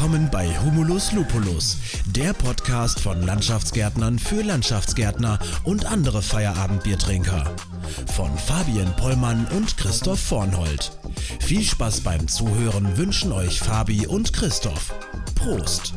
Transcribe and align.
Willkommen 0.00 0.30
bei 0.30 0.46
Humulus 0.64 1.12
Lupulus, 1.12 1.76
der 2.06 2.32
Podcast 2.32 3.00
von 3.00 3.20
Landschaftsgärtnern 3.20 4.18
für 4.18 4.42
Landschaftsgärtner 4.42 5.38
und 5.64 5.84
andere 5.84 6.22
Feierabendbiertrinker. 6.22 7.44
Von 8.16 8.30
Fabian 8.38 8.96
Pollmann 8.96 9.46
und 9.54 9.76
Christoph 9.76 10.18
Vornhold. 10.18 10.90
Viel 11.42 11.60
Spaß 11.60 12.02
beim 12.02 12.28
Zuhören 12.28 12.96
wünschen 12.96 13.30
euch 13.30 13.60
Fabi 13.60 14.06
und 14.06 14.32
Christoph. 14.32 14.94
Prost! 15.34 15.92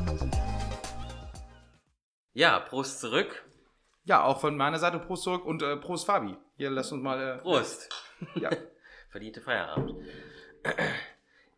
Ja, 2.33 2.59
Prost 2.59 2.99
zurück. 2.99 3.45
Ja, 4.03 4.25
auch 4.25 4.41
von 4.41 4.57
meiner 4.57 4.79
Seite 4.79 4.99
Prost 4.99 5.23
zurück 5.23 5.45
und 5.45 5.61
äh, 5.61 5.77
Prost 5.77 6.07
Fabi. 6.07 6.35
Hier, 6.57 6.71
lass 6.71 6.91
uns 6.91 7.01
mal. 7.01 7.37
Äh, 7.37 7.37
Prost. 7.37 7.87
Ja. 8.35 8.49
Verdiente 9.11 9.39
Feierabend. 9.39 9.93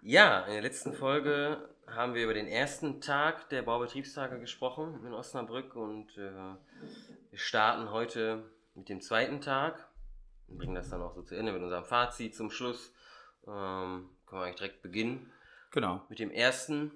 Ja, 0.08 0.42
in 0.42 0.54
der 0.54 0.62
letzten 0.62 0.94
Folge 0.94 1.68
haben 1.88 2.14
wir 2.14 2.24
über 2.24 2.34
den 2.34 2.48
ersten 2.48 3.02
Tag 3.02 3.50
der 3.50 3.62
Baubetriebstage 3.62 4.40
gesprochen 4.40 5.06
in 5.06 5.14
Osnabrück 5.14 5.76
und 5.76 6.18
äh, 6.18 6.32
wir 7.30 7.40
starten 7.40 7.92
heute 7.92 8.44
mit 8.74 8.90
dem 8.90 9.02
zweiten 9.02 9.42
Tag 9.42 9.88
und 10.48 10.58
bringen 10.58 10.76
das 10.76 10.90
dann 10.90 11.02
auch 11.02 11.14
so 11.14 11.22
zu 11.22 11.36
Ende 11.36 11.52
mit 11.52 11.62
unserem 11.62 11.86
Fazit 11.86 12.36
zum 12.36 12.50
Schluss. 12.50 12.92
Ähm, 13.48 14.10
können 14.26 14.42
wir 14.42 14.46
eigentlich 14.46 14.56
direkt 14.56 14.82
beginnen 14.82 15.32
Genau. 15.72 16.02
mit 16.10 16.20
dem 16.20 16.32
ersten. 16.32 16.92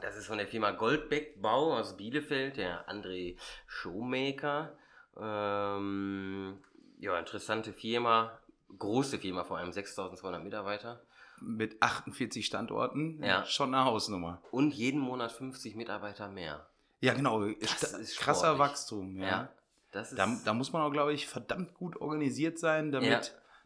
Das 0.00 0.16
ist 0.16 0.26
von 0.26 0.38
der 0.38 0.46
Firma 0.46 0.70
Goldbeck 0.70 1.42
Bau 1.42 1.76
aus 1.76 1.96
Bielefeld, 1.96 2.56
der 2.56 2.88
André 2.88 3.36
Showmaker. 3.66 4.76
Ähm, 5.18 6.58
ja, 6.98 7.18
interessante 7.18 7.72
Firma, 7.72 8.38
große 8.78 9.18
Firma, 9.18 9.44
vor 9.44 9.58
allem 9.58 9.72
6200 9.72 10.42
Mitarbeiter. 10.42 11.02
Mit 11.40 11.82
48 11.82 12.44
Standorten. 12.46 13.22
Ja. 13.22 13.44
Schon 13.44 13.74
eine 13.74 13.84
Hausnummer. 13.84 14.42
Und 14.50 14.74
jeden 14.74 15.00
Monat 15.00 15.32
50 15.32 15.74
Mitarbeiter 15.76 16.28
mehr. 16.28 16.66
Ja, 17.00 17.14
genau. 17.14 17.44
Das 17.48 17.70
Sta- 17.70 17.96
ist 17.98 18.18
krasser 18.18 18.40
sportlich. 18.54 18.58
Wachstum. 18.58 19.16
Ja. 19.16 19.26
Ja, 19.26 19.48
das 19.92 20.10
ist. 20.12 20.18
Da, 20.18 20.28
da 20.44 20.52
muss 20.54 20.72
man 20.72 20.82
auch, 20.82 20.92
glaube 20.92 21.12
ich, 21.14 21.26
verdammt 21.26 21.74
gut 21.74 21.96
organisiert 22.00 22.58
sein, 22.58 22.92
damit, 22.92 23.08
Ja. 23.10 23.20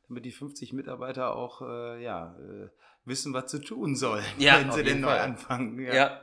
damit 0.09 0.25
die 0.25 0.31
50 0.33 0.73
Mitarbeiter 0.73 1.35
auch 1.35 1.63
äh, 1.63 2.03
ja, 2.03 2.37
äh, 2.39 2.69
wissen, 3.05 3.35
was 3.35 3.47
zu 3.47 3.59
tun 3.59 3.97
sollen, 3.97 4.25
Ja, 4.39 4.61
wenn 4.61 4.71
sie 4.73 4.85
denn 4.85 5.01
neu 5.01 5.19
anfangen. 5.19 5.79
ja. 5.81 6.21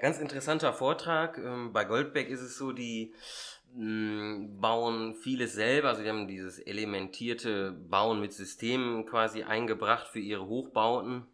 ganz 0.00 0.18
interessanter 0.18 0.72
Vortrag. 0.72 1.38
Ähm, 1.38 1.72
Bei 1.72 1.84
Goldbeck 1.84 2.28
ist 2.28 2.40
es 2.42 2.56
so, 2.56 2.72
die 2.72 3.12
bauen 3.72 5.14
vieles 5.14 5.54
selber. 5.54 5.88
Also 5.90 6.02
die 6.02 6.08
haben 6.08 6.28
dieses 6.28 6.58
elementierte 6.58 7.72
Bauen 7.72 8.20
mit 8.20 8.32
Systemen 8.32 9.06
quasi 9.06 9.42
eingebracht 9.42 10.08
für 10.08 10.18
ihre 10.18 10.46
Hochbauten. 10.46 11.26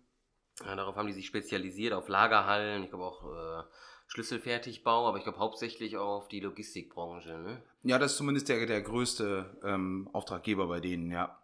Ja, 0.65 0.75
darauf 0.75 0.97
haben 0.97 1.07
die 1.07 1.13
sich 1.13 1.27
spezialisiert, 1.27 1.93
auf 1.93 2.09
Lagerhallen, 2.09 2.83
ich 2.83 2.89
glaube 2.89 3.05
auch 3.05 3.25
äh, 3.25 3.65
Schlüsselfertigbau, 4.07 5.07
aber 5.07 5.19
ich 5.19 5.25
glaube 5.25 5.39
hauptsächlich 5.39 5.97
auf 5.99 6.29
die 6.29 6.41
Logistikbranche. 6.41 7.39
Ne? 7.39 7.63
Ja, 7.83 7.99
das 7.99 8.13
ist 8.13 8.19
zumindest 8.19 8.49
der, 8.49 8.65
der 8.65 8.81
größte 8.81 9.59
ähm, 9.63 10.09
Auftraggeber 10.13 10.67
bei 10.67 10.81
denen, 10.81 11.11
ja. 11.11 11.39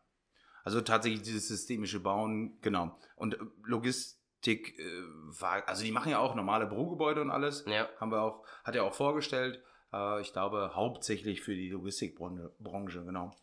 Also 0.65 0.81
tatsächlich 0.81 1.23
dieses 1.23 1.49
systemische 1.49 2.01
Bauen, 2.01 2.59
genau. 2.63 2.99
Und 3.17 3.35
äh, 3.35 3.39
Logistik 3.65 4.79
äh, 4.79 5.03
war, 5.41 5.69
also 5.69 5.85
die 5.85 5.93
machen 5.93 6.11
ja 6.11 6.19
auch 6.19 6.35
normale 6.35 6.67
Bürogebäude 6.67 7.21
und 7.21 7.31
alles. 7.31 7.65
Ja. 7.67 7.89
Haben 8.01 8.13
wir 8.13 8.23
auch, 8.23 8.47
hat 8.65 8.77
er 8.77 8.85
auch 8.85 8.95
vorgestellt. 8.95 9.63
Äh, 9.93 10.21
ich 10.21 10.33
glaube, 10.33 10.73
hauptsächlich 10.75 11.43
für 11.43 11.55
die 11.55 11.71
Logistikbranche, 11.71 12.53
Branche, 12.59 13.05
genau. 13.05 13.35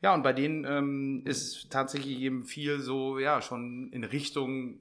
Ja, 0.00 0.14
und 0.14 0.22
bei 0.22 0.32
denen 0.32 0.64
ähm, 0.64 1.22
ist 1.24 1.70
tatsächlich 1.70 2.20
eben 2.20 2.44
viel 2.44 2.80
so, 2.80 3.18
ja, 3.18 3.42
schon 3.42 3.90
in 3.92 4.04
Richtung 4.04 4.80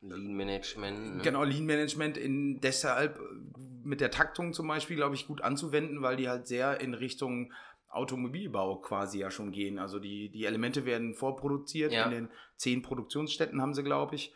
Lean 0.00 0.34
Management. 0.34 1.16
Ne? 1.16 1.22
Genau, 1.22 1.44
Lean 1.44 1.64
Management 1.64 2.16
in 2.16 2.60
deshalb 2.60 3.18
äh, 3.18 3.60
mit 3.84 4.00
der 4.00 4.10
Taktung 4.10 4.52
zum 4.52 4.66
Beispiel, 4.68 4.96
glaube 4.96 5.14
ich, 5.14 5.26
gut 5.26 5.42
anzuwenden, 5.42 6.02
weil 6.02 6.16
die 6.16 6.28
halt 6.28 6.46
sehr 6.46 6.80
in 6.80 6.94
Richtung 6.94 7.52
Automobilbau 7.88 8.76
quasi 8.76 9.18
ja 9.18 9.30
schon 9.30 9.52
gehen. 9.52 9.78
Also 9.78 9.98
die, 9.98 10.30
die 10.30 10.46
Elemente 10.46 10.86
werden 10.86 11.14
vorproduziert. 11.14 11.92
Ja. 11.92 12.04
In 12.04 12.10
den 12.10 12.28
zehn 12.56 12.82
Produktionsstätten 12.82 13.60
haben 13.60 13.74
sie, 13.74 13.82
glaube 13.82 14.14
ich. 14.14 14.32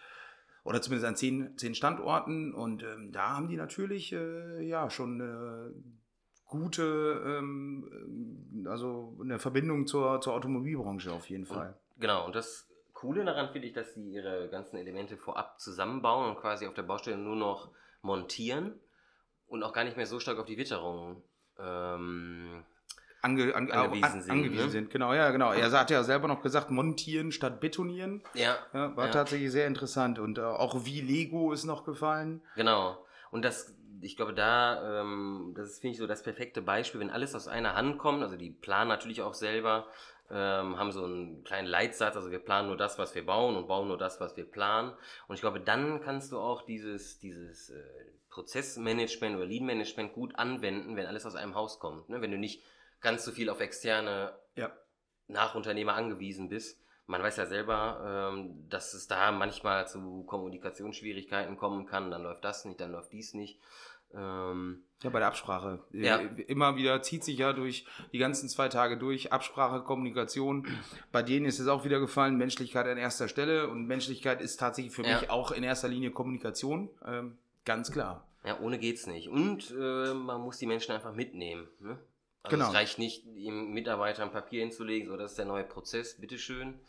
Oder 0.66 0.82
zumindest 0.82 1.06
an 1.06 1.14
zehn, 1.14 1.56
zehn 1.56 1.76
Standorten. 1.76 2.52
Und 2.52 2.82
ähm, 2.82 3.12
da 3.12 3.36
haben 3.36 3.46
die 3.46 3.56
natürlich 3.56 4.12
äh, 4.12 4.66
ja 4.66 4.90
schon 4.90 5.20
eine 5.20 5.72
gute, 6.44 7.22
ähm, 7.24 8.64
äh, 8.64 8.68
also 8.68 9.16
eine 9.22 9.38
Verbindung 9.38 9.86
zur, 9.86 10.20
zur 10.20 10.34
Automobilbranche 10.34 11.12
auf 11.12 11.30
jeden 11.30 11.46
Fall. 11.46 11.78
Genau, 11.98 12.26
und 12.26 12.34
das 12.34 12.68
Coole 12.94 13.24
daran 13.24 13.52
finde 13.52 13.68
ich, 13.68 13.74
dass 13.74 13.94
sie 13.94 14.10
ihre 14.10 14.48
ganzen 14.48 14.76
Elemente 14.76 15.16
vorab 15.16 15.60
zusammenbauen 15.60 16.30
und 16.30 16.40
quasi 16.40 16.66
auf 16.66 16.74
der 16.74 16.82
Baustelle 16.82 17.16
nur 17.16 17.36
noch 17.36 17.70
montieren 18.02 18.74
und 19.46 19.62
auch 19.62 19.72
gar 19.72 19.84
nicht 19.84 19.96
mehr 19.96 20.06
so 20.06 20.18
stark 20.18 20.38
auf 20.38 20.46
die 20.46 20.58
Witterung. 20.58 21.22
Ähm, 21.60 22.64
Ange, 23.22 23.54
an, 23.54 23.70
Angewiesen 23.70 24.04
an, 24.04 24.20
sind, 24.22 24.30
angewiesen 24.30 24.64
ne? 24.66 24.70
sind. 24.70 24.90
Genau, 24.90 25.12
ja, 25.14 25.30
genau. 25.30 25.52
Er 25.52 25.70
hat 25.72 25.90
ja 25.90 26.02
selber 26.04 26.28
noch 26.28 26.42
gesagt, 26.42 26.70
montieren 26.70 27.32
statt 27.32 27.60
betonieren. 27.60 28.22
ja, 28.34 28.56
Ja, 28.72 28.96
war 28.96 29.06
Ja. 29.06 29.10
tatsächlich 29.12 29.50
sehr 29.50 29.66
interessant. 29.66 30.18
Und 30.18 30.38
äh, 30.38 30.42
auch 30.42 30.84
wie 30.84 31.00
Lego 31.00 31.52
ist 31.52 31.64
noch 31.64 31.84
gefallen. 31.84 32.42
genau. 32.54 33.02
Und 33.32 33.44
das, 33.44 33.74
ich 34.00 34.16
glaube, 34.16 34.32
da, 34.34 35.00
ähm, 35.00 35.52
das 35.56 35.68
ist, 35.68 35.80
finde 35.80 35.92
ich, 35.94 35.98
so 35.98 36.06
das 36.06 36.22
perfekte 36.22 36.62
Beispiel, 36.62 37.00
wenn 37.00 37.10
alles 37.10 37.34
aus 37.34 37.48
einer 37.48 37.74
Hand 37.74 37.98
kommt, 37.98 38.22
also 38.22 38.36
die 38.36 38.50
planen 38.50 38.88
natürlich 38.88 39.20
auch 39.22 39.34
selber, 39.34 39.88
ähm, 40.30 40.78
haben 40.78 40.92
so 40.92 41.04
einen 41.04 41.42
kleinen 41.44 41.66
Leitsatz, 41.66 42.16
also 42.16 42.30
wir 42.30 42.38
planen 42.38 42.68
nur 42.68 42.76
das, 42.76 42.98
was 42.98 43.14
wir 43.14 43.26
bauen 43.26 43.56
und 43.56 43.66
bauen 43.66 43.88
nur 43.88 43.98
das, 43.98 44.20
was 44.20 44.36
wir 44.36 44.44
planen. 44.44 44.92
Und 45.26 45.34
ich 45.34 45.40
glaube, 45.40 45.60
dann 45.60 46.00
kannst 46.00 46.30
du 46.32 46.38
auch 46.38 46.62
dieses, 46.62 47.18
dieses 47.18 47.70
äh, 47.70 47.82
Prozessmanagement 48.30 49.36
oder 49.36 49.46
Lean-Management 49.46 50.12
gut 50.12 50.36
anwenden, 50.38 50.96
wenn 50.96 51.06
alles 51.06 51.26
aus 51.26 51.34
einem 51.34 51.54
Haus 51.54 51.78
kommt. 51.78 52.08
Ne? 52.08 52.20
Wenn 52.20 52.30
du 52.30 52.38
nicht 52.38 52.62
ganz 53.00 53.24
so 53.24 53.32
viel 53.32 53.48
auf 53.50 53.60
externe 53.60 54.32
Ja. 54.54 54.72
Nachunternehmer 55.28 55.94
angewiesen 55.94 56.48
bist. 56.48 56.80
Man 57.06 57.22
weiß 57.22 57.36
ja 57.36 57.46
selber, 57.46 58.30
ähm, 58.32 58.68
dass 58.68 58.94
es 58.94 59.06
da 59.06 59.30
manchmal 59.32 59.86
zu 59.88 60.24
Kommunikationsschwierigkeiten 60.24 61.56
kommen 61.56 61.86
kann. 61.86 62.10
Dann 62.10 62.22
läuft 62.22 62.44
das 62.44 62.64
nicht, 62.64 62.80
dann 62.80 62.92
läuft 62.92 63.12
dies 63.12 63.34
nicht. 63.34 63.60
Ähm, 64.14 64.82
Ja, 65.02 65.10
bei 65.10 65.18
der 65.18 65.28
Absprache. 65.28 65.80
Ja. 65.92 66.16
Immer 66.16 66.76
wieder 66.76 67.02
zieht 67.02 67.22
sich 67.22 67.38
ja 67.38 67.52
durch 67.52 67.86
die 68.12 68.18
ganzen 68.18 68.48
zwei 68.48 68.68
Tage 68.68 68.96
durch. 68.96 69.32
Absprache, 69.32 69.82
Kommunikation. 69.82 70.66
Bei 71.12 71.22
denen 71.22 71.44
ist 71.46 71.58
es 71.58 71.68
auch 71.68 71.84
wieder 71.84 72.00
gefallen, 72.00 72.36
Menschlichkeit 72.36 72.86
an 72.86 72.96
erster 72.98 73.28
Stelle. 73.28 73.68
Und 73.68 73.86
Menschlichkeit 73.86 74.40
ist 74.40 74.56
tatsächlich 74.58 74.94
für 74.94 75.04
Ja. 75.04 75.20
mich 75.20 75.28
auch 75.30 75.50
in 75.50 75.62
erster 75.64 75.88
Linie 75.88 76.12
Kommunikation. 76.12 76.88
Ähm, 77.04 77.36
ganz 77.64 77.92
klar. 77.92 78.26
ja, 78.44 78.58
ohne 78.60 78.78
geht's 78.78 79.06
nicht. 79.06 79.28
Und 79.28 79.70
äh, 79.78 80.14
man 80.14 80.40
muss 80.40 80.58
die 80.58 80.66
Menschen 80.66 80.92
einfach 80.92 81.12
mitnehmen. 81.12 81.68
Ne? 81.80 81.98
Also 82.46 82.56
Genau. 82.56 82.68
es 82.68 82.74
reicht 82.74 82.98
nicht, 82.98 83.26
ihm 83.26 83.72
Mitarbeiter 83.72 84.22
ein 84.22 84.32
Papier 84.32 84.60
hinzulegen, 84.62 85.08
so 85.08 85.16
das 85.16 85.32
ist 85.32 85.38
der 85.38 85.46
neue 85.46 85.64
Prozess, 85.64 86.20
bitteschön. 86.20 86.80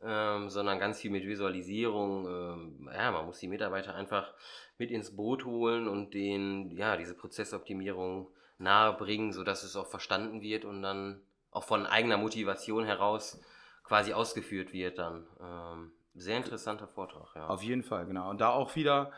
Ähm, 0.00 0.48
sondern 0.48 0.78
ganz 0.78 1.00
viel 1.00 1.10
mit 1.10 1.26
Visualisierung. 1.26 2.26
Ähm, 2.28 2.90
ja, 2.94 3.10
man 3.10 3.26
muss 3.26 3.40
die 3.40 3.48
Mitarbeiter 3.48 3.96
einfach 3.96 4.32
mit 4.78 4.92
ins 4.92 5.16
Boot 5.16 5.44
holen 5.44 5.88
und 5.88 6.14
denen 6.14 6.70
ja 6.76 6.96
diese 6.96 7.14
Prozessoptimierung 7.14 8.28
nahebringen, 8.58 9.32
sodass 9.32 9.64
es 9.64 9.74
auch 9.74 9.88
verstanden 9.88 10.40
wird 10.40 10.64
und 10.64 10.82
dann 10.82 11.20
auch 11.50 11.64
von 11.64 11.84
eigener 11.84 12.16
Motivation 12.16 12.84
heraus 12.84 13.40
quasi 13.82 14.12
ausgeführt 14.12 14.72
wird 14.72 14.98
dann. 14.98 15.26
Ähm, 15.40 15.92
sehr 16.14 16.36
interessanter 16.36 16.86
Vortrag, 16.86 17.34
ja. 17.34 17.48
Auf 17.48 17.62
jeden 17.64 17.82
Fall, 17.82 18.06
genau. 18.06 18.30
Und 18.30 18.40
da 18.40 18.50
auch 18.50 18.76
wieder, 18.76 19.10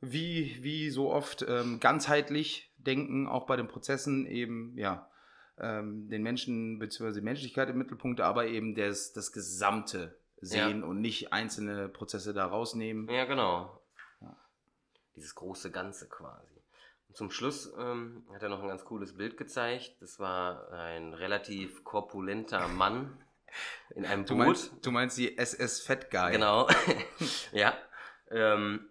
wie, 0.00 0.56
wie 0.62 0.88
so 0.88 1.10
oft, 1.10 1.44
ähm, 1.46 1.80
ganzheitlich 1.80 2.70
denken, 2.78 3.26
auch 3.26 3.44
bei 3.44 3.56
den 3.56 3.68
Prozessen 3.68 4.24
eben, 4.26 4.72
ja, 4.78 5.06
ähm, 5.58 6.08
den 6.08 6.22
Menschen 6.22 6.78
bzw. 6.78 7.20
Menschlichkeit 7.20 7.70
im 7.70 7.78
Mittelpunkt, 7.78 8.20
aber 8.20 8.46
eben 8.46 8.74
das, 8.74 9.12
das 9.12 9.32
Gesamte 9.32 10.16
sehen 10.40 10.84
und 10.84 11.00
nicht 11.00 11.32
einzelne 11.32 11.88
Prozesse 11.88 12.34
da 12.34 12.46
rausnehmen. 12.46 13.08
Ja, 13.08 13.24
genau. 13.24 13.80
Ja. 14.20 14.36
Dieses 15.16 15.34
große 15.34 15.70
Ganze 15.70 16.08
quasi. 16.08 16.54
Und 17.08 17.16
zum 17.16 17.30
Schluss 17.30 17.72
ähm, 17.78 18.26
hat 18.32 18.42
er 18.42 18.48
noch 18.48 18.62
ein 18.62 18.68
ganz 18.68 18.84
cooles 18.84 19.16
Bild 19.16 19.36
gezeigt. 19.36 19.96
Das 20.00 20.18
war 20.18 20.70
ein 20.72 21.14
relativ 21.14 21.84
korpulenter 21.84 22.68
Mann 22.68 23.16
in 23.94 24.04
einem 24.04 24.24
Du 24.24 24.34
Boot. 24.34 24.46
meinst, 24.46 24.72
du 24.82 24.90
meinst 24.90 25.18
die 25.18 25.38
SS 25.38 25.80
Fat 25.80 26.10
Guy. 26.10 26.32
Genau. 26.32 26.68
ja. 27.52 27.74
Ähm, 28.30 28.88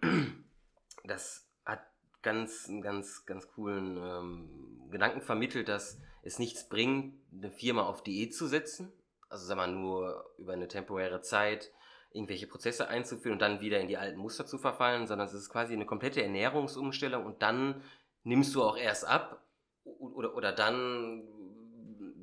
das 1.04 1.48
hat 1.66 1.84
ganz, 2.22 2.68
einen 2.68 2.82
ganz, 2.82 3.26
ganz 3.26 3.48
coolen 3.50 3.98
ähm, 3.98 4.90
Gedanken 4.90 5.22
vermittelt, 5.22 5.68
dass 5.68 6.00
es 6.24 6.40
nichts 6.40 6.68
bringt, 6.68 7.16
eine 7.32 7.52
Firma 7.52 7.84
auf 7.84 8.04
Diät 8.04 8.34
zu 8.36 8.48
setzen. 8.48 8.92
Also 9.30 9.46
sagen 9.46 9.60
wir 9.62 9.68
mal, 9.68 9.74
nur 9.74 10.26
über 10.38 10.54
eine 10.54 10.68
temporäre 10.68 11.22
Zeit 11.22 11.72
irgendwelche 12.12 12.46
Prozesse 12.48 12.88
einzuführen 12.88 13.34
und 13.34 13.42
dann 13.42 13.60
wieder 13.62 13.80
in 13.80 13.88
die 13.88 13.98
alten 13.98 14.20
Muster 14.20 14.46
zu 14.46 14.58
verfallen, 14.60 15.08
sondern 15.08 15.28
es 15.28 15.34
ist 15.34 15.50
quasi 15.50 15.74
eine 15.74 15.86
komplette 15.86 16.22
Ernährungsumstellung 16.22 17.26
und 17.26 17.42
dann 17.42 17.82
nimmst 18.24 18.54
du 18.56 18.62
auch 18.64 18.78
erst 18.78 19.06
ab 19.08 19.42
oder, 19.84 20.36
oder 20.36 20.52
dann- 20.52 21.24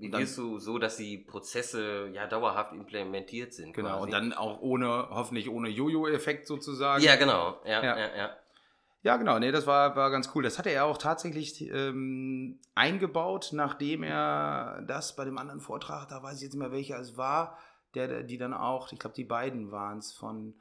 wirst 0.00 0.38
du 0.38 0.58
so, 0.58 0.78
dass 0.78 0.96
die 0.96 1.18
Prozesse 1.18 2.08
ja 2.14 2.26
dauerhaft 2.26 2.72
implementiert 2.72 3.52
sind? 3.52 3.74
Genau, 3.74 3.88
quasi? 3.90 4.02
und 4.04 4.10
dann 4.12 4.32
auch 4.32 4.60
ohne, 4.62 5.08
hoffentlich 5.10 5.50
ohne 5.50 5.68
Jojo-Effekt 5.68 6.46
sozusagen. 6.46 7.02
Ja, 7.04 7.16
genau. 7.16 7.60
Ja, 7.66 7.82
Ja. 7.84 7.98
ja, 7.98 8.16
ja. 8.16 8.36
Ja, 9.02 9.16
genau, 9.16 9.38
nee, 9.38 9.50
das 9.50 9.66
war, 9.66 9.96
war 9.96 10.10
ganz 10.10 10.30
cool. 10.34 10.42
Das 10.42 10.58
hatte 10.58 10.70
er 10.70 10.84
auch 10.84 10.98
tatsächlich 10.98 11.62
ähm, 11.70 12.58
eingebaut, 12.74 13.50
nachdem 13.52 14.02
er 14.02 14.82
das 14.86 15.16
bei 15.16 15.24
dem 15.24 15.38
anderen 15.38 15.60
Vortrag, 15.60 16.08
da 16.08 16.22
weiß 16.22 16.36
ich 16.36 16.42
jetzt 16.42 16.52
nicht 16.52 16.60
mehr 16.60 16.72
welcher 16.72 16.98
es 16.98 17.16
war, 17.16 17.58
der, 17.94 18.22
die 18.22 18.36
dann 18.36 18.52
auch, 18.52 18.92
ich 18.92 18.98
glaube, 18.98 19.16
die 19.16 19.24
beiden 19.24 19.72
waren 19.72 19.98
es 19.98 20.12
von 20.12 20.54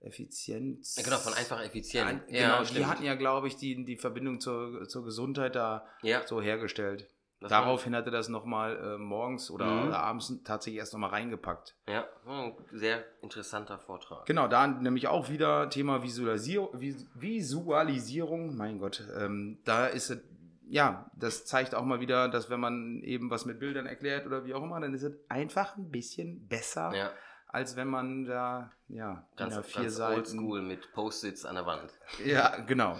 Effizienz. 0.00 0.96
Ja, 0.96 1.02
Genau, 1.02 1.18
von 1.18 1.34
einfach 1.34 1.60
effizient. 1.62 2.06
Ein, 2.06 2.22
ja, 2.28 2.46
genau, 2.46 2.60
die 2.60 2.66
stimmt. 2.68 2.86
hatten 2.86 3.04
ja, 3.04 3.14
glaube 3.14 3.48
ich, 3.48 3.56
die, 3.56 3.84
die 3.84 3.96
Verbindung 3.96 4.40
zur, 4.40 4.88
zur 4.88 5.04
Gesundheit 5.04 5.54
da 5.54 5.86
ja, 6.02 6.26
so 6.26 6.40
hergestellt. 6.40 7.08
Das 7.44 7.52
war- 7.52 7.60
Daraufhin 7.62 7.94
hat 7.94 8.06
er 8.06 8.10
das 8.12 8.28
nochmal 8.28 8.76
äh, 8.76 8.98
morgens 8.98 9.50
oder, 9.50 9.66
Mhm. 9.66 9.86
oder 9.88 9.98
abends 10.00 10.32
tatsächlich 10.44 10.78
erst 10.80 10.92
nochmal 10.92 11.10
reingepackt. 11.10 11.74
Ja, 11.88 12.06
ein 12.26 12.54
sehr 12.72 13.04
interessanter 13.22 13.78
Vortrag. 13.78 14.26
Genau, 14.26 14.48
da 14.48 14.66
nämlich 14.66 15.08
auch 15.08 15.28
wieder 15.30 15.68
Thema 15.70 16.02
Visualisierung, 16.02 16.68
Vis 16.80 17.06
Visualisierung. 17.14 18.56
Mein 18.56 18.78
Gott, 18.78 19.02
ähm, 19.18 19.58
da 19.64 19.86
ist 19.86 20.10
es, 20.10 20.20
ja, 20.68 21.10
das 21.14 21.44
zeigt 21.46 21.74
auch 21.74 21.84
mal 21.84 22.00
wieder, 22.00 22.28
dass 22.28 22.50
wenn 22.50 22.60
man 22.60 23.02
eben 23.02 23.30
was 23.30 23.44
mit 23.44 23.60
Bildern 23.60 23.86
erklärt 23.86 24.26
oder 24.26 24.44
wie 24.44 24.54
auch 24.54 24.62
immer, 24.62 24.80
dann 24.80 24.94
ist 24.94 25.02
es 25.02 25.12
einfach 25.28 25.76
ein 25.76 25.90
bisschen 25.90 26.48
besser, 26.48 26.92
Ja, 26.94 27.10
als 27.48 27.76
wenn 27.76 27.88
man 27.88 28.24
da, 28.24 28.72
ja, 28.88 29.26
ganz, 29.36 29.58
vier 29.66 29.82
ganz 29.82 29.96
Seiten. 29.96 30.16
oldschool 30.38 30.62
mit 30.62 30.92
Post-its 30.92 31.44
an 31.44 31.54
der 31.56 31.66
Wand. 31.66 31.92
Ja, 32.24 32.56
genau. 32.66 32.96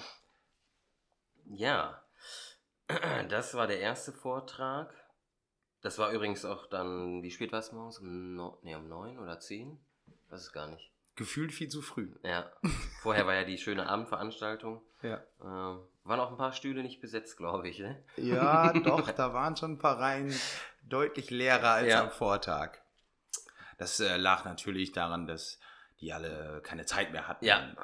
Ja, 1.47 2.01
das 3.29 3.55
war 3.55 3.67
der 3.67 3.81
erste 3.81 4.13
Vortrag. 4.13 4.93
Das 5.83 5.99
war 5.99 6.11
übrigens 6.13 6.45
auch 6.45 6.67
dann, 6.67 7.23
wie 7.23 7.31
spät 7.31 7.53
war 7.53 7.59
es 7.59 7.73
morgens? 7.73 7.99
Um, 7.99 8.35
no, 8.35 8.59
nee, 8.63 8.75
um 8.75 8.89
neun 8.89 9.19
oder 9.19 9.39
zehn? 9.39 9.79
Weiß 10.31 10.41
es 10.41 10.53
gar 10.53 10.67
nicht. 10.69 10.91
Gefühlt 11.17 11.53
viel 11.53 11.69
zu 11.69 11.83
früh. 11.83 12.15
Ja, 12.23 12.51
vorher 13.03 13.27
war 13.27 13.35
ja 13.35 13.45
die 13.45 13.59
schöne 13.59 13.89
Abendveranstaltung. 13.89 14.83
Ja. 15.03 15.23
Ähm, 15.41 15.81
waren 16.03 16.21
auch 16.21 16.31
ein 16.31 16.37
paar 16.37 16.53
Stühle 16.53 16.83
nicht 16.83 17.01
besetzt, 17.01 17.37
glaube 17.37 17.69
ich. 17.69 17.79
Ne? 17.79 18.03
Ja, 18.17 18.73
doch, 18.73 19.11
da 19.13 19.33
waren 19.33 19.57
schon 19.57 19.73
ein 19.73 19.79
paar 19.79 20.01
Reihen 20.01 20.35
deutlich 20.83 21.31
leerer 21.31 21.71
als 21.73 21.89
Ja. 21.93 22.03
am 22.03 22.11
Vortag. 22.11 22.79
Das 23.79 24.01
äh, 24.01 24.17
lag 24.17 24.45
natürlich 24.45 24.93
daran, 24.93 25.27
dass 25.27 25.59
die 26.01 26.13
alle 26.13 26.61
keine 26.65 26.85
Zeit 26.87 27.13
mehr 27.13 27.29
hatten. 27.29 27.45
Ja. 27.45 27.75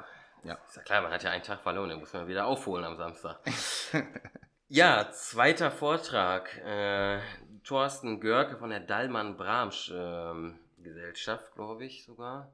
Ja. 0.43 0.55
Ist 0.67 0.75
ja 0.75 0.81
klar, 0.81 1.01
man 1.01 1.11
hat 1.11 1.23
ja 1.23 1.29
einen 1.31 1.43
Tag 1.43 1.61
verloren, 1.61 1.89
den 1.89 1.99
muss 1.99 2.13
man 2.13 2.27
wieder 2.27 2.45
aufholen 2.47 2.83
am 2.83 2.97
Samstag. 2.97 3.39
ja, 4.71 5.11
zweiter 5.11 5.71
Vortrag. 5.71 6.57
Äh, 6.65 7.19
Thorsten 7.63 8.19
Görke 8.19 8.57
von 8.57 8.69
der 8.69 8.79
Dallmann 8.79 9.37
Bramsch 9.37 9.91
ähm, 9.93 10.59
Gesellschaft, 10.81 11.53
glaube 11.55 11.85
ich 11.85 12.05
sogar. 12.05 12.51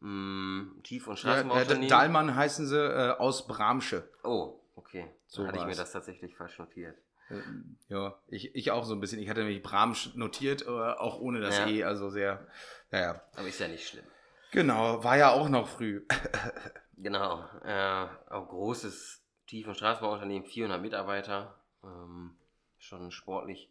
Mm, 0.00 0.80
Tief- 0.82 1.06
und 1.06 1.22
Ja, 1.22 1.30
äh, 1.30 1.32
Straßenbauunternehmen. 1.34 1.88
Dahlmann 1.88 2.34
heißen 2.34 2.66
sie 2.66 2.76
äh, 2.78 3.10
aus 3.18 3.46
Bramsche. 3.46 4.08
oh, 4.24 4.60
okay. 4.76 5.10
So 5.26 5.46
hatte 5.46 5.58
ich 5.58 5.66
mir 5.66 5.76
das 5.76 5.92
tatsächlich 5.92 6.34
falsch 6.34 6.58
notiert. 6.58 6.96
Ähm, 7.30 7.76
Ja, 7.88 8.18
ich, 8.28 8.54
ich 8.54 8.70
auch 8.70 8.84
so 8.84 8.94
ein 8.94 9.00
bisschen. 9.00 9.18
Ich 9.20 9.28
hatte 9.28 9.40
nämlich 9.40 9.62
Bramsch 9.62 10.14
notiert, 10.14 10.62
äh, 10.62 10.68
auch 10.70 11.20
ohne 11.20 11.40
das 11.40 11.58
Ja. 11.58 11.66
E, 11.68 11.84
also 11.84 12.08
sehr, 12.08 12.46
naja. 12.90 13.22
Aber 13.36 13.46
ist 13.46 13.60
ja 13.60 13.68
nicht 13.68 13.86
schlimm. 13.86 14.06
Genau, 14.50 15.04
war 15.04 15.18
ja 15.18 15.30
auch 15.32 15.48
noch 15.48 15.68
früh. 15.68 16.04
Genau. 17.00 17.44
Äh, 17.64 18.06
auch 18.28 18.48
großes 18.48 19.22
Tief- 19.48 19.66
und 19.66 19.74
Straßenbauunternehmen, 19.76 20.46
400 20.46 20.80
Mitarbeiter. 20.80 21.58
Ähm, 21.82 22.36
schon 22.78 23.10
sportlich 23.10 23.70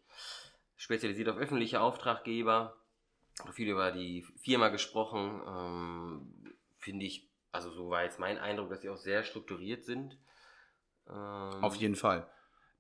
spezialisiert 0.76 1.30
auf 1.30 1.38
öffentliche 1.38 1.82
Auftraggeber. 1.82 2.76
Viel 3.54 3.70
über 3.70 3.92
die 3.92 4.24
Firma 4.38 4.70
gesprochen. 4.70 5.42
Ähm, 5.48 6.56
Finde 6.78 7.06
ich, 7.06 7.30
also 7.52 7.72
so 7.72 7.90
war 7.90 8.04
jetzt 8.04 8.20
mein 8.20 8.38
Eindruck, 8.38 8.70
dass 8.70 8.82
sie 8.82 8.90
auch 8.90 8.98
sehr 8.98 9.24
strukturiert 9.24 9.86
sind. 9.86 10.18
Ähm, 11.08 11.64
Auf 11.64 11.76
jeden 11.76 11.96
Fall. 11.96 12.28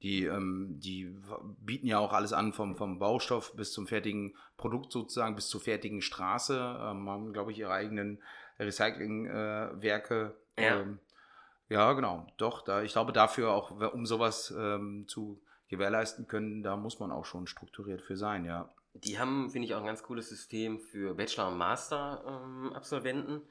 Die, 0.01 0.25
ähm, 0.25 0.79
die 0.79 1.15
bieten 1.59 1.87
ja 1.87 1.99
auch 1.99 2.13
alles 2.13 2.33
an, 2.33 2.53
vom, 2.53 2.75
vom 2.75 2.99
Baustoff 2.99 3.55
bis 3.55 3.71
zum 3.71 3.87
fertigen 3.87 4.35
Produkt 4.55 4.91
sozusagen, 4.91 5.35
bis 5.35 5.49
zur 5.49 5.61
fertigen 5.61 6.01
Straße. 6.01 6.55
Ähm, 6.55 7.09
haben, 7.09 7.33
glaube 7.33 7.51
ich, 7.51 7.59
ihre 7.59 7.73
eigenen 7.73 8.23
Recyclingwerke. 8.59 10.35
Äh. 10.55 10.65
Ja. 10.65 10.79
Ähm, 10.81 10.99
ja, 11.69 11.93
genau. 11.93 12.27
Doch, 12.37 12.61
da, 12.63 12.81
ich 12.83 12.93
glaube, 12.93 13.13
dafür 13.13 13.51
auch, 13.51 13.71
um 13.93 14.05
sowas 14.05 14.53
ähm, 14.57 15.05
zu 15.07 15.41
gewährleisten 15.69 16.27
können, 16.27 16.63
da 16.63 16.77
muss 16.77 16.99
man 16.99 17.11
auch 17.11 17.25
schon 17.25 17.47
strukturiert 17.47 18.01
für 18.01 18.17
sein, 18.17 18.45
ja. 18.45 18.69
Die 18.93 19.19
haben, 19.19 19.49
finde 19.49 19.67
ich, 19.67 19.75
auch 19.75 19.79
ein 19.81 19.85
ganz 19.85 20.01
cooles 20.01 20.29
System 20.29 20.79
für 20.79 21.13
Bachelor- 21.13 21.49
und 21.49 21.57
Master-Absolventen. 21.57 23.41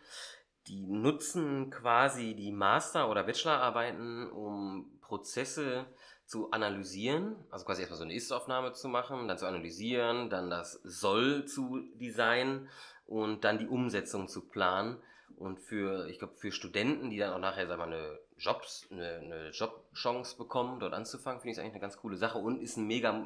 die 0.66 0.84
nutzen 0.86 1.70
quasi 1.70 2.34
die 2.34 2.50
Master- 2.50 3.08
oder 3.08 3.22
Bachelorarbeiten, 3.22 4.30
um 4.32 4.98
Prozesse 5.00 5.86
zu 6.24 6.50
analysieren, 6.50 7.36
also 7.50 7.64
quasi 7.64 7.82
erstmal 7.82 7.98
so 7.98 8.04
eine 8.04 8.14
Ist-Aufnahme 8.14 8.72
zu 8.72 8.88
machen, 8.88 9.28
dann 9.28 9.38
zu 9.38 9.46
analysieren, 9.46 10.28
dann 10.28 10.50
das 10.50 10.72
Soll 10.82 11.44
zu 11.44 11.84
designen 11.94 12.68
und 13.06 13.44
dann 13.44 13.58
die 13.58 13.68
Umsetzung 13.68 14.26
zu 14.26 14.48
planen. 14.48 14.96
Und 15.36 15.60
für, 15.60 16.08
ich 16.08 16.18
glaube, 16.18 16.34
für 16.36 16.50
Studenten, 16.50 17.10
die 17.10 17.18
dann 17.18 17.32
auch 17.32 17.38
nachher, 17.38 17.66
sag 17.66 17.78
mal, 17.78 17.86
eine 17.86 18.18
Jobs, 18.38 18.88
eine, 18.90 19.16
eine 19.16 19.50
Jobchance 19.50 20.36
bekommen, 20.36 20.80
dort 20.80 20.94
anzufangen, 20.94 21.40
finde 21.40 21.52
ich 21.52 21.58
es 21.58 21.60
eigentlich 21.60 21.74
eine 21.74 21.80
ganz 21.80 21.98
coole 21.98 22.16
Sache 22.16 22.38
und 22.38 22.62
ist 22.62 22.78
ein 22.78 22.86
mega 22.86 23.22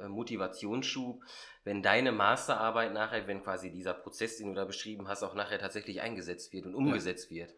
äh, 0.00 0.08
Motivationsschub, 0.08 1.22
wenn 1.62 1.82
deine 1.82 2.10
Masterarbeit 2.10 2.92
nachher, 2.92 3.26
wenn 3.28 3.42
quasi 3.42 3.70
dieser 3.70 3.94
Prozess, 3.94 4.36
den 4.36 4.48
du 4.48 4.54
da 4.54 4.64
beschrieben 4.64 5.06
hast, 5.06 5.22
auch 5.22 5.34
nachher 5.34 5.60
tatsächlich 5.60 6.00
eingesetzt 6.00 6.52
wird 6.52 6.66
und 6.66 6.74
umgesetzt 6.74 7.30
wird. 7.30 7.54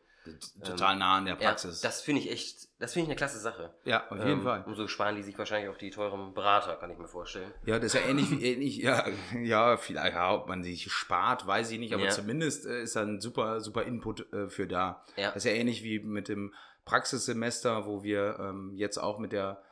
Total 0.64 0.96
nah 0.96 1.17
an 1.19 1.25
der 1.26 1.34
Ja, 1.40 1.49
Praxis. 1.49 1.81
das 1.81 2.00
finde 2.02 2.23
ich 2.23 2.31
echt, 2.31 2.69
das 2.78 2.93
finde 2.93 3.05
ich 3.05 3.08
eine 3.11 3.17
klasse 3.17 3.38
Sache. 3.38 3.73
Ja, 3.84 4.05
auf 4.11 4.19
jeden 4.19 4.31
Ähm, 4.31 4.43
Fall. 4.43 4.64
Umso 4.67 4.87
sparen 4.88 5.17
die 5.17 5.23
sich 5.23 5.37
wahrscheinlich 5.38 5.70
auch 5.70 5.76
die 5.78 5.90
teuren 5.90 6.34
Berater, 6.34 6.76
kann 6.76 6.90
ich 6.90 6.99
mir 6.99 7.08
vorstellen. 7.08 7.52
Ja, 7.64 7.78
das 7.78 7.94
ist 7.94 8.00
ja 8.00 8.08
ähnlich 8.08 8.31
wie 8.31 8.44
ähnlich, 8.44 8.76
ja, 8.78 9.05
ja, 9.43 9.76
vielleicht, 9.76 10.14
ja, 10.14 10.32
ob 10.34 10.49
man 10.49 10.62
sich 10.64 10.90
spart, 10.90 11.46
weiß 11.46 11.70
ich 11.70 11.78
nicht, 11.78 11.94
aber 11.94 12.05
Ja. 12.05 12.11
zumindest 12.11 12.67
äh, 12.67 12.82
ist 12.82 12.96
da 12.96 13.02
ein 13.02 13.20
super, 13.20 13.61
super 13.61 13.82
Input 13.84 14.32
äh, 14.32 14.49
für 14.49 14.67
da. 14.67 15.05
Ja. 15.17 15.28
Das 15.32 15.44
ist 15.44 15.44
ja 15.44 15.52
ähnlich 15.52 15.82
wie 15.82 16.00
mit 16.00 16.28
dem 16.28 16.52
Praxissemester, 16.84 17.87
wo 17.87 18.02
wir 18.02 18.38
ähm, 18.40 18.73
jetzt 18.75 18.99
auch 18.99 19.19
mit 19.19 19.32
der 19.32 19.62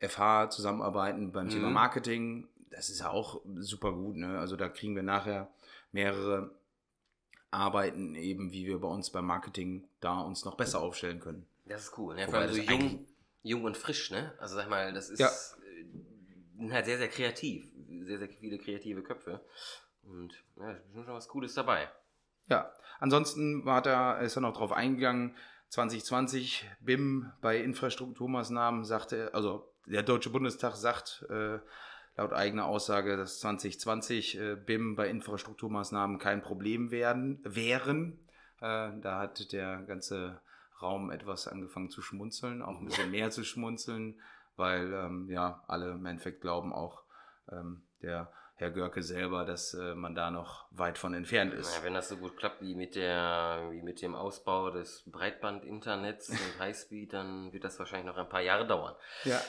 FH 0.00 0.50
zusammenarbeiten 0.50 1.32
beim 1.32 1.48
Thema 1.48 1.68
Mhm. 1.68 1.74
Marketing. 1.74 2.48
Das 2.70 2.88
ist 2.90 3.00
ja 3.00 3.10
auch 3.10 3.40
super 3.58 3.92
gut, 3.92 4.16
ne? 4.16 4.38
Also 4.38 4.56
da 4.56 4.68
kriegen 4.68 4.96
wir 4.96 5.02
nachher 5.02 5.48
mehrere 5.92 6.50
Arbeiten 7.52 8.14
eben, 8.14 8.52
wie 8.52 8.66
wir 8.66 8.80
bei 8.80 8.88
uns 8.88 9.10
beim 9.10 9.26
Marketing 9.26 9.88
da 10.00 10.20
uns 10.20 10.44
noch 10.44 10.56
besser 10.56 10.80
aufstellen 10.80 11.20
können. 11.20 11.46
Das 11.66 11.84
ist 11.84 11.98
cool. 11.98 12.14
Ne? 12.14 12.26
Vor 12.26 12.38
allem 12.38 12.52
so 12.52 12.60
jung, 12.60 13.06
jung 13.42 13.64
und 13.64 13.76
frisch, 13.76 14.10
ne? 14.10 14.32
Also 14.38 14.56
sag 14.56 14.68
mal, 14.68 14.92
das 14.92 15.10
ist 15.10 15.20
Ja. 15.20 15.30
äh, 16.58 16.70
halt 16.70 16.86
sehr, 16.86 16.98
sehr 16.98 17.08
kreativ. 17.08 17.66
Sehr, 18.00 18.18
sehr 18.18 18.28
viele 18.28 18.58
kreative 18.58 19.02
Köpfe. 19.02 19.40
Und 20.02 20.34
ja, 20.56 20.72
ist 20.72 20.92
schon 20.94 21.06
was 21.06 21.28
Cooles 21.28 21.54
dabei. 21.54 21.88
Ja, 22.48 22.72
ansonsten 22.98 23.64
war 23.64 23.82
da, 23.82 24.18
ist 24.18 24.36
er 24.36 24.40
noch 24.40 24.56
drauf 24.56 24.72
eingegangen, 24.72 25.36
2020 25.68 26.68
BIM 26.80 27.32
bei 27.40 27.58
Infrastrukturmaßnahmen 27.58 28.84
sagte, 28.84 29.32
also 29.32 29.72
der 29.86 30.02
Deutsche 30.02 30.30
Bundestag 30.30 30.76
sagt 30.76 31.24
äh, 31.30 31.58
laut 32.16 32.32
eigener 32.32 32.66
Aussage, 32.66 33.16
dass 33.16 33.40
2020 33.40 34.38
äh, 34.38 34.56
BIM 34.56 34.96
bei 34.96 35.08
Infrastrukturmaßnahmen 35.08 36.18
kein 36.18 36.42
Problem 36.42 36.90
werden, 36.90 37.40
wären. 37.44 38.18
Äh, 38.60 38.90
da 39.00 39.18
hat 39.20 39.52
der 39.52 39.82
ganze 39.82 40.40
Raum 40.80 41.10
etwas 41.10 41.48
angefangen 41.48 41.90
zu 41.90 42.02
schmunzeln, 42.02 42.62
auch 42.62 42.78
ein 42.78 42.86
bisschen 42.86 43.10
mehr 43.10 43.30
zu 43.30 43.44
schmunzeln, 43.44 44.20
weil 44.56 44.92
ähm, 44.92 45.28
ja 45.30 45.62
alle 45.68 45.92
im 45.92 46.04
Endeffekt 46.06 46.40
glauben 46.40 46.72
auch 46.72 47.04
ähm, 47.50 47.82
der 48.02 48.32
Herr 48.56 48.70
Görke 48.70 49.02
selber, 49.02 49.44
dass 49.44 49.74
äh, 49.74 49.94
man 49.94 50.14
da 50.14 50.30
noch 50.30 50.66
weit 50.70 50.98
von 50.98 51.14
entfernt 51.14 51.52
ist. 51.52 51.72
Naja, 51.72 51.84
wenn 51.84 51.94
das 51.94 52.08
so 52.08 52.16
gut 52.16 52.36
klappt 52.36 52.60
wie 52.60 52.74
mit 52.74 52.94
der, 52.94 53.68
wie 53.70 53.82
mit 53.82 54.00
dem 54.02 54.14
Ausbau 54.14 54.70
des 54.70 55.02
Breitband-Internets 55.06 56.28
und 56.28 56.38
Highspeed, 56.60 57.12
dann 57.12 57.52
wird 57.52 57.64
das 57.64 57.78
wahrscheinlich 57.78 58.06
noch 58.06 58.18
ein 58.18 58.28
paar 58.28 58.40
Jahre 58.42 58.66
dauern. 58.66 58.94
Ja. 59.24 59.40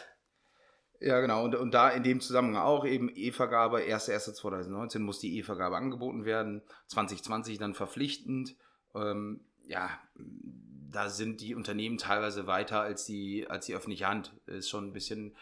Ja, 1.04 1.20
genau. 1.20 1.44
Und, 1.44 1.56
und 1.56 1.74
da 1.74 1.90
in 1.90 2.04
dem 2.04 2.22
Zusammenhang 2.22 2.64
auch 2.64 2.86
eben 2.86 3.12
E-Vergabe, 3.14 3.80
1.1.2019 3.80 5.00
muss 5.00 5.20
die 5.20 5.38
E-Vergabe 5.38 5.76
angeboten 5.76 6.24
werden, 6.24 6.62
2020 6.88 7.58
dann 7.58 7.74
verpflichtend. 7.74 8.56
Ähm, 8.96 9.42
ja, 9.66 9.90
da 10.16 11.10
sind 11.10 11.42
die 11.42 11.56
Unternehmen 11.56 11.98
teilweise 11.98 12.48
weiter 12.48 12.82
als 12.82 13.06
die, 13.06 13.46
als 13.50 13.66
die 13.66 13.76
öffentliche 13.76 14.08
Hand. 14.08 14.32
Ist 14.46 14.70
schon 14.70 14.88
ein 14.88 14.94
bisschen 14.94 15.36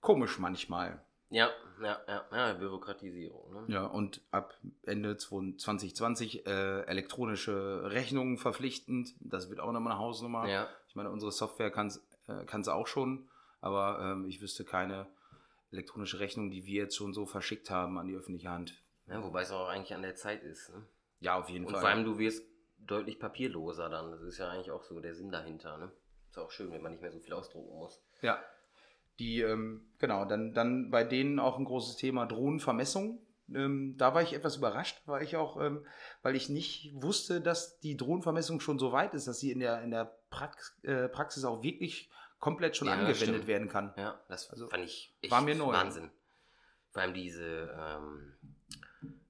komisch 0.00 0.38
manchmal. 0.38 1.04
Ja, 1.28 1.50
ja, 1.82 2.00
ja, 2.06 2.24
ja 2.32 2.52
Bürokratisierung. 2.54 3.52
Ne? 3.52 3.64
Ja, 3.68 3.84
und 3.84 4.22
ab 4.30 4.54
Ende 4.82 5.18
2020 5.18 6.46
äh, 6.46 6.82
elektronische 6.84 7.90
Rechnungen 7.90 8.38
verpflichtend. 8.38 9.14
Das 9.20 9.50
wird 9.50 9.60
auch 9.60 9.72
nochmal 9.72 9.92
eine 9.92 10.00
Hausnummer. 10.00 10.48
Ja. 10.48 10.68
Ich 10.88 10.94
meine, 10.94 11.10
unsere 11.10 11.32
Software 11.32 11.70
kann 11.70 11.88
es 11.88 12.02
äh, 12.28 12.44
kann's 12.46 12.68
auch 12.68 12.86
schon, 12.86 13.28
aber 13.62 14.00
ähm, 14.00 14.26
ich 14.26 14.42
wüsste 14.42 14.64
keine 14.64 15.06
elektronische 15.70 16.18
Rechnung, 16.18 16.50
die 16.50 16.66
wir 16.66 16.82
jetzt 16.82 16.96
schon 16.96 17.14
so 17.14 17.24
verschickt 17.24 17.70
haben 17.70 17.96
an 17.96 18.06
die 18.06 18.14
öffentliche 18.14 18.50
Hand. 18.50 18.82
Ja, 19.06 19.22
wobei 19.22 19.42
es 19.42 19.50
auch 19.50 19.68
eigentlich 19.68 19.94
an 19.94 20.02
der 20.02 20.16
Zeit 20.16 20.42
ist. 20.42 20.68
Ne? 20.70 20.86
Ja, 21.20 21.38
auf 21.38 21.48
jeden 21.48 21.64
Und 21.64 21.72
Fall. 21.72 21.80
vor 21.80 21.88
allem, 21.88 22.04
du 22.04 22.18
wirst 22.18 22.44
deutlich 22.78 23.18
papierloser 23.18 23.88
dann. 23.88 24.10
Das 24.10 24.22
ist 24.22 24.38
ja 24.38 24.50
eigentlich 24.50 24.70
auch 24.70 24.82
so 24.82 25.00
der 25.00 25.14
Sinn 25.14 25.30
dahinter. 25.30 25.78
Ne? 25.78 25.90
Ist 26.28 26.38
auch 26.38 26.50
schön, 26.50 26.72
wenn 26.72 26.82
man 26.82 26.92
nicht 26.92 27.00
mehr 27.00 27.12
so 27.12 27.20
viel 27.20 27.32
ausdrucken 27.32 27.78
muss. 27.78 28.02
Ja. 28.20 28.42
Die, 29.18 29.40
ähm, 29.40 29.92
genau, 29.98 30.24
dann, 30.24 30.52
dann 30.52 30.90
bei 30.90 31.04
denen 31.04 31.38
auch 31.38 31.58
ein 31.58 31.64
großes 31.64 31.96
Thema 31.96 32.26
Drohnenvermessung. 32.26 33.24
Ähm, 33.54 33.94
da 33.98 34.14
war 34.14 34.22
ich 34.22 34.32
etwas 34.32 34.56
überrascht, 34.56 35.02
weil 35.06 35.22
ich 35.22 35.36
auch, 35.36 35.60
ähm, 35.60 35.86
weil 36.22 36.34
ich 36.34 36.48
nicht 36.48 36.90
wusste, 36.94 37.40
dass 37.40 37.78
die 37.80 37.96
Drohnenvermessung 37.96 38.60
schon 38.60 38.78
so 38.78 38.92
weit 38.92 39.14
ist, 39.14 39.28
dass 39.28 39.38
sie 39.38 39.52
in 39.52 39.60
der, 39.60 39.82
in 39.82 39.90
der 39.90 40.16
Prax 40.30 40.78
äh, 40.82 41.08
Praxis 41.08 41.44
auch 41.44 41.62
wirklich 41.62 42.10
komplett 42.42 42.76
schon 42.76 42.88
Ja, 42.88 42.94
angewendet 42.94 43.46
werden 43.46 43.68
kann. 43.68 43.94
Ja, 43.96 44.18
das 44.28 44.50
Also, 44.50 44.68
fand 44.68 44.84
ich 44.84 45.14
echt 45.22 45.30
war 45.30 45.40
mir 45.40 45.54
neu. 45.54 45.72
Wahnsinn. 45.72 46.10
Vor 46.90 47.00
allem 47.02 47.14
diese 47.14 47.70
ähm, 47.78 48.34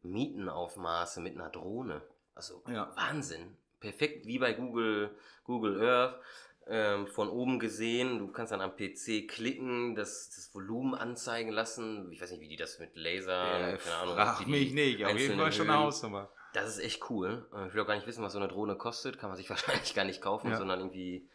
Mietenaufmaße 0.02 1.20
mit 1.20 1.34
einer 1.36 1.50
Drohne. 1.50 2.02
Also 2.34 2.62
Ja. 2.68 2.90
Wahnsinn. 2.96 3.56
Perfekt 3.80 4.26
wie 4.26 4.38
bei 4.38 4.52
Google, 4.54 5.10
Google 5.44 5.80
Earth. 5.82 6.20
Ähm, 6.68 7.08
von 7.08 7.28
oben 7.28 7.58
gesehen, 7.58 8.20
du 8.20 8.28
kannst 8.28 8.52
dann 8.52 8.60
am 8.60 8.76
PC 8.76 9.26
klicken, 9.28 9.96
das, 9.96 10.30
das 10.30 10.54
Volumen 10.54 10.94
anzeigen 10.94 11.50
lassen. 11.50 12.10
Ich 12.12 12.20
weiß 12.22 12.30
nicht, 12.30 12.40
wie 12.40 12.46
die 12.48 12.56
das 12.56 12.78
mit 12.78 12.94
Laser, 12.96 13.72
Äh, 13.74 13.78
keine 13.78 13.96
Ahnung. 13.96 14.14
frag 14.14 14.46
mich 14.46 14.72
nicht, 14.72 15.04
auf 15.04 15.18
jeden 15.18 15.38
Fall 15.40 15.50
schon 15.52 15.68
eine 15.68 15.80
Hausnummer. 15.80 16.30
Das 16.54 16.68
ist 16.68 16.78
echt 16.84 17.10
cool. 17.10 17.44
Äh, 17.52 17.66
Ich 17.66 17.74
will 17.74 17.82
auch 17.82 17.86
gar 17.86 17.96
nicht 17.96 18.06
wissen, 18.06 18.22
was 18.22 18.32
so 18.32 18.38
eine 18.38 18.46
Drohne 18.46 18.76
kostet. 18.76 19.18
Kann 19.18 19.28
man 19.30 19.36
sich 19.36 19.50
wahrscheinlich 19.50 19.92
gar 19.94 20.04
nicht 20.04 20.22
kaufen, 20.22 20.50
Ja. 20.52 20.56
sondern 20.56 20.78
irgendwie 20.78 21.28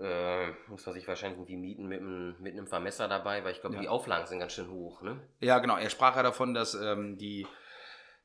äh, 0.00 0.48
muss 0.68 0.86
man 0.86 0.94
sich 0.94 1.06
wahrscheinlich 1.06 1.38
irgendwie 1.38 1.56
mieten 1.56 1.86
mit 1.86 2.00
einem, 2.00 2.34
mit 2.40 2.52
einem 2.54 2.66
Vermesser 2.66 3.08
dabei, 3.08 3.44
weil 3.44 3.52
ich 3.52 3.60
glaube, 3.60 3.76
Ja. 3.76 3.82
die 3.82 3.88
Auflagen 3.88 4.26
sind 4.26 4.38
ganz 4.38 4.52
schön 4.52 4.70
hoch. 4.70 5.02
Ne? 5.02 5.20
Ja, 5.40 5.58
genau. 5.58 5.76
Er 5.76 5.90
sprach 5.90 6.16
ja 6.16 6.22
davon, 6.22 6.54
dass 6.54 6.74
ähm, 6.74 7.18
die, 7.18 7.46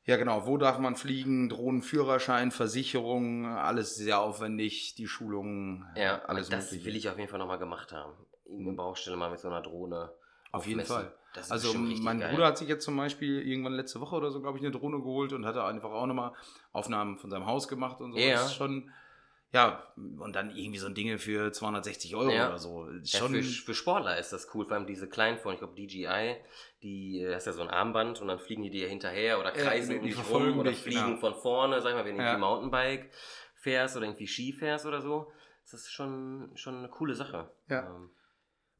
ja 0.06 0.16
genau, 0.18 0.46
wo 0.46 0.58
darf 0.58 0.80
man 0.80 0.96
fliegen, 0.96 1.50
Drohnenführerschein, 1.50 2.52
Versicherung, 2.52 3.46
alles 3.46 3.96
sehr 3.96 4.20
aufwendig, 4.22 4.96
die 4.96 5.08
Schulungen, 5.08 5.86
Ja, 5.96 6.22
alles 6.26 6.50
das 6.50 6.66
Mögliche. 6.72 6.86
will 6.86 6.96
ich 6.96 7.10
auf 7.10 7.18
jeden 7.18 7.30
Fall 7.30 7.40
nochmal 7.40 7.60
gemacht 7.60 7.92
haben. 7.92 8.14
Irgendeine 8.46 8.78
Baustelle 8.78 9.18
mal 9.18 9.30
mit 9.30 9.40
so 9.40 9.50
einer 9.50 9.62
Drohne. 9.62 10.12
Auf 10.54 10.66
jeden 10.66 10.80
aufmessen. 10.80 11.10
Fall. 11.10 11.14
Also 11.50 11.78
mein 11.78 12.20
geil. 12.20 12.32
Bruder 12.32 12.48
hat 12.48 12.58
sich 12.58 12.68
jetzt 12.70 12.84
zum 12.86 12.96
Beispiel 12.98 13.42
irgendwann 13.48 13.74
letzte 13.74 14.00
Woche 14.00 14.16
oder 14.16 14.32
so, 14.32 14.42
glaube 14.42 14.58
ich, 14.58 14.64
eine 14.64 14.72
Drohne 14.72 14.98
geholt 15.00 15.34
und 15.34 15.46
hatte 15.46 15.64
einfach 15.66 15.92
auch 15.92 16.08
nochmal 16.08 16.32
Aufnahmen 16.72 17.18
von 17.20 17.30
seinem 17.30 17.46
Haus 17.46 17.68
gemacht 17.68 18.00
und 18.02 18.14
so. 18.14 18.18
Ja. 18.18 18.36
Das 18.36 18.46
ist 18.48 18.56
schon, 18.56 18.90
ja, 19.54 19.82
und 19.96 20.36
dann 20.36 20.56
irgendwie 20.56 20.78
so 20.78 20.88
ein 20.88 20.94
Dinge 20.94 21.20
für 21.20 21.52
260 21.54 22.16
Euro 22.16 22.32
Ja. 22.34 22.48
oder 22.48 22.58
so. 22.60 22.86
Ist 22.88 23.14
Ja, 23.14 23.20
Schon, 23.20 23.32
für, 23.32 23.44
für 23.44 23.74
Sportler 23.74 24.18
ist 24.18 24.34
das 24.34 24.54
cool, 24.54 24.66
vor 24.66 24.76
allem 24.76 24.88
diese 24.88 25.08
kleinen 25.08 25.38
von, 25.38 25.54
ich 25.54 25.60
glaube 25.60 25.76
DJI, 25.76 26.36
die 26.84 27.22
äh, 27.22 27.34
hast 27.34 27.46
ja 27.48 27.54
so 27.54 27.62
ein 27.62 27.70
Armband 27.70 28.22
und 28.22 28.28
dann 28.28 28.40
fliegen 28.40 28.64
die 28.64 28.70
dir 28.70 28.88
hinterher 28.88 29.40
oder 29.40 29.56
Ja, 29.56 29.64
kreisen 29.64 29.92
die 29.92 30.00
um 30.00 30.06
dich 30.06 30.30
rum 30.30 30.60
oder 30.60 30.72
dich, 30.72 30.82
fliegen 30.82 31.06
genau. 31.06 31.18
von 31.20 31.34
vorne, 31.36 31.82
sag 31.82 31.92
ich 31.92 31.96
mal, 31.96 32.06
wenn 32.06 32.18
du 32.18 32.24
Ja. 32.24 32.32
irgendwie 32.32 32.42
Mountainbike 32.46 33.12
fährst 33.56 33.96
oder 33.96 34.06
irgendwie 34.06 34.28
Ski 34.28 34.52
fährst 34.54 34.86
oder 34.86 35.02
so. 35.02 35.32
Das 35.64 35.74
ist 35.74 35.92
schon, 35.92 36.52
schon 36.56 36.78
eine 36.78 36.90
coole 36.90 37.16
Sache. 37.16 37.50
Ja. 37.70 37.88
Ähm, 37.88 38.10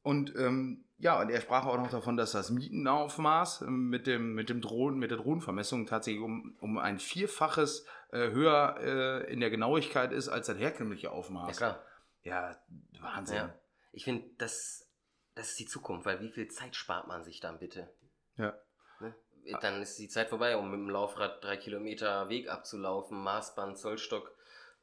Und 0.04 0.34
ähm, 0.38 0.84
ja, 1.00 1.22
und 1.22 1.30
er 1.30 1.42
sprach 1.42 1.66
auch 1.66 1.78
noch 1.78 1.92
davon, 1.92 2.18
dass 2.18 2.32
das 2.32 2.50
Mietenaufmaß 2.50 3.62
ähm, 3.64 3.90
mit 3.90 4.08
dem, 4.08 4.34
mit 4.34 4.50
dem 4.50 4.62
Drohnen, 4.62 4.98
mit 5.00 5.12
der 5.12 5.18
Drohnenvermessung 5.18 5.86
tatsächlich 5.86 6.24
um, 6.24 6.56
um 6.60 6.78
ein 6.78 6.98
Vierfaches 7.00 7.86
äh, 8.12 8.30
höher 8.30 8.78
äh, 8.80 9.32
in 9.32 9.40
der 9.40 9.50
Genauigkeit 9.50 10.12
ist 10.12 10.30
als 10.30 10.48
das 10.48 10.58
herkömmliche 10.58 11.08
ja, 11.08 11.12
Aufmaß. 11.12 11.58
klar. 11.58 11.84
Ja, 12.24 12.58
Wahnsinn. 13.00 13.38
Ja. 13.38 13.54
Ich 13.92 14.04
finde, 14.04 14.30
das, 14.38 14.90
das 15.36 15.50
ist 15.50 15.60
die 15.60 15.66
Zukunft, 15.66 16.06
weil 16.06 16.20
wie 16.22 16.30
viel 16.30 16.48
Zeit 16.50 16.76
spart 16.76 17.08
man 17.08 17.24
sich 17.24 17.40
dann 17.40 17.60
bitte? 17.60 17.90
Ja. 18.36 18.54
Ne? 19.00 19.16
Dann 19.62 19.82
ist 19.82 19.98
die 19.98 20.10
Zeit 20.10 20.30
vorbei, 20.30 20.58
um 20.58 20.70
mit 20.70 20.80
dem 20.80 20.90
Laufrad 20.90 21.44
drei 21.44 21.58
Kilometer 21.58 22.30
Weg 22.30 22.50
abzulaufen, 22.50 23.18
Maßband, 23.24 23.78
Zollstock, 23.78 24.36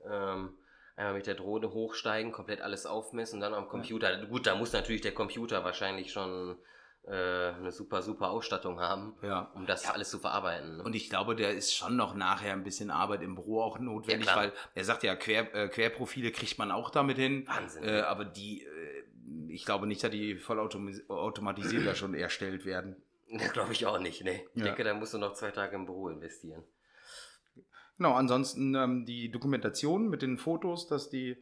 ähm, 0.04 0.58
einmal 0.96 1.14
mit 1.14 1.26
der 1.26 1.34
Drohne 1.34 1.72
hochsteigen, 1.72 2.32
komplett 2.32 2.60
alles 2.60 2.86
aufmessen 2.86 3.36
und 3.36 3.40
dann 3.40 3.54
am 3.54 3.68
Computer. 3.68 4.26
Gut, 4.26 4.46
da 4.46 4.54
muss 4.54 4.72
natürlich 4.72 5.02
der 5.02 5.14
Computer 5.14 5.64
wahrscheinlich 5.64 6.12
schon 6.12 6.58
eine 7.12 7.70
super, 7.70 8.00
super 8.02 8.30
Ausstattung 8.30 8.80
haben, 8.80 9.14
Ja. 9.22 9.50
um 9.54 9.66
das 9.66 9.84
alles 9.90 10.10
zu 10.10 10.18
verarbeiten. 10.18 10.78
Ne? 10.78 10.82
Und 10.82 10.94
ich 10.96 11.10
glaube, 11.10 11.36
der 11.36 11.50
ist 11.52 11.74
schon 11.74 11.96
noch 11.96 12.14
nachher 12.14 12.52
ein 12.52 12.64
bisschen 12.64 12.90
Arbeit 12.90 13.22
im 13.22 13.34
Büro 13.34 13.62
auch 13.62 13.78
notwendig, 13.78 14.28
Ja, 14.28 14.36
weil 14.36 14.52
er 14.74 14.84
sagt 14.84 15.02
ja, 15.02 15.14
Quer, 15.14 15.54
äh, 15.54 15.68
Querprofile 15.68 16.30
kriegt 16.32 16.58
man 16.58 16.70
auch 16.70 16.90
damit 16.90 17.18
hin. 17.18 17.46
Wahnsinn. 17.46 17.84
Äh, 17.84 18.00
aber 18.00 18.24
die, 18.24 18.62
äh, 18.62 19.04
ich 19.48 19.64
glaube 19.66 19.86
nicht, 19.86 20.02
dass 20.02 20.10
die 20.10 20.36
vollautomatisiert 20.36 21.86
da 21.86 21.94
schon 21.94 22.14
erstellt 22.14 22.64
werden. 22.64 22.96
Das 23.32 23.52
glaube 23.52 23.72
ich 23.72 23.84
auch 23.86 23.98
nicht, 23.98 24.24
ne. 24.24 24.42
Ich 24.54 24.60
Ja. 24.60 24.66
denke, 24.66 24.84
da 24.84 24.94
musst 24.94 25.12
du 25.14 25.18
noch 25.18 25.34
zwei 25.34 25.50
Tage 25.50 25.74
im 25.76 25.86
Büro 25.86 26.08
investieren. 26.08 26.62
Genau, 27.98 28.14
ansonsten 28.14 28.74
ähm, 28.74 29.04
die 29.06 29.30
Dokumentation 29.30 30.08
mit 30.08 30.22
den 30.22 30.36
Fotos, 30.38 30.86
dass 30.88 31.10
die 31.10 31.36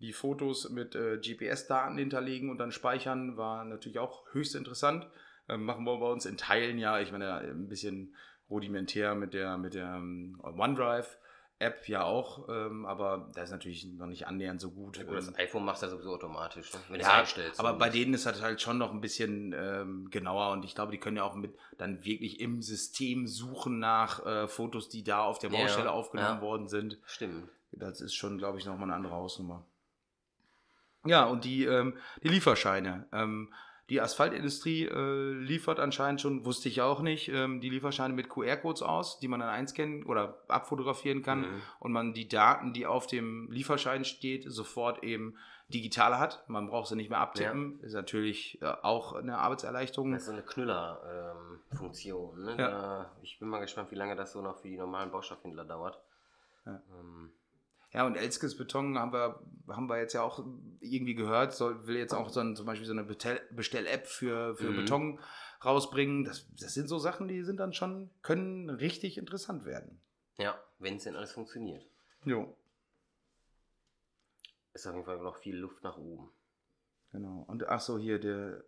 die 0.00 0.12
Fotos 0.12 0.68
mit 0.70 0.94
äh, 0.94 1.18
GPS-Daten 1.18 1.96
hinterlegen 1.98 2.50
und 2.50 2.58
dann 2.58 2.70
speichern, 2.72 3.36
war 3.36 3.64
natürlich 3.64 3.98
auch 3.98 4.24
höchst 4.32 4.54
interessant. 4.54 5.06
Ähm, 5.48 5.64
machen 5.64 5.84
wir 5.84 5.98
bei 5.98 6.10
uns 6.10 6.26
in 6.26 6.36
Teilen 6.36 6.78
ja, 6.78 7.00
ich 7.00 7.12
meine, 7.12 7.38
ein 7.38 7.68
bisschen 7.68 8.14
rudimentär 8.50 9.14
mit 9.14 9.32
der, 9.34 9.56
mit 9.58 9.74
der 9.74 9.94
ähm, 9.94 10.40
OneDrive-App 10.42 11.88
ja 11.88 12.04
auch, 12.04 12.48
ähm, 12.48 12.84
aber 12.84 13.30
da 13.34 13.42
ist 13.42 13.50
natürlich 13.50 13.84
noch 13.86 14.06
nicht 14.06 14.26
annähernd 14.26 14.60
so 14.60 14.70
gut. 14.70 14.98
Ja, 14.98 15.04
gut, 15.04 15.16
das 15.16 15.28
Ähm, 15.28 15.34
iPhone 15.36 15.64
machst 15.64 15.82
du 15.82 15.86
ja 15.86 15.90
sowieso 15.92 16.14
automatisch, 16.14 16.72
ne? 16.74 16.80
wenn 16.88 16.98
du 16.98 17.00
es 17.02 17.06
ja, 17.08 17.20
einstellst. 17.20 17.58
aber 17.60 17.72
bei 17.74 17.88
denen 17.88 18.14
ist 18.14 18.26
das 18.26 18.42
halt 18.42 18.60
schon 18.60 18.78
noch 18.78 18.92
ein 18.92 19.00
bisschen 19.00 19.54
ähm, 19.56 20.08
genauer 20.10 20.52
und 20.52 20.64
ich 20.64 20.74
glaube, 20.74 20.92
die 20.92 20.98
können 20.98 21.16
ja 21.16 21.24
auch 21.24 21.34
mit 21.34 21.56
dann 21.78 22.04
wirklich 22.04 22.40
im 22.40 22.62
System 22.62 23.26
suchen 23.26 23.78
nach 23.78 24.24
äh, 24.26 24.48
Fotos, 24.48 24.88
die 24.88 25.02
da 25.04 25.22
auf 25.24 25.38
der 25.38 25.50
Ja, 25.50 25.60
Baustelle 25.60 25.90
aufgenommen 25.90 26.36
ja. 26.36 26.40
worden 26.42 26.68
sind. 26.68 26.98
Stimmt. 27.06 27.48
Das 27.72 28.00
ist 28.00 28.14
schon, 28.14 28.38
glaube 28.38 28.58
ich, 28.58 28.64
nochmal 28.66 28.84
eine 28.84 28.94
andere 28.94 29.14
Hausnummer. 29.14 29.64
Ja, 31.08 31.24
und 31.26 31.44
die, 31.44 31.64
ähm, 31.64 31.96
die 32.22 32.28
Lieferscheine. 32.28 33.06
Ähm, 33.12 33.52
die 33.88 34.00
Asphaltindustrie 34.00 34.86
äh, 34.86 35.32
liefert 35.34 35.78
anscheinend 35.78 36.20
schon, 36.20 36.44
wusste 36.44 36.68
ich 36.68 36.82
auch 36.82 37.02
nicht, 37.02 37.28
ähm, 37.28 37.60
die 37.60 37.70
Lieferscheine 37.70 38.14
mit 38.14 38.28
QR-Codes 38.28 38.82
aus, 38.82 39.20
die 39.20 39.28
man 39.28 39.38
dann 39.40 39.48
einscannen 39.48 40.04
oder 40.06 40.42
abfotografieren 40.48 41.22
kann 41.22 41.42
Mhm. 41.42 41.62
und 41.78 41.92
man 41.92 42.12
die 42.12 42.26
Daten, 42.26 42.72
die 42.72 42.84
auf 42.86 43.06
dem 43.06 43.48
Lieferschein 43.50 44.04
steht, 44.04 44.44
sofort 44.50 45.04
eben 45.04 45.36
digital 45.68 46.18
hat. 46.18 46.44
Man 46.48 46.66
braucht 46.68 46.88
sie 46.88 46.96
nicht 46.96 47.10
mehr 47.10 47.20
abtippen. 47.20 47.78
Ist 47.80 47.94
natürlich 47.94 48.60
äh, 48.60 48.66
auch 48.66 49.12
eine 49.14 49.38
Arbeitserleichterung. 49.38 50.10
Das 50.12 50.22
ist 50.22 50.26
so 50.26 50.32
eine 50.32 50.42
Knüller-Funktion. 50.42 52.42
ne? 52.44 52.56
Ja. 52.58 53.10
Ich 53.22 53.38
bin 53.38 53.48
mal 53.48 53.60
gespannt, 53.60 53.90
wie 53.90 53.96
lange 53.96 54.16
das 54.16 54.32
so 54.32 54.42
noch 54.42 54.58
für 54.58 54.68
die 54.68 54.76
normalen 54.78 55.10
Baustoffhändler 55.10 55.64
dauert. 55.64 56.00
Ja. 56.64 56.80
Ähm, 56.98 57.30
Ja, 57.96 58.06
und 58.06 58.14
Elskes 58.14 58.56
Beton 58.58 58.98
haben 58.98 59.12
wir, 59.14 59.40
haben 59.68 59.88
wir 59.88 59.98
jetzt 59.98 60.12
ja 60.12 60.22
auch 60.22 60.44
irgendwie 60.80 61.14
gehört, 61.14 61.54
soll, 61.54 61.86
will 61.86 61.96
jetzt 61.96 62.12
auch 62.12 62.28
so 62.28 62.40
ein, 62.40 62.54
zum 62.54 62.66
Beispiel 62.66 62.86
so 62.86 62.92
eine 62.92 63.04
Bestell-App 63.04 64.06
für, 64.06 64.54
für 64.54 64.70
Mhm. 64.70 64.76
Beton 64.76 65.20
rausbringen. 65.64 66.24
Das, 66.24 66.46
das 66.60 66.74
sind 66.74 66.88
so 66.88 66.98
Sachen, 66.98 67.26
die 67.26 67.42
sind 67.42 67.58
dann 67.58 67.72
schon, 67.72 68.10
können 68.22 68.68
richtig 68.68 69.16
interessant 69.16 69.64
werden. 69.64 70.00
ja, 70.38 70.60
wenn 70.78 70.96
es 70.96 71.04
denn 71.04 71.16
alles 71.16 71.32
funktioniert. 71.32 71.86
Jo. 72.26 72.54
Ist 74.74 74.86
auf 74.86 74.92
jeden 74.94 75.06
Fall 75.06 75.18
noch 75.18 75.36
viel 75.36 75.56
Luft 75.56 75.82
nach 75.82 75.96
oben. 75.96 76.28
Genau. 77.12 77.44
Und 77.48 77.66
ach 77.66 77.80
so, 77.80 77.96
hier 77.98 78.18
der 78.20 78.62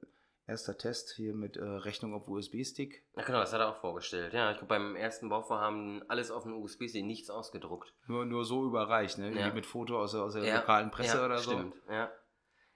erste 0.49 0.77
Test 0.77 1.13
hier 1.15 1.35
mit 1.35 1.57
äh, 1.57 1.63
Rechnung 1.63 2.15
auf 2.15 2.27
USB-Stick. 2.27 3.05
Na 3.15 3.23
genau, 3.23 3.41
das 3.41 3.53
hat 3.53 3.61
er 3.61 3.69
auch 3.69 3.77
vorgestellt. 3.77 4.33
Ja, 4.33 4.51
ich 4.51 4.57
glaube, 4.59 4.69
beim 4.69 4.97
ersten 4.97 5.29
Bauvorhaben 5.29 6.03
alles 6.09 6.31
auf 6.31 6.43
dem 6.45 6.55
USB-C, 6.55 7.03
nichts 7.03 7.31
ausgedruckt. 7.31 7.95
Nur, 8.07 8.25
nur 8.25 8.45
so 8.45 8.65
überreicht, 8.65 9.19
ne? 9.19 9.33
Ja. 9.39 9.51
Wie 9.51 9.55
mit 9.55 9.67
Foto 9.67 10.01
aus 10.01 10.13
der, 10.13 10.23
aus 10.23 10.33
der 10.35 10.45
Ja, 10.45 10.57
lokalen 10.61 10.91
Presse 10.91 11.19
ja, 11.19 11.25
oder 11.27 11.39
so. 11.39 11.53
stimmt, 11.53 11.75
Ja. 11.89 12.11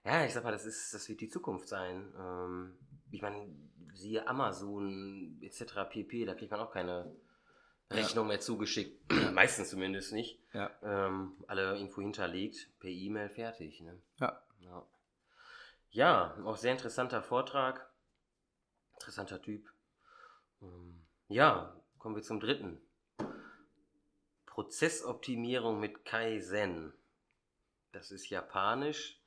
ja, 0.05 0.25
ich 0.25 0.33
sag 0.33 0.45
mal, 0.45 0.52
das, 0.52 0.67
ist, 0.67 0.93
das 0.95 1.09
wird 1.09 1.21
die 1.21 1.29
Zukunft 1.29 1.69
sein. 1.69 2.12
Ähm, 2.19 2.79
ich 3.11 3.23
meine, 3.23 3.49
siehe 3.95 4.26
Amazon 4.26 5.38
etc. 5.43 5.88
pp, 5.91 6.25
da 6.26 6.35
kriegt 6.35 6.50
man 6.50 6.61
auch 6.61 6.71
keine. 6.73 7.14
Rechnung 7.91 8.29
mehr 8.29 8.41
zugeschickt. 8.41 9.02
Meistens 9.35 9.69
zumindest 9.69 10.14
nicht. 10.14 10.41
Ja. 10.55 10.71
Ähm, 10.83 11.33
alle 11.47 11.76
Info 11.79 12.00
hinterlegt, 12.00 12.71
per 12.81 12.88
E-Mail 12.88 13.29
fertig. 13.29 13.83
Ne? 13.83 14.00
Ja. 14.19 14.43
Ja. 15.92 16.37
Auch 16.44 16.56
sehr 16.56 16.72
interessanter 16.72 17.22
Vortrag. 17.22 17.88
Interessanter 18.94 19.40
Typ. 19.40 19.72
Ähm, 20.61 21.06
ja, 21.28 21.75
kommen 21.99 22.16
wir 22.16 22.22
zum 22.22 22.40
dritten. 22.40 22.80
Prozessoptimierung 24.46 25.80
mit 25.80 26.04
Kaizen. 26.04 26.92
Das 27.92 28.11
ist 28.11 28.28
japanisch 28.28 29.22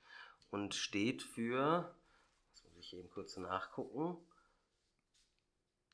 und 0.51 0.75
steht 0.75 1.23
für, 1.23 1.95
das 2.51 2.63
muss 2.63 2.85
ich 2.85 2.97
eben 2.97 3.09
kurz 3.09 3.37
nachgucken, 3.37 4.17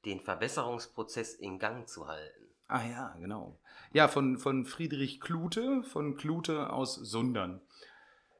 den 0.05 0.19
Verbesserungsprozess 0.19 1.35
in 1.35 1.59
Gang 1.59 1.87
zu 1.87 2.07
halten. 2.07 2.47
Ah 2.67 2.83
ja, 2.85 3.15
genau. 3.19 3.59
Ja, 3.93 4.07
von, 4.07 4.37
von 4.37 4.65
Friedrich 4.65 5.21
Klute, 5.21 5.83
von 5.83 6.17
Klute 6.17 6.71
aus 6.71 6.95
Sundern. 6.95 7.61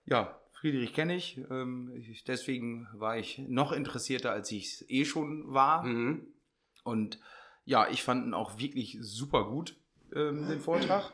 Ja, 0.06 0.41
Friedrich 0.62 0.94
kenne 0.94 1.16
ich, 1.16 1.40
ähm, 1.50 1.92
ich, 1.96 2.24
deswegen 2.24 2.88
war 2.94 3.18
ich 3.18 3.40
noch 3.40 3.72
interessierter, 3.72 4.32
als 4.32 4.52
ich 4.52 4.66
es 4.68 4.86
eh 4.90 5.06
schon 5.06 5.52
war. 5.52 5.82
Mhm. 5.82 6.28
Und 6.84 7.20
ja, 7.66 7.90
ich 7.90 8.04
fand 8.04 8.28
ihn 8.28 8.36
auch 8.36 8.60
wirklich 8.60 8.96
super 9.02 9.46
gut, 9.46 9.76
ähm, 10.16 10.48
den 10.48 10.60
Vortrag, 10.60 11.12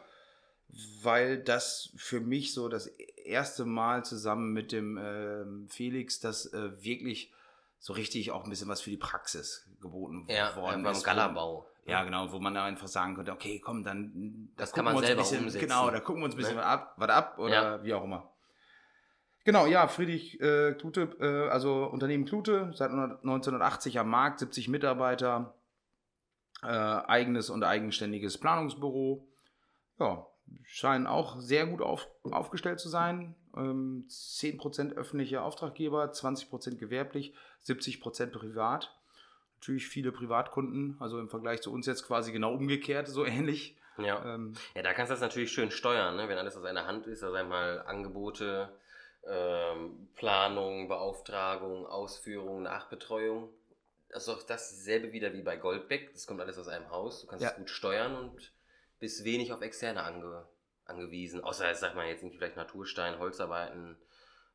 weil 1.02 1.42
das 1.42 1.94
für 1.96 2.20
mich 2.20 2.54
so 2.54 2.68
das 2.68 2.88
erste 2.88 3.64
Mal 3.64 4.04
zusammen 4.04 4.52
mit 4.52 4.74
dem 4.74 5.00
ähm, 5.02 5.68
Felix, 5.70 6.20
das 6.20 6.52
äh, 6.52 6.84
wirklich 6.84 7.32
so 7.80 7.94
richtig 7.94 8.32
auch 8.32 8.44
ein 8.44 8.50
bisschen 8.50 8.68
was 8.68 8.82
für 8.82 8.90
die 8.90 8.98
Praxis 8.98 9.66
geboten 9.80 10.26
Ja, 10.28 10.54
worden 10.58 10.84
beim 10.84 10.92
ist. 10.92 11.06
Galabau. 11.06 11.70
Ja, 11.86 12.04
genau, 12.04 12.34
wo 12.34 12.40
man 12.40 12.54
da 12.54 12.66
einfach 12.66 12.90
sagen 12.90 13.16
könnte, 13.16 13.32
okay, 13.32 13.60
komm, 13.60 13.86
dann 13.86 14.50
Das 14.58 14.74
kann 14.74 14.84
man 14.84 14.98
selber 14.98 15.22
ein 15.22 15.24
bisschen, 15.24 15.46
umsetzen. 15.46 15.68
Genau, 15.68 15.90
da 15.90 16.02
gucken 16.02 16.22
wir 16.22 16.26
uns 16.26 16.36
ein 16.36 16.38
bisschen 16.38 16.56
Ne? 16.56 16.62
was 16.62 16.68
ab, 16.68 16.94
was 16.98 17.10
ab 17.10 17.40
oder 17.40 17.78
Ja. 17.78 17.84
wie 17.86 17.94
auch 17.94 18.04
immer. 18.04 18.30
Genau, 19.48 19.66
ja, 19.66 19.88
Friedrich 19.88 20.42
äh, 20.42 20.74
Klute, 20.74 21.04
äh, 21.22 21.50
also 21.50 21.86
Unternehmen 21.86 22.26
Klute, 22.26 22.74
seit 22.74 22.92
1980 22.92 23.98
am 23.98 24.10
Markt, 24.10 24.40
70 24.40 24.68
Mitarbeiter, 24.68 25.56
äh, 26.64 26.68
eigenes 26.68 27.50
und 27.50 27.64
eigenständiges 27.64 28.38
Planungsbüro. 28.40 29.26
Ja, 30.02 30.28
scheinen 30.64 31.08
auch 31.08 31.40
sehr 31.40 31.66
gut 31.66 31.82
auf, 31.82 32.10
aufgestellt 32.24 32.82
zu 32.82 32.90
sein. 32.90 33.36
Ähm, 33.56 34.06
10% 34.10 34.98
öffentliche 34.98 35.42
Auftraggeber, 35.42 36.12
20% 36.12 36.76
gewerblich, 36.76 37.34
70% 37.66 38.32
privat. 38.32 38.94
Natürlich 39.60 39.88
viele 39.88 40.12
Privatkunden, 40.12 40.98
also 41.00 41.20
im 41.20 41.30
Vergleich 41.30 41.62
zu 41.62 41.72
uns 41.72 41.86
jetzt 41.86 42.06
quasi 42.06 42.34
genau 42.34 42.54
umgekehrt, 42.54 43.08
so 43.08 43.24
ähnlich. 43.26 43.78
Ja. 43.98 44.26
Ähm, 44.26 44.56
Ja, 44.76 44.82
da 44.82 44.92
kannst 44.92 45.10
du 45.10 45.14
das 45.14 45.22
natürlich 45.22 45.54
schön 45.54 45.72
steuern, 45.72 46.18
ne? 46.18 46.28
wenn 46.28 46.38
alles 46.38 46.58
aus 46.58 46.66
einer 46.66 46.86
Hand 46.86 47.08
ist, 47.08 47.24
also 47.24 47.38
einmal 47.38 47.84
Angebote, 47.88 48.78
ähm, 49.28 50.10
Planung, 50.16 50.88
Beauftragung, 50.88 51.86
Ausführung, 51.86 52.64
Nachbetreuung. 52.64 53.50
Das 54.10 54.24
ist 54.24 54.30
auch 54.30 54.44
dasselbe 54.44 55.12
wieder 55.12 55.34
wie 55.34 55.42
bei 55.42 55.58
Goldbeck. 55.58 56.14
Das 56.14 56.28
kommt 56.28 56.40
alles 56.42 56.58
aus 56.58 56.68
einem 56.68 56.90
Haus. 56.90 57.22
Du 57.22 57.28
kannst 57.28 57.44
Ja. 57.44 57.50
es 57.52 57.58
gut 57.58 57.70
steuern 57.70 58.16
und 58.16 58.54
bist 59.00 59.24
wenig 59.26 59.52
auf 59.54 59.62
Externe 59.62 60.04
ange, 60.04 60.48
angewiesen. 60.86 61.44
Außer, 61.44 61.68
jetzt 61.68 61.82
sag 61.82 61.96
mal, 61.96 62.08
jetzt 62.08 62.24
nicht 62.24 62.36
vielleicht 62.38 62.56
Naturstein, 62.56 63.20
Holzarbeiten, 63.20 63.98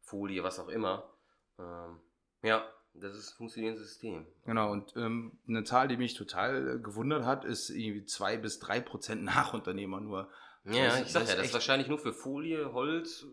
Folie, 0.00 0.42
was 0.42 0.58
auch 0.58 0.68
immer. 0.68 1.12
Ähm, 1.58 2.00
ja, 2.42 2.66
das 2.94 3.14
ist 3.14 3.32
ein 3.32 3.36
funktionierendes 3.36 3.86
System. 3.86 4.26
Genau, 4.44 4.70
und 4.72 4.96
ähm, 4.96 5.38
eine 5.46 5.64
Zahl, 5.64 5.86
die 5.88 5.96
mich 5.96 6.14
total 6.14 6.76
äh, 6.76 6.78
gewundert 6.80 7.24
hat, 7.24 7.44
ist 7.44 7.70
irgendwie 7.70 8.04
2 8.04 8.38
bis 8.38 8.58
3 8.58 8.80
Prozent 8.80 9.22
Nachunternehmer 9.24 10.00
nur. 10.00 10.28
Ja, 10.64 10.86
Das- 10.86 11.00
ich 11.02 11.12
sag 11.12 11.20
das 11.22 11.30
ja, 11.30 11.36
das 11.36 11.46
ist 11.46 11.54
wahrscheinlich 11.54 11.88
nur 11.88 11.98
für 11.98 12.12
Folie, 12.12 12.72
Holz, 12.72 13.26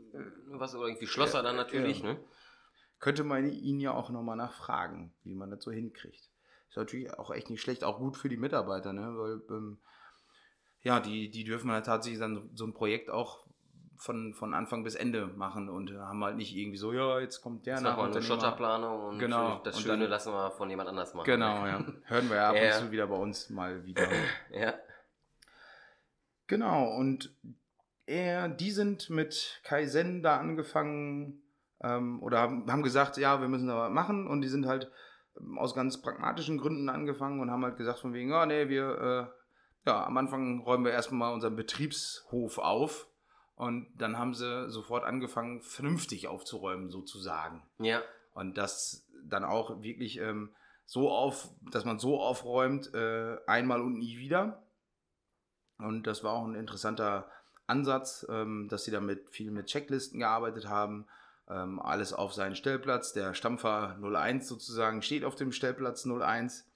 was 0.47 0.73
oder 0.75 0.87
irgendwie 0.87 1.07
Schlosser 1.07 1.39
Ja, 1.39 1.43
dann 1.43 1.55
natürlich, 1.57 1.99
ja. 1.99 2.13
ne? 2.13 2.19
Könnte 2.99 3.23
man 3.23 3.45
ihn 3.49 3.79
ja 3.79 3.91
auch 3.93 4.09
nochmal 4.09 4.35
nachfragen, 4.35 5.13
wie 5.23 5.35
man 5.35 5.49
das 5.51 5.63
so 5.63 5.71
hinkriegt. 5.71 6.29
Ist 6.69 6.75
natürlich 6.77 7.13
auch 7.17 7.31
echt 7.31 7.49
nicht 7.49 7.61
schlecht, 7.61 7.83
auch 7.83 7.99
gut 7.99 8.17
für 8.17 8.29
die 8.29 8.37
Mitarbeiter, 8.37 8.93
ne? 8.93 9.13
Weil, 9.15 9.41
ähm, 9.55 9.77
ja, 10.81 10.99
die, 10.99 11.29
die 11.29 11.43
dürfen 11.43 11.71
halt 11.71 11.85
tatsächlich 11.85 12.19
dann 12.19 12.49
so 12.55 12.65
ein 12.65 12.73
Projekt 12.73 13.09
auch 13.09 13.45
von, 13.97 14.33
von 14.33 14.53
Anfang 14.53 14.83
bis 14.83 14.95
Ende 14.95 15.27
machen 15.27 15.69
und 15.69 15.91
haben 15.93 16.23
halt 16.23 16.37
nicht 16.37 16.55
irgendwie 16.55 16.77
so, 16.77 16.93
ja, 16.93 17.19
jetzt 17.19 17.41
kommt 17.41 17.65
der 17.65 17.75
Jetzt 17.75 17.83
machen 17.83 17.97
wir 17.97 18.15
eine. 18.15 18.21
Schotterplanung 18.21 19.03
und 19.05 19.19
Genau, 19.19 19.59
das 19.63 19.75
und 19.77 19.83
Schöne 19.83 20.03
dann- 20.03 20.09
lassen 20.11 20.31
wir 20.33 20.51
von 20.51 20.69
jemand 20.69 20.89
anders 20.89 21.13
machen. 21.13 21.25
Genau, 21.25 21.65
ja. 21.67 21.85
Hören 22.05 22.29
wir 22.29 22.37
ja 22.37 22.49
ab 22.49 22.55
Ja. 22.55 22.77
und 22.77 22.85
zu 22.85 22.91
wieder 22.91 23.07
bei 23.07 23.17
uns 23.17 23.49
mal 23.49 23.83
wieder. 23.85 24.07
Ja, 24.51 24.73
Genau, 26.49 26.89
und 26.95 27.31
er, 28.07 28.49
die 28.49 28.71
sind 28.71 29.11
mit 29.11 29.61
Kaizen 29.63 30.23
da 30.23 30.37
angefangen 30.37 31.43
ähm, 31.79 32.21
oder 32.23 32.39
haben, 32.39 32.69
haben 32.71 32.81
gesagt, 32.81 33.17
ja, 33.17 33.39
wir 33.39 33.47
müssen 33.47 33.67
da 33.67 33.77
was 33.77 33.91
machen 33.91 34.25
und 34.25 34.41
die 34.41 34.47
sind 34.47 34.65
halt 34.65 34.91
ähm, 35.39 35.59
aus 35.59 35.75
ganz 35.75 36.01
pragmatischen 36.01 36.57
Gründen 36.57 36.89
angefangen 36.89 37.39
und 37.39 37.51
haben 37.51 37.63
halt 37.63 37.77
gesagt 37.77 37.99
von 37.99 38.13
wegen, 38.13 38.31
ja, 38.31 38.47
nee, 38.47 38.67
wir, 38.67 39.31
äh, 39.85 39.89
ja, 39.89 40.03
am 40.03 40.17
Anfang 40.17 40.61
räumen 40.61 40.85
wir 40.85 40.91
erstmal 40.91 41.33
unseren 41.35 41.55
Betriebshof 41.55 42.57
auf 42.57 43.07
und 43.55 43.87
dann 43.95 44.17
haben 44.17 44.33
sie 44.33 44.71
sofort 44.71 45.03
angefangen, 45.03 45.61
vernünftig 45.61 46.27
aufzuräumen 46.27 46.89
sozusagen. 46.89 47.61
ja, 47.77 48.01
Und 48.33 48.57
das 48.57 49.07
dann 49.23 49.43
auch 49.43 49.83
wirklich 49.83 50.17
ähm, 50.17 50.55
so 50.87 51.11
auf, 51.11 51.49
dass 51.71 51.85
man 51.85 51.99
so 51.99 52.19
aufräumt, 52.19 52.91
äh, 52.95 53.37
einmal 53.45 53.81
und 53.81 53.99
nie 53.99 54.17
wieder. 54.17 54.63
Und 55.79 56.07
das 56.07 56.23
war 56.23 56.33
auch 56.33 56.45
ein 56.45 56.55
interessanter 56.55 57.29
Ansatz, 57.67 58.25
ähm, 58.29 58.67
dass 58.69 58.83
sie 58.83 58.91
damit 58.91 59.29
viel 59.29 59.51
mit 59.51 59.67
Checklisten 59.67 60.19
gearbeitet 60.19 60.67
haben. 60.67 61.07
Ähm, 61.49 61.79
alles 61.79 62.13
auf 62.13 62.33
seinen 62.33 62.55
Stellplatz. 62.55 63.13
Der 63.13 63.33
Stampfer 63.33 63.97
01 64.01 64.47
sozusagen 64.47 65.01
steht 65.01 65.23
auf 65.23 65.35
dem 65.35 65.51
Stellplatz 65.51 66.05
01. 66.05 66.67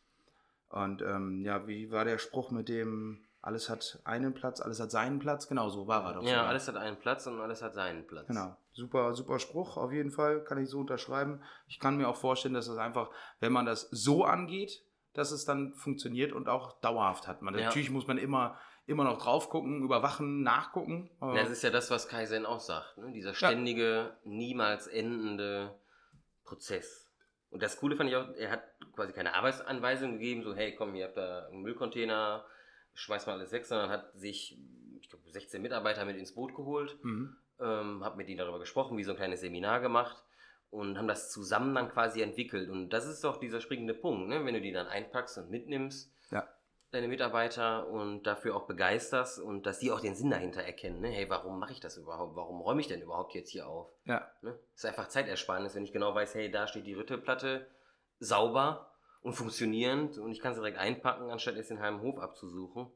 Und 0.69 1.01
ähm, 1.01 1.41
ja, 1.41 1.67
wie 1.67 1.91
war 1.91 2.05
der 2.05 2.17
Spruch 2.17 2.49
mit 2.49 2.69
dem, 2.69 3.23
alles 3.41 3.69
hat 3.69 3.99
einen 4.05 4.33
Platz, 4.33 4.59
alles 4.61 4.79
hat 4.79 4.89
seinen 4.89 5.19
Platz? 5.19 5.47
Genau, 5.47 5.69
so 5.69 5.87
war 5.87 6.03
er 6.05 6.13
doch. 6.13 6.23
ja, 6.23 6.29
sogar. 6.29 6.47
alles 6.47 6.67
hat 6.67 6.77
einen 6.77 6.97
Platz 6.97 7.27
und 7.27 7.39
alles 7.39 7.61
hat 7.61 7.75
seinen 7.75 8.07
Platz. 8.07 8.27
Genau. 8.27 8.55
Super, 8.71 9.13
super 9.13 9.37
Spruch, 9.37 9.77
auf 9.77 9.91
jeden 9.91 10.09
Fall. 10.09 10.43
Kann 10.43 10.57
ich 10.57 10.69
so 10.69 10.79
unterschreiben. 10.79 11.41
Ich 11.67 11.79
kann 11.79 11.97
mir 11.97 12.07
auch 12.07 12.15
vorstellen, 12.15 12.55
dass 12.55 12.67
es 12.67 12.77
einfach, 12.77 13.11
wenn 13.39 13.53
man 13.53 13.67
das 13.67 13.87
so 13.91 14.23
angeht, 14.25 14.83
dass 15.13 15.31
es 15.31 15.45
dann 15.45 15.73
funktioniert 15.73 16.31
und 16.33 16.49
auch 16.49 16.79
dauerhaft 16.81 17.27
hat. 17.27 17.43
Man, 17.43 17.53
Ja. 17.55 17.65
Natürlich 17.65 17.91
muss 17.91 18.07
man 18.07 18.17
immer, 18.17 18.57
immer 18.85 19.03
noch 19.03 19.17
drauf 19.21 19.49
gucken, 19.49 19.81
überwachen, 19.83 20.43
nachgucken. 20.43 21.09
Ja, 21.21 21.33
das 21.35 21.49
ist 21.49 21.63
ja 21.63 21.69
das, 21.69 21.89
was 21.91 22.07
Kaizen 22.07 22.45
auch 22.45 22.59
sagt. 22.59 22.97
Ne? 22.97 23.11
Dieser 23.11 23.33
ständige, 23.33 24.15
niemals 24.23 24.87
endende 24.87 25.73
Prozess. 26.43 27.09
Und 27.49 27.61
das 27.63 27.77
Coole 27.77 27.95
fand 27.95 28.09
ich 28.09 28.15
auch, 28.15 28.27
er 28.35 28.51
hat 28.51 28.63
quasi 28.95 29.13
keine 29.13 29.35
Arbeitsanweisung 29.35 30.13
gegeben, 30.13 30.43
so 30.43 30.55
hey, 30.55 30.75
komm, 30.75 30.95
ihr 30.95 31.05
habt 31.05 31.17
da 31.17 31.47
einen 31.47 31.61
Müllcontainer, 31.61 32.45
schmeiß 32.95 33.25
mal 33.27 33.33
alles 33.33 33.51
weg, 33.51 33.65
sondern 33.65 33.89
hat 33.89 34.11
sich, 34.13 34.57
ich 34.99 35.09
glaube, 35.09 35.29
16 35.29 35.61
Mitarbeiter 35.61 36.03
mit 36.05 36.17
ins 36.17 36.33
Boot 36.33 36.55
geholt, 36.55 36.97
Mhm. 37.03 37.35
ähm, 37.59 38.03
hab 38.03 38.17
mit 38.17 38.27
ihnen 38.27 38.39
darüber 38.39 38.59
gesprochen, 38.59 38.97
wie 38.97 39.03
so 39.03 39.11
ein 39.11 39.17
kleines 39.17 39.41
Seminar 39.41 39.79
gemacht 39.81 40.23
und 40.71 40.97
haben 40.97 41.07
das 41.07 41.31
zusammen 41.31 41.75
dann 41.75 41.89
quasi 41.89 42.21
entwickelt. 42.21 42.69
Und 42.69 42.89
das 42.89 43.05
ist 43.07 43.23
doch 43.23 43.37
dieser 43.37 43.61
springende 43.61 43.93
Punkt, 43.93 44.27
ne? 44.29 44.43
wenn 44.45 44.55
du 44.55 44.61
die 44.61 44.71
dann 44.71 44.87
einpackst 44.87 45.37
und 45.37 45.49
mitnimmst, 45.51 46.11
Ja. 46.31 46.47
Deine 46.93 47.07
Mitarbeiter 47.07 47.87
und 47.87 48.23
dafür 48.23 48.55
auch 48.55 48.67
begeisterst 48.67 49.39
und 49.39 49.65
dass 49.65 49.79
die 49.79 49.91
auch 49.91 49.99
den 49.99 50.15
Sinn 50.15 50.29
dahinter 50.29 50.61
erkennen. 50.61 51.01
Ne? 51.01 51.09
Hey, 51.09 51.27
warum 51.27 51.59
mache 51.59 51.71
ich 51.71 51.79
das 51.79 51.97
überhaupt? 51.97 52.35
Warum 52.35 52.61
räume 52.61 52.81
ich 52.81 52.87
denn 52.87 53.01
überhaupt 53.01 53.33
jetzt 53.33 53.49
hier 53.49 53.67
auf? 53.67 53.89
Ja, 54.05 54.31
Ne? 54.41 54.57
ist 54.75 54.85
einfach 54.85 55.07
Zeitersparnis, 55.07 55.73
wenn 55.73 55.83
ich 55.83 55.91
genau 55.91 56.13
weiß, 56.13 56.35
hey, 56.35 56.51
da 56.51 56.67
steht 56.67 56.85
die 56.85 56.93
Rüttelplatte 56.93 57.67
sauber 58.19 58.91
und 59.21 59.33
funktionierend 59.33 60.19
und 60.19 60.31
ich 60.31 60.39
kann 60.39 60.53
sie 60.53 60.59
direkt 60.59 60.77
einpacken, 60.77 61.31
anstatt 61.31 61.55
jetzt 61.55 61.71
den 61.71 61.81
halben 61.81 62.01
Hof 62.01 62.19
abzusuchen. 62.19 62.91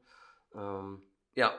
Ähm, 0.54 1.02
ja, 1.34 1.58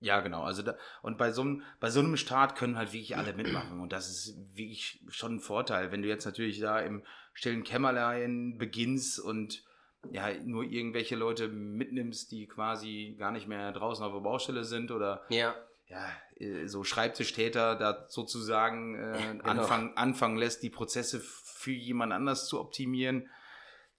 ja, 0.00 0.20
genau. 0.20 0.42
Also 0.42 0.62
da, 0.62 0.76
und 1.02 1.18
bei 1.18 1.30
so, 1.30 1.42
einem, 1.42 1.62
bei 1.78 1.90
so 1.90 2.00
einem 2.00 2.16
Start 2.16 2.56
können 2.56 2.78
halt 2.78 2.92
wirklich 2.92 3.16
alle 3.16 3.34
mitmachen. 3.34 3.80
Und 3.80 3.92
das 3.92 4.08
ist 4.08 4.34
wirklich 4.56 5.04
schon 5.08 5.36
ein 5.36 5.40
Vorteil. 5.40 5.92
Wenn 5.92 6.00
du 6.02 6.08
jetzt 6.08 6.24
natürlich 6.24 6.58
da 6.58 6.80
im 6.80 7.04
stillen 7.34 7.64
Kämmerlein 7.64 8.56
beginnst 8.56 9.20
und 9.20 9.62
ja, 10.10 10.32
nur 10.44 10.64
irgendwelche 10.64 11.16
Leute 11.16 11.48
mitnimmst, 11.48 12.32
die 12.32 12.46
quasi 12.46 13.14
gar 13.18 13.30
nicht 13.32 13.46
mehr 13.48 13.72
draußen 13.72 14.04
auf 14.04 14.12
der 14.12 14.20
Baustelle 14.20 14.64
sind 14.64 14.90
oder 14.90 15.22
ja, 15.28 15.54
ja, 15.88 16.06
äh, 16.36 16.66
so 16.66 16.84
Schreibtischtäter 16.84 17.76
da 17.76 18.06
sozusagen 18.08 18.94
äh, 18.94 19.18
Genau. 19.32 19.44
anfangen, 19.44 19.96
anfangen 19.96 20.36
lässt, 20.38 20.62
die 20.62 20.70
Prozesse 20.70 21.20
für 21.20 21.72
jemand 21.72 22.12
anders 22.12 22.46
zu 22.46 22.60
optimieren. 22.60 23.28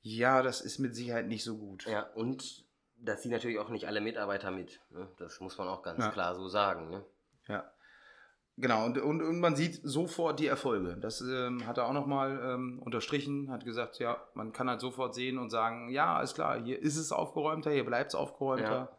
Ja, 0.02 0.42
das 0.42 0.62
ist 0.62 0.80
mit 0.80 0.96
Sicherheit 0.96 1.28
nicht 1.28 1.44
so 1.44 1.58
gut. 1.58 1.86
ja, 1.86 2.02
und 2.16 2.66
das 2.98 3.22
ziehen 3.22 3.32
natürlich 3.32 3.60
auch 3.60 3.70
nicht 3.70 3.86
alle 3.88 4.02
Mitarbeiter 4.02 4.52
mit. 4.52 4.80
Ne? 4.92 5.08
Das 5.18 5.40
muss 5.40 5.58
man 5.58 5.68
auch 5.68 5.82
ganz 5.84 6.04
Ja. 6.04 6.12
klar 6.12 6.36
so 6.36 6.48
sagen. 6.48 6.90
Ne? 6.90 7.06
Ja. 7.48 7.72
Genau, 8.58 8.86
und, 8.86 8.98
und, 9.00 9.22
und 9.22 9.40
man 9.40 9.56
sieht 9.56 9.80
sofort 9.84 10.40
die 10.40 10.48
Erfolge. 10.48 10.98
Das 11.00 11.22
ähm, 11.22 11.66
hat 11.66 11.78
er 11.78 11.88
auch 11.88 11.94
nochmal 11.94 12.40
ähm, 12.44 12.80
unterstrichen, 12.84 13.50
hat 13.50 13.66
gesagt, 13.66 14.00
ja, 14.00 14.22
man 14.34 14.52
kann 14.52 14.70
halt 14.70 14.82
sofort 14.82 15.16
sehen 15.16 15.38
und 15.38 15.50
sagen, 15.50 15.90
ja, 15.90 16.22
ist 16.22 16.36
klar, 16.36 16.62
hier 16.62 16.80
ist 16.80 16.98
es 16.98 17.12
aufgeräumter, 17.12 17.72
hier 17.72 17.86
bleibt 17.86 18.12
es 18.12 18.16
aufgeräumter. 18.16 18.72
Ja. 18.72 18.98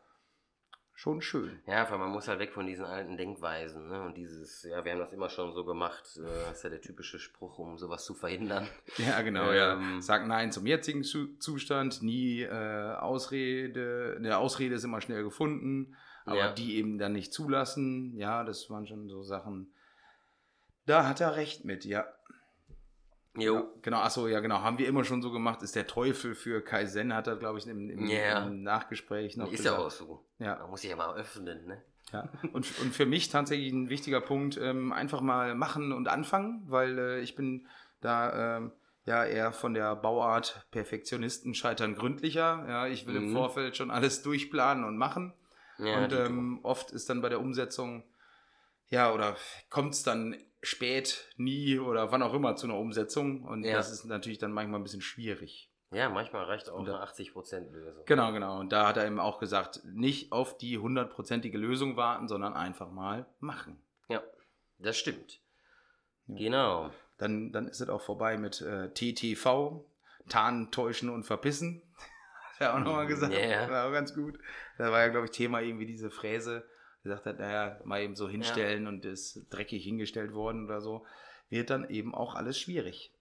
Schon 0.94 1.20
schön. 1.22 1.60
Ja, 1.66 1.90
weil 1.90 1.98
man 1.98 2.10
muss 2.10 2.28
halt 2.28 2.38
weg 2.38 2.52
von 2.52 2.66
diesen 2.66 2.84
alten 2.84 3.16
Denkweisen. 3.16 3.88
Ne? 3.88 4.02
Und 4.02 4.16
dieses, 4.16 4.62
ja, 4.62 4.84
wir 4.84 4.92
haben 4.92 5.00
das 5.00 5.12
immer 5.12 5.30
schon 5.30 5.52
so 5.52 5.64
gemacht. 5.64 6.04
Äh, 6.16 6.28
das 6.48 6.58
ist 6.58 6.64
ja 6.64 6.70
der 6.70 6.80
typische 6.80 7.18
Spruch, 7.18 7.58
um 7.58 7.78
sowas 7.78 8.04
zu 8.04 8.14
verhindern. 8.14 8.68
Ja, 8.98 9.22
genau, 9.22 9.50
Ähm, 9.50 9.56
ja. 9.56 10.00
Sag 10.00 10.26
Nein 10.26 10.52
zum 10.52 10.66
jetzigen 10.66 11.02
Zu 11.02 11.38
Zustand, 11.38 12.02
nie 12.02 12.42
äh, 12.42 12.94
Ausrede. 12.94 14.14
Eine 14.16 14.38
Ausrede 14.38 14.74
ist 14.74 14.84
immer 14.84 15.00
schnell 15.00 15.24
gefunden, 15.24 15.96
aber 16.24 16.36
Ja. 16.36 16.52
die 16.52 16.76
eben 16.76 16.98
dann 16.98 17.12
nicht 17.12 17.32
zulassen. 17.32 18.16
Ja, 18.16 18.44
das 18.44 18.68
waren 18.70 18.86
schon 18.86 19.08
so 19.08 19.22
Sachen. 19.22 19.72
Da 20.86 21.06
hat 21.06 21.20
er 21.20 21.36
recht 21.36 21.64
mit, 21.64 21.84
ja. 21.84 22.04
Jo. 23.34 23.54
Ja, 23.54 23.64
genau, 23.80 23.98
achso, 24.00 24.26
ja, 24.28 24.40
genau. 24.40 24.60
Haben 24.60 24.78
wir 24.78 24.86
immer 24.86 25.04
schon 25.04 25.22
so 25.22 25.30
gemacht. 25.32 25.62
Ist 25.62 25.74
der 25.74 25.86
Teufel 25.86 26.34
für 26.34 26.60
Kaizen, 26.62 27.14
hat 27.14 27.26
er, 27.28 27.36
glaube 27.36 27.58
ich, 27.58 27.66
im, 27.66 27.88
im, 27.88 28.06
Ja. 28.06 28.44
im 28.46 28.62
Nachgespräch 28.62 29.36
noch 29.38 29.50
Ist 29.50 29.64
ja 29.64 29.78
auch 29.78 29.90
so. 29.90 30.24
Ja. 30.38 30.58
Man 30.60 30.70
muss 30.70 30.82
sich 30.82 30.90
ja 30.90 30.96
mal 30.96 31.14
öffnen, 31.16 31.66
ne? 31.66 31.82
Ja. 32.12 32.28
Und, 32.52 32.66
und 32.80 32.94
für 32.94 33.06
mich 33.06 33.30
tatsächlich 33.30 33.72
ein 33.72 33.88
wichtiger 33.88 34.20
Punkt, 34.20 34.58
ähm, 34.60 34.92
einfach 34.92 35.22
mal 35.22 35.54
machen 35.54 35.92
und 35.92 36.08
anfangen, 36.08 36.62
weil 36.66 36.98
äh, 36.98 37.20
ich 37.20 37.34
bin 37.34 37.66
da 38.02 38.56
ähm, 38.58 38.72
ja 39.06 39.24
eher 39.24 39.52
von 39.52 39.72
der 39.72 39.96
Bauart 39.96 40.66
Perfektionisten 40.72 41.54
scheitern 41.54 41.94
gründlicher. 41.94 42.66
Ja, 42.68 42.86
ich 42.86 43.06
will 43.06 43.16
im 43.16 43.30
Mhm. 43.30 43.32
Vorfeld 43.32 43.76
schon 43.78 43.90
alles 43.90 44.22
durchplanen 44.22 44.84
und 44.84 44.98
machen. 44.98 45.32
Ja, 45.84 46.04
und 46.04 46.12
ähm, 46.12 46.60
oft 46.62 46.90
ist 46.90 47.08
dann 47.10 47.20
bei 47.22 47.28
der 47.28 47.40
Umsetzung, 47.40 48.04
ja, 48.88 49.12
oder 49.12 49.36
kommt 49.70 49.94
es 49.94 50.02
dann 50.02 50.36
spät, 50.62 51.28
nie 51.36 51.78
oder 51.78 52.12
wann 52.12 52.22
auch 52.22 52.34
immer 52.34 52.54
zu 52.56 52.66
einer 52.66 52.78
Umsetzung. 52.78 53.42
Und 53.42 53.64
Ja. 53.64 53.72
das 53.76 53.90
ist 53.90 54.04
natürlich 54.04 54.38
dann 54.38 54.52
manchmal 54.52 54.80
ein 54.80 54.84
bisschen 54.84 55.00
schwierig. 55.02 55.68
ja, 55.94 56.08
manchmal 56.08 56.44
reicht 56.44 56.70
auch 56.70 56.82
da- 56.84 56.94
eine 56.94 57.02
80%-Lösung. 57.02 58.04
Genau, 58.06 58.32
genau. 58.32 58.58
Und 58.60 58.72
da 58.72 58.86
hat 58.88 58.96
er 58.96 59.06
eben 59.06 59.20
auch 59.20 59.38
gesagt, 59.38 59.80
nicht 59.84 60.32
auf 60.32 60.56
die 60.56 60.78
hundertprozentige 60.78 61.58
Lösung 61.58 61.96
warten, 61.96 62.28
sondern 62.28 62.54
einfach 62.54 62.90
mal 62.90 63.26
machen. 63.40 63.78
Ja, 64.08 64.22
das 64.78 64.96
stimmt. 64.96 65.40
Ja. 66.28 66.36
Genau. 66.38 66.90
Dann, 67.18 67.52
dann 67.52 67.68
ist 67.68 67.80
es 67.82 67.88
auch 67.90 68.00
vorbei 68.00 68.38
mit 68.38 68.62
äh, 68.62 68.88
TTV, 68.94 69.84
Tarnen, 70.30 70.70
Täuschen 70.70 71.10
und 71.10 71.24
Verpissen. 71.24 71.82
Er 72.62 72.74
auch 72.74 72.80
nochmal 72.80 73.06
gesagt. 73.06 73.34
Ja. 73.34 73.68
War 73.68 73.88
auch 73.88 73.92
ganz 73.92 74.14
gut. 74.14 74.38
Da 74.78 74.90
war 74.92 75.00
ja, 75.00 75.08
glaube 75.08 75.26
ich, 75.26 75.32
Thema 75.32 75.60
irgendwie 75.60 75.86
diese 75.86 76.10
Fräse. 76.10 76.64
Gesagt 77.02 77.26
hat, 77.26 77.40
naja, 77.40 77.80
mal 77.84 78.00
eben 78.00 78.14
so 78.14 78.28
hinstellen 78.28 78.86
und 78.86 79.04
ist 79.04 79.46
dreckig 79.50 79.82
hingestellt 79.82 80.34
worden 80.34 80.66
oder 80.66 80.80
so. 80.80 81.04
Wird 81.50 81.70
dann 81.70 81.90
eben 81.90 82.14
auch 82.14 82.36
alles 82.36 82.58
schwierig. 82.58 83.12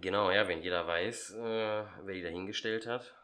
Genau, 0.00 0.30
ja, 0.30 0.48
wenn 0.48 0.62
jeder 0.62 0.86
weiß, 0.86 1.34
äh, 1.34 1.84
wer 2.04 2.14
die 2.14 2.22
da 2.22 2.28
hingestellt 2.28 2.86
hat. 2.86 3.14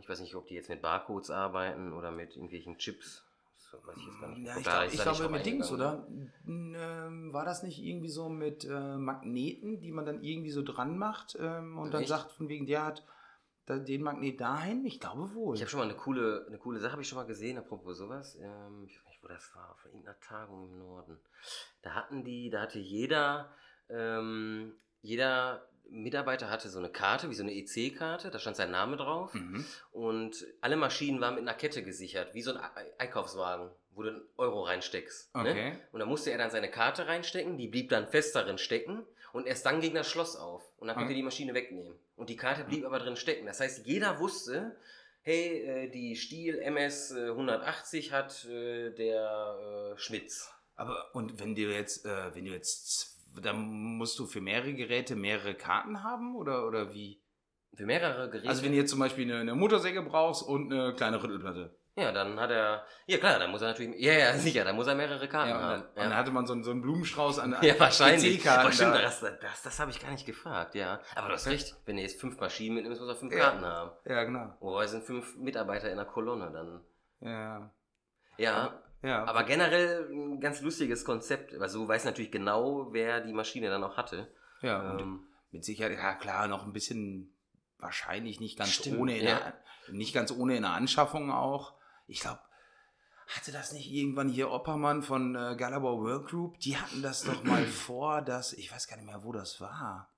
Ich 0.00 0.08
weiß 0.08 0.20
nicht, 0.20 0.34
ob 0.34 0.46
die 0.46 0.54
jetzt 0.54 0.68
mit 0.68 0.82
Barcodes 0.82 1.30
arbeiten 1.30 1.92
oder 1.92 2.10
mit 2.10 2.36
irgendwelchen 2.36 2.76
Chips. 2.76 3.24
Das 3.72 3.86
weiß 3.86 3.96
ich 3.96 4.06
jetzt 4.06 4.20
gar 4.20 4.28
nicht. 4.28 4.46
Ja, 4.46 4.56
ich, 4.56 4.62
glaub, 4.62 5.12
ich 5.12 5.18
glaube 5.18 5.28
mit 5.32 5.46
Dings, 5.46 5.70
oder? 5.72 6.06
Ähm, 6.46 7.32
war 7.32 7.44
das 7.44 7.62
nicht 7.62 7.82
irgendwie 7.82 8.08
so 8.08 8.28
mit 8.28 8.64
äh, 8.64 8.96
Magneten, 8.96 9.80
die 9.80 9.92
man 9.92 10.04
dann 10.04 10.22
irgendwie 10.22 10.50
so 10.50 10.62
dran 10.62 10.98
macht 10.98 11.36
ähm, 11.40 11.78
und 11.78 11.92
dann 11.92 12.02
Echt? 12.02 12.10
sagt, 12.10 12.32
von 12.32 12.48
wegen, 12.48 12.66
der 12.66 12.84
hat 12.84 13.04
den 13.76 14.02
Magnet 14.02 14.40
dahin? 14.40 14.84
Ich 14.86 15.00
glaube 15.00 15.34
wohl. 15.34 15.54
Ich 15.54 15.60
habe 15.60 15.70
schon 15.70 15.78
mal 15.80 15.84
eine 15.84 15.94
coole, 15.96 16.44
eine 16.48 16.58
coole 16.58 16.80
Sache 16.80 16.92
habe 16.92 17.02
ich 17.02 17.08
schon 17.08 17.18
mal 17.18 17.26
gesehen, 17.26 17.58
apropos 17.58 17.98
sowas. 17.98 18.36
Ähm, 18.40 18.84
ich 18.86 18.96
weiß 18.98 19.06
nicht, 19.08 19.22
wo 19.22 19.28
das 19.28 19.54
war, 19.54 19.76
von 19.76 19.90
irgendeiner 19.90 20.18
Tagung 20.20 20.68
im 20.70 20.78
Norden. 20.78 21.18
Da 21.82 21.94
hatten 21.94 22.24
die, 22.24 22.50
da 22.50 22.62
hatte 22.62 22.78
jeder, 22.78 23.52
ähm, 23.90 24.74
jeder 25.02 25.68
Mitarbeiter 25.90 26.50
hatte 26.50 26.68
so 26.68 26.78
eine 26.78 26.90
Karte, 26.90 27.30
wie 27.30 27.34
so 27.34 27.42
eine 27.42 27.52
EC-Karte, 27.54 28.30
da 28.30 28.38
stand 28.38 28.56
sein 28.56 28.70
Name 28.70 28.96
drauf. 28.96 29.32
Mhm. 29.34 29.64
Und 29.90 30.46
alle 30.60 30.76
Maschinen 30.76 31.20
waren 31.20 31.34
mit 31.34 31.42
einer 31.42 31.54
Kette 31.54 31.82
gesichert, 31.82 32.34
wie 32.34 32.42
so 32.42 32.52
ein 32.52 32.58
Ei- 32.58 32.92
Einkaufswagen, 32.98 33.70
wo 33.92 34.02
du 34.02 34.10
einen 34.10 34.22
Euro 34.36 34.62
reinsteckst. 34.64 35.34
Ne? 35.34 35.50
Okay. 35.50 35.78
Und 35.92 36.00
dann 36.00 36.08
musste 36.08 36.30
er 36.30 36.38
dann 36.38 36.50
seine 36.50 36.70
Karte 36.70 37.06
reinstecken, 37.06 37.56
die 37.56 37.68
blieb 37.68 37.88
dann 37.88 38.06
fest 38.06 38.34
darin 38.36 38.58
stecken 38.58 39.06
und 39.32 39.46
erst 39.46 39.66
dann 39.66 39.80
ging 39.80 39.94
das 39.94 40.08
Schloss 40.08 40.36
auf. 40.36 40.62
Und 40.78 40.88
dann 40.88 40.96
konnte 40.96 41.10
Okay. 41.10 41.16
die 41.16 41.22
Maschine 41.22 41.54
wegnehmen. 41.54 41.98
Und 42.16 42.28
die 42.30 42.36
Karte 42.36 42.64
blieb 42.64 42.84
aber 42.84 42.98
drin 42.98 43.16
stecken. 43.16 43.46
Das 43.46 43.60
heißt, 43.60 43.86
jeder 43.86 44.18
wusste, 44.20 44.76
hey, 45.22 45.62
äh, 45.62 45.90
die 45.90 46.16
Stiel 46.16 46.58
MS 46.58 47.10
äh, 47.12 47.28
180 47.28 48.12
hat 48.12 48.44
äh, 48.46 48.90
der 48.94 49.94
äh, 49.94 49.98
Schmitz. 49.98 50.50
Aber 50.76 51.14
und 51.14 51.40
wenn 51.40 51.54
du 51.54 51.62
jetzt, 51.62 52.04
äh, 52.06 52.34
wenn 52.34 52.44
du 52.44 52.52
jetzt, 52.52 53.16
dann 53.42 53.58
musst 53.96 54.18
du 54.18 54.26
für 54.26 54.40
mehrere 54.40 54.74
Geräte 54.74 55.16
mehrere 55.16 55.54
Karten 55.54 56.02
haben 56.02 56.36
oder, 56.36 56.66
oder 56.66 56.94
wie? 56.94 57.20
Für 57.74 57.86
mehrere 57.86 58.30
Geräte. 58.30 58.48
Also 58.48 58.62
wenn 58.64 58.72
du 58.72 58.78
jetzt 58.78 58.90
zum 58.90 58.98
Beispiel 59.00 59.24
eine, 59.24 59.40
eine 59.40 59.54
Motorsäge 59.54 60.02
brauchst 60.02 60.42
und 60.42 60.72
eine 60.72 60.94
kleine 60.94 61.22
Rüttelplatte. 61.22 61.77
Ja, 61.98 62.12
dann 62.12 62.38
hat 62.38 62.50
er. 62.50 62.84
Ja 63.06 63.18
klar, 63.18 63.38
dann 63.38 63.50
muss 63.50 63.60
er 63.62 63.68
natürlich. 63.68 64.00
Ja, 64.00 64.12
ja, 64.12 64.32
sicher, 64.38 64.64
dann 64.64 64.76
muss 64.76 64.86
er 64.86 64.94
mehrere 64.94 65.28
Karten 65.28 65.50
Ja, 65.50 65.56
und, 65.56 65.62
haben. 65.62 65.70
dann, 65.82 65.88
und 65.88 65.96
dann 65.96 66.16
hatte 66.16 66.30
man 66.30 66.46
so, 66.46 66.52
einen- 66.52 66.64
so 66.64 66.70
einen 66.70 66.80
Blumenstrauß 66.82 67.38
an 67.40 67.56
Ja, 67.60 67.78
wahrscheinlich. 67.78 68.48
Aber 68.48 68.70
stimmt, 68.72 68.94
da. 68.94 69.02
das, 69.02 69.20
das, 69.20 69.62
das 69.62 69.80
habe 69.80 69.90
ich 69.90 70.00
gar 70.00 70.10
nicht 70.10 70.26
gefragt, 70.26 70.74
ja. 70.74 71.00
Aber 71.16 71.28
du 71.28 71.34
hast 71.34 71.46
recht, 71.48 71.74
wenn 71.86 71.96
du 71.96 72.02
jetzt 72.02 72.20
fünf 72.20 72.38
Maschinen 72.40 72.76
mitnimmst, 72.76 73.00
muss 73.00 73.08
er 73.10 73.16
fünf 73.16 73.32
Ja. 73.32 73.38
Karten 73.50 73.64
haben. 73.64 73.90
Ja, 74.04 74.24
genau. 74.24 74.54
Wobei 74.60 74.84
es 74.84 74.92
sind 74.92 75.04
fünf 75.04 75.36
Mitarbeiter 75.36 75.90
in 75.90 75.96
der 75.96 76.06
Kolonne 76.06 76.50
dann. 76.52 76.80
Ja. 77.20 77.70
Ja, 78.36 78.54
Aber, 78.54 78.82
ja. 79.02 79.24
aber 79.24 79.42
generell 79.44 80.08
ein 80.10 80.40
ganz 80.40 80.60
lustiges 80.60 81.04
Konzept. 81.04 81.54
Also 81.60 81.80
du 81.82 81.88
weißt 81.88 82.04
natürlich 82.04 82.30
genau, 82.30 82.92
wer 82.92 83.20
die 83.20 83.32
Maschine 83.32 83.68
dann 83.68 83.82
auch 83.84 83.96
hatte. 83.96 84.28
ja. 84.62 84.96
Ähm, 84.98 85.24
mit 85.50 85.64
Sicherheit, 85.64 85.96
ja 85.98 86.14
klar, 86.14 86.46
noch 86.46 86.66
ein 86.66 86.74
bisschen 86.74 87.34
wahrscheinlich 87.78 88.38
nicht 88.38 88.58
ganz 88.58 88.70
Stimmt, 88.72 88.98
ohne 88.98 89.16
in 89.16 89.24
ja. 89.26 89.38
der, 89.38 89.94
nicht 89.94 90.12
ganz 90.14 90.30
ohne 90.30 90.56
in 90.56 90.62
der 90.62 90.72
Anschaffung 90.72 91.32
auch. 91.32 91.72
Ich 92.08 92.20
glaube, 92.20 92.40
hatte 93.28 93.52
das 93.52 93.72
nicht 93.72 93.90
irgendwann 93.92 94.28
hier 94.28 94.50
Oppermann 94.50 95.02
von 95.02 95.34
äh, 95.36 95.54
Gallabor 95.56 96.02
Work 96.02 96.28
Group? 96.30 96.58
Die 96.60 96.76
hatten 96.76 97.02
das 97.02 97.22
doch 97.24 97.44
mal 97.44 97.64
vor, 97.66 98.22
dass, 98.22 98.52
ich 98.54 98.72
weiß 98.72 98.88
gar 98.88 98.96
nicht 98.96 99.06
mehr, 99.06 99.22
wo 99.22 99.32
das 99.32 99.60
war. 99.60 100.10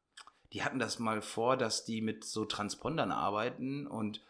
Die 0.52 0.64
hatten 0.64 0.78
das 0.78 0.98
mal 0.98 1.20
vor, 1.20 1.56
dass 1.56 1.84
die 1.84 2.00
mit 2.00 2.24
so 2.24 2.44
Transpondern 2.44 3.12
arbeiten 3.12 3.86
und 3.86 4.22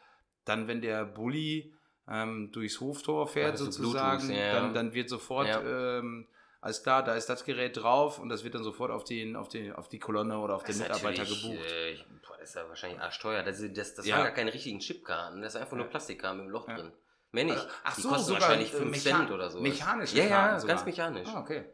dann, 0.45 0.67
wenn 0.69 0.81
der 0.81 1.05
Bulli 1.05 1.75
ähm, 2.09 2.51
durchs 2.53 2.81
Hoftor 2.81 3.27
fährt, 3.29 3.55
das 3.55 3.61
so 3.61 3.71
sozusagen, 3.71 4.27
Bluetooth, 4.29 4.37
ja. 4.45 4.53
dann, 4.53 4.75
dann 4.75 4.95
wird 4.95 5.09
sofort, 5.09 5.49
Ja. 5.49 5.99
ähm, 5.99 6.27
alles 6.63 6.83
klar, 6.83 7.03
da 7.03 7.15
ist 7.15 7.29
das 7.31 7.45
Gerät 7.45 7.77
drauf 7.77 8.19
und 8.19 8.29
das 8.29 8.45
wird 8.45 8.55
dann 8.55 8.65
sofort 8.65 8.91
auf, 8.91 9.05
den, 9.05 9.37
auf, 9.37 9.49
den, 9.49 9.73
auf 9.73 9.89
die 9.89 9.99
Kolonne 9.99 10.39
oder 10.39 10.57
auf 10.57 10.63
den 10.63 10.79
das 10.79 10.89
ist 10.89 11.03
Mitarbeiter 11.03 11.25
gebucht. 11.25 11.71
Äh, 11.71 11.97
boah, 12.27 12.37
das 12.39 12.51
ist 12.51 12.55
ja 12.57 12.69
wahrscheinlich 12.69 13.01
arschteuer. 13.01 13.43
Das, 13.43 13.63
das, 13.73 13.95
das 13.95 14.07
Ja. 14.07 14.17
waren 14.17 14.25
gar 14.25 14.33
keine 14.35 14.53
richtigen 14.53 14.79
Chipkarten. 14.79 15.41
Das 15.41 15.55
ist 15.55 15.61
einfach 15.61 15.77
nur. 15.77 15.87
Plastikkarten 15.87 16.39
mit 16.41 16.49
dem 16.49 16.53
Loch 16.53 16.67
drin. 16.67 16.93
Mehr 17.33 17.45
nicht. 17.45 17.69
Ach 17.85 17.95
die 17.95 18.03
so, 18.03 18.09
kosten 18.09 18.33
wahrscheinlich 18.33 18.73
äh, 18.75 18.77
5 18.79 18.97
mecha- 18.97 19.03
Cent 19.19 19.31
oder 19.31 19.51
so. 19.51 19.61
mechanische 19.61 20.17
Ja, 20.19 20.25
ja, 20.25 20.59
sogar. 20.61 20.77
ganz 20.77 20.87
mechanisch. 20.87 21.29
Ah, 21.29 21.41
okay. 21.41 21.65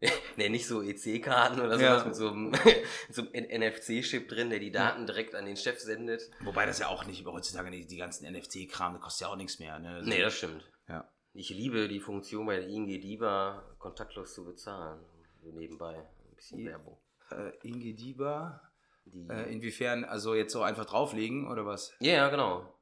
Nee, 0.36 0.50
nicht 0.50 0.66
so 0.66 0.82
EC-Karten 0.82 1.58
oder 1.58 1.78
Ja. 1.80 1.92
sowas 1.94 2.04
mit 2.06 2.14
so 2.16 2.28
einem, 2.28 2.50
mit 2.50 2.60
so 3.10 3.22
einem 3.22 3.32
NFC-Chip 3.62 4.28
drin, 4.28 4.50
der 4.50 4.58
die 4.58 4.70
Daten 4.70 5.06
direkt 5.06 5.34
an 5.34 5.46
den 5.46 5.56
Chef 5.56 5.78
sendet. 5.80 6.30
Wobei 6.40 6.66
das 6.66 6.78
ja 6.80 6.88
auch 6.88 7.06
nicht, 7.06 7.24
heutzutage 7.24 7.70
die, 7.70 7.86
die 7.86 7.96
ganzen 7.96 8.30
NFC-Kram, 8.30 8.92
das 8.94 9.02
kostet 9.02 9.26
ja 9.26 9.32
auch 9.32 9.36
nichts 9.36 9.58
mehr. 9.58 9.78
Ne? 9.78 9.94
Also- 9.96 10.08
Nee, 10.10 10.20
das 10.20 10.34
stimmt. 10.36 10.70
Ja. 10.88 11.10
Ich 11.32 11.48
liebe 11.48 11.88
die 11.88 12.00
Funktion 12.00 12.44
bei 12.46 12.56
der 12.56 12.68
ING 12.68 12.86
Diva, 12.86 13.62
kontaktlos 13.78 14.34
zu 14.34 14.44
bezahlen. 14.44 15.00
So 15.42 15.50
nebenbei. 15.52 15.94
Ein 15.94 16.34
bisschen 16.36 16.58
Ja. 16.60 16.72
Werbung. 16.72 16.98
Äh, 17.30 17.52
Inge 17.66 17.94
Dieber, 17.94 18.60
Die, 19.06 19.26
äh, 19.30 19.50
inwiefern, 19.50 20.04
also 20.04 20.34
jetzt 20.34 20.52
so 20.52 20.62
einfach 20.62 20.84
drauflegen 20.84 21.50
oder 21.50 21.64
was? 21.64 21.94
ja, 22.00 22.12
ja, 22.12 22.28
genau. 22.28 22.75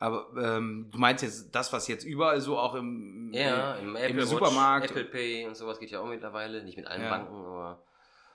Aber 0.00 0.28
ähm, 0.42 0.88
du 0.90 0.98
meinst 0.98 1.22
jetzt 1.22 1.54
das, 1.54 1.72
was 1.74 1.86
jetzt 1.86 2.04
überall 2.04 2.40
so 2.40 2.58
auch 2.58 2.74
im, 2.74 3.30
Ja, 3.34 3.74
im, 3.74 3.94
Apple 3.96 4.22
Watch, 4.22 4.30
Supermarkt. 4.30 4.90
Apple 4.90 5.04
Pay 5.04 5.46
und 5.46 5.54
sowas 5.56 5.78
geht 5.78 5.90
ja 5.90 6.00
auch 6.00 6.06
mittlerweile. 6.06 6.64
Nicht 6.64 6.78
mit 6.78 6.86
allen 6.86 7.02
Ja. 7.02 7.10
Banken, 7.10 7.34
aber. 7.34 7.82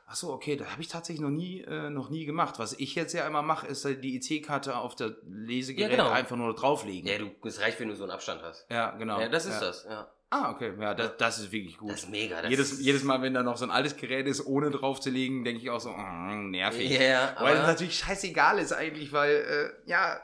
Ach 0.08 0.16
so, 0.16 0.32
okay, 0.32 0.56
das 0.56 0.70
habe 0.72 0.84
ich 0.84 0.88
tatsächlich 0.88 1.22
noch 1.22 1.32
nie, 1.32 1.62
äh, 1.62 1.90
noch 1.90 2.12
nie 2.12 2.26
gemacht. 2.26 2.60
Was 2.60 2.74
ich 2.74 2.94
jetzt 2.94 3.14
ja 3.14 3.26
immer 3.26 3.42
mache, 3.42 3.66
ist 3.66 3.84
äh, 3.86 3.96
die 3.96 4.16
IC-Karte 4.18 4.78
auf 4.78 4.94
der 4.96 5.16
Lesegerät 5.28 5.90
Ja, 5.90 5.98
genau. 5.98 6.12
einfach 6.12 6.36
nur 6.36 6.54
drauflegen. 6.54 7.10
Ja, 7.10 7.18
du, 7.18 7.32
es 7.48 7.60
reicht, 7.60 7.80
wenn 7.80 7.90
du 7.90 7.96
so 7.96 8.04
einen 8.04 8.12
Abstand 8.12 8.44
hast. 8.44 8.68
Ja, 8.70 8.92
genau. 8.92 9.20
Ja, 9.20 9.28
das 9.28 9.48
ist 9.48 9.60
ja. 9.60 9.68
das, 9.68 9.86
ja. 9.90 10.08
Ah, 10.30 10.52
okay, 10.52 10.74
ja, 10.80 10.94
das, 10.94 11.18
das 11.18 11.40
ist 11.40 11.52
wirklich 11.52 11.78
gut. 11.78 11.92
Das 11.92 12.04
ist 12.04 12.10
mega. 12.10 12.42
Das 12.42 12.52
jedes, 12.52 12.74
ist, 12.74 12.82
jedes 12.82 13.04
Mal, 13.04 13.24
wenn 13.24 13.34
da 13.34 13.42
noch 13.42 13.58
so 13.58 13.66
ein 13.66 13.72
altes 13.72 13.96
Gerät 13.96 14.28
ist, 14.28 14.46
ohne 14.46 14.70
draufzulegen, 14.70 15.44
denke 15.44 15.64
ich 15.64 15.70
auch 15.72 15.80
so, 15.80 15.90
mm, 15.90 16.52
nervig. 16.52 16.92
Ja, 16.92 17.02
ja, 17.02 17.36
Weil 17.40 17.58
es 17.58 17.66
natürlich 17.66 17.98
scheißegal 17.98 18.60
ist 18.60 18.74
eigentlich, 18.74 19.12
weil, 19.12 19.74
äh, 19.86 19.90
ja, 19.90 20.20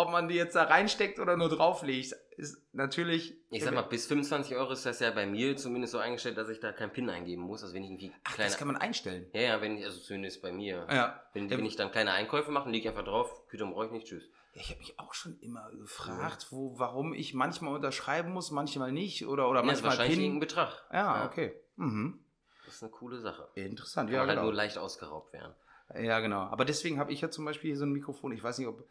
ob 0.00 0.10
man 0.10 0.28
die 0.28 0.34
jetzt 0.34 0.54
da 0.56 0.64
reinsteckt 0.64 1.18
oder 1.20 1.36
nur 1.36 1.48
drauflegt, 1.48 2.14
ist 2.36 2.58
natürlich. 2.72 3.34
ich 3.50 3.62
sag 3.64 3.74
mal, 3.74 3.82
bis 3.82 4.06
25 4.06 4.56
Euro 4.56 4.72
ist 4.72 4.86
das 4.86 5.00
ja 5.00 5.10
bei 5.10 5.26
mir 5.26 5.56
zumindest 5.56 5.92
so 5.92 5.98
eingestellt, 5.98 6.36
dass 6.36 6.48
ich 6.48 6.60
da 6.60 6.72
keinen 6.72 6.90
PIN 6.92 7.10
eingeben 7.10 7.42
muss. 7.42 7.62
Also 7.62 7.74
wenn 7.74 7.82
ich 7.84 7.90
irgendwie 7.90 8.12
Ach, 8.24 8.34
kleine. 8.34 8.50
das 8.50 8.58
kann 8.58 8.66
man 8.68 8.76
einstellen. 8.76 9.26
ja, 9.32 9.40
ja, 9.42 9.60
wenn 9.60 9.76
ich, 9.76 9.84
also 9.84 10.00
zumindest 10.00 10.42
bei 10.42 10.52
mir. 10.52 10.86
Ja. 10.90 11.22
Wenn, 11.32 11.50
wenn 11.50 11.64
ich 11.66 11.76
dann 11.76 11.90
kleine 11.90 12.12
Einkäufe 12.12 12.50
mache, 12.50 12.68
lege 12.70 12.82
ich 12.84 12.88
einfach 12.88 13.04
drauf, 13.04 13.46
Kühlung 13.48 13.72
brauche 13.72 13.86
ich 13.86 13.92
nicht, 13.92 14.06
tschüss. 14.06 14.24
Ja, 14.54 14.62
ich 14.62 14.70
habe 14.70 14.78
mich 14.80 14.98
auch 14.98 15.14
schon 15.14 15.38
immer 15.40 15.70
gefragt, 15.70 16.48
wo, 16.50 16.78
warum 16.78 17.14
ich 17.14 17.34
manchmal 17.34 17.74
unterschreiben 17.74 18.32
muss, 18.32 18.50
manchmal 18.50 18.90
nicht 18.90 19.26
oder, 19.26 19.48
oder 19.48 19.60
Ja, 19.60 19.66
das 19.66 19.78
ist 19.78 19.82
manchmal 19.84 19.90
wahrscheinlich 19.98 20.16
PIN. 20.16 20.24
irgendein 20.24 20.48
Betrag. 20.48 20.84
Ja, 20.92 21.26
okay. 21.26 21.54
Mhm. 21.76 22.24
Das 22.64 22.74
ist 22.74 22.82
eine 22.82 22.90
coole 22.92 23.18
Sache. 23.20 23.48
Interessant, 23.54 24.08
Kann 24.08 24.14
ja, 24.14 24.20
man 24.20 24.28
halt 24.28 24.38
genau. 24.38 24.50
nur 24.50 24.54
leicht 24.54 24.78
ausgeraubt 24.78 25.32
werden. 25.32 25.54
Ja, 26.00 26.20
genau. 26.20 26.42
Aber 26.42 26.64
deswegen 26.64 26.98
habe 27.00 27.12
ich 27.12 27.20
ja 27.20 27.30
zum 27.30 27.44
Beispiel 27.44 27.70
hier 27.70 27.78
so 27.78 27.84
ein 27.84 27.92
Mikrofon. 27.92 28.30
Ich 28.32 28.42
weiß 28.42 28.58
nicht, 28.58 28.68
ob 28.68 28.84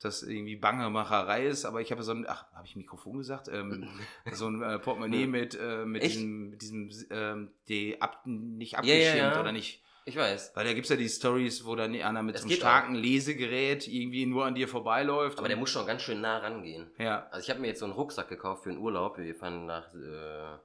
das 0.00 0.22
irgendwie 0.22 0.56
Bangemacherei 0.56 1.46
ist, 1.46 1.64
aber 1.64 1.80
ich 1.80 1.92
habe 1.92 2.02
so 2.02 2.12
ein, 2.12 2.24
ach, 2.28 2.50
habe 2.52 2.66
ich 2.66 2.74
Mikrofon 2.76 3.18
gesagt? 3.18 3.48
Ähm, 3.48 3.88
so 4.32 4.48
ein 4.48 4.62
äh, 4.62 4.78
Portemonnaie 4.78 5.26
mit, 5.26 5.58
äh, 5.60 5.84
mit 5.84 6.02
Echt? 6.02 6.16
diesem, 6.16 6.50
mit 6.50 6.62
diesem 6.62 6.90
ähm, 7.10 7.50
die 7.68 8.00
ab, 8.00 8.22
nicht 8.24 8.72
Ja, 8.72 8.78
abgeschirmt 8.78 9.16
ja, 9.18 9.32
ja. 9.34 9.40
oder 9.40 9.52
nicht. 9.52 9.82
Ich 10.06 10.16
weiß. 10.16 10.52
Weil 10.54 10.64
da 10.64 10.72
gibt 10.72 10.86
es 10.86 10.90
ja 10.90 10.96
die 10.96 11.08
Stories, 11.08 11.64
wo 11.66 11.76
dann 11.76 11.94
einer 11.94 12.22
mit 12.22 12.38
so 12.38 12.46
einem 12.48 12.56
starken 12.56 12.94
Lesegerät 12.94 13.86
irgendwie 13.86 14.24
nur 14.24 14.46
an 14.46 14.54
dir 14.54 14.66
vorbeiläuft. 14.66 15.38
Aber 15.38 15.46
der 15.48 15.58
muss 15.58 15.70
schon 15.70 15.86
ganz 15.86 16.02
schön 16.02 16.22
nah 16.22 16.38
rangehen. 16.38 16.90
Ja, 16.98 17.28
Also 17.30 17.44
ich 17.44 17.50
habe 17.50 17.60
mir 17.60 17.68
jetzt 17.68 17.80
so 17.80 17.84
einen 17.84 17.94
Rucksack 17.94 18.28
gekauft 18.28 18.64
für 18.64 18.70
einen 18.70 18.78
Urlaub. 18.78 19.18
Wir 19.18 19.34
fahren 19.34 19.66
nach 19.66 19.92
äh, 19.94 20.56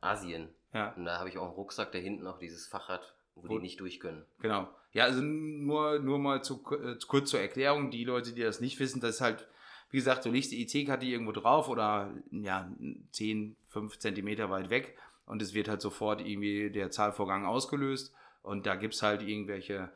Asien. 0.00 0.48
ja. 0.72 0.92
Und 0.96 1.04
da 1.04 1.18
habe 1.18 1.28
ich 1.28 1.38
auch 1.38 1.44
einen 1.46 1.54
Rucksack, 1.54 1.92
der 1.92 2.00
hinten 2.00 2.26
auch 2.26 2.38
dieses 2.38 2.66
Fach 2.66 2.88
hat, 2.88 3.13
wo 3.34 3.46
die 3.48 3.58
nicht 3.58 3.80
durch 3.80 4.00
können. 4.00 4.24
Genau. 4.40 4.68
Ja, 4.92 5.04
also 5.04 5.20
nur, 5.22 5.98
nur 5.98 6.18
mal 6.18 6.42
zu, 6.42 6.62
äh, 6.70 6.96
kurz 7.08 7.30
zur 7.30 7.40
Erklärung, 7.40 7.90
die 7.90 8.04
Leute, 8.04 8.32
die 8.32 8.42
das 8.42 8.60
nicht 8.60 8.78
wissen, 8.78 9.00
das 9.00 9.16
ist 9.16 9.20
halt, 9.20 9.48
wie 9.90 9.96
gesagt, 9.96 10.24
du 10.24 10.30
legst 10.30 10.52
die 10.52 10.62
EC-Karte 10.62 11.04
irgendwo 11.06 11.32
drauf 11.32 11.68
oder 11.68 12.14
ja, 12.30 12.70
10, 13.10 13.56
5 13.68 13.98
Zentimeter 13.98 14.50
weit 14.50 14.70
weg 14.70 14.96
und 15.26 15.42
es 15.42 15.52
wird 15.54 15.68
halt 15.68 15.80
sofort 15.80 16.20
irgendwie 16.20 16.70
der 16.70 16.90
Zahlvorgang 16.90 17.44
ausgelöst 17.44 18.14
und 18.42 18.66
da 18.66 18.76
gibt 18.76 18.94
es 18.94 19.02
halt 19.02 19.22
irgendwelche 19.22 19.90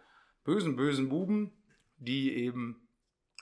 bösen, 0.44 0.74
bösen 0.76 1.08
Buben, 1.08 1.52
die 1.98 2.34
eben 2.34 2.88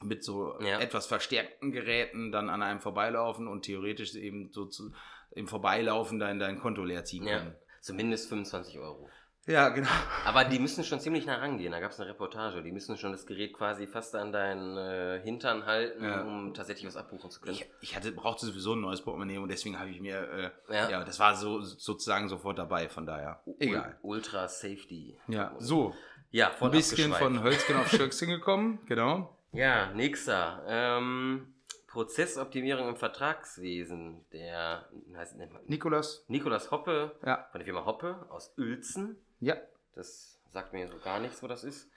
mit 0.03 0.23
so 0.25 0.61
Ja. 0.61 0.79
etwas 0.79 1.07
verstärkten 1.07 1.73
Geräten 1.73 2.33
dann 2.33 2.51
an 2.51 2.63
einem 2.63 2.81
vorbeilaufen 2.81 3.49
und 3.49 3.63
theoretisch 3.63 4.15
eben 4.15 4.53
so 4.53 4.67
zu, 4.67 4.93
im 5.31 5.49
Vorbeilaufen 5.49 6.19
dann 6.19 6.39
dein 6.39 6.59
Konto 6.59 6.85
leer 6.85 7.05
ziehen 7.07 7.27
Ja. 7.27 7.39
können. 7.39 7.55
Zumindest 7.81 8.29
25 8.29 8.79
Euro. 8.79 9.09
Ja, 9.47 9.69
genau. 9.69 9.89
Aber 10.25 10.45
die 10.45 10.59
müssen 10.59 10.83
schon 10.83 10.99
ziemlich 10.99 11.25
nah 11.25 11.37
rangehen. 11.37 11.71
Da 11.71 11.79
gab 11.79 11.93
es 11.93 12.01
eine 12.01 12.11
Reportage. 12.11 12.63
Die 12.65 12.73
müssen 12.73 12.97
schon 12.97 13.13
das 13.13 13.27
Gerät 13.27 13.53
quasi 13.55 13.87
fast 13.87 14.15
an 14.17 14.33
deinen 14.33 14.77
äh, 14.77 15.21
Hintern 15.23 15.65
halten, 15.67 16.03
Ja. 16.05 16.23
um 16.23 16.53
tatsächlich 16.53 16.85
was 16.87 16.97
abbuchen 16.97 17.31
zu 17.31 17.41
können. 17.41 17.55
Ich, 17.55 17.65
ich 17.81 17.95
hatte, 17.95 18.11
brauchte 18.11 18.45
sowieso 18.45 18.73
ein 18.75 18.81
neues 18.81 19.03
Portemonnaie 19.03 19.39
und 19.39 19.49
deswegen 19.49 19.79
habe 19.79 19.91
ich 19.91 20.01
mir, 20.01 20.53
äh, 20.69 20.75
Ja. 20.75 20.91
ja. 20.91 21.05
das 21.05 21.21
war 21.21 21.37
so 21.37 21.61
sozusagen 21.63 22.29
sofort 22.29 22.59
dabei, 22.59 22.89
von 22.89 23.07
daher. 23.07 23.41
Egal. 23.61 23.97
Ul- 24.03 24.17
Ultra 24.17 24.49
Safety. 24.49 25.17
Ja, 25.29 25.55
so, 25.59 25.95
Ja, 26.33 26.49
ein 26.49 26.55
voll 26.57 26.71
bisschen 26.71 27.13
von 27.13 27.41
Hölzchen 27.43 27.77
auf 27.77 27.89
Schöckchen 27.89 28.29
gekommen, 28.31 28.81
genau. 28.87 29.39
Ja, 29.53 29.93
nächster. 29.93 30.65
Ähm, 30.67 31.55
Prozessoptimierung 31.87 32.89
im 32.89 32.97
Vertragswesen. 32.97 34.25
Der 34.33 34.89
heißt 35.17 35.37
nennt 35.37 35.53
man 35.53 35.63
Nikolas, 35.67 36.25
Nikolas 36.29 36.71
Hoppe 36.71 37.17
ja, 37.25 37.47
von 37.53 37.61
der 37.61 37.65
Firma 37.65 37.85
Hoppe 37.87 38.27
aus 38.29 38.53
Uelzen. 38.59 39.17
Ja, 39.41 39.57
Das 39.95 40.41
sagt 40.53 40.73
mir 40.73 40.89
so 40.89 40.99
gar 40.99 41.21
nichts, 41.21 41.43
wo 41.43 41.47
das 41.47 41.65
ist. 41.65 41.91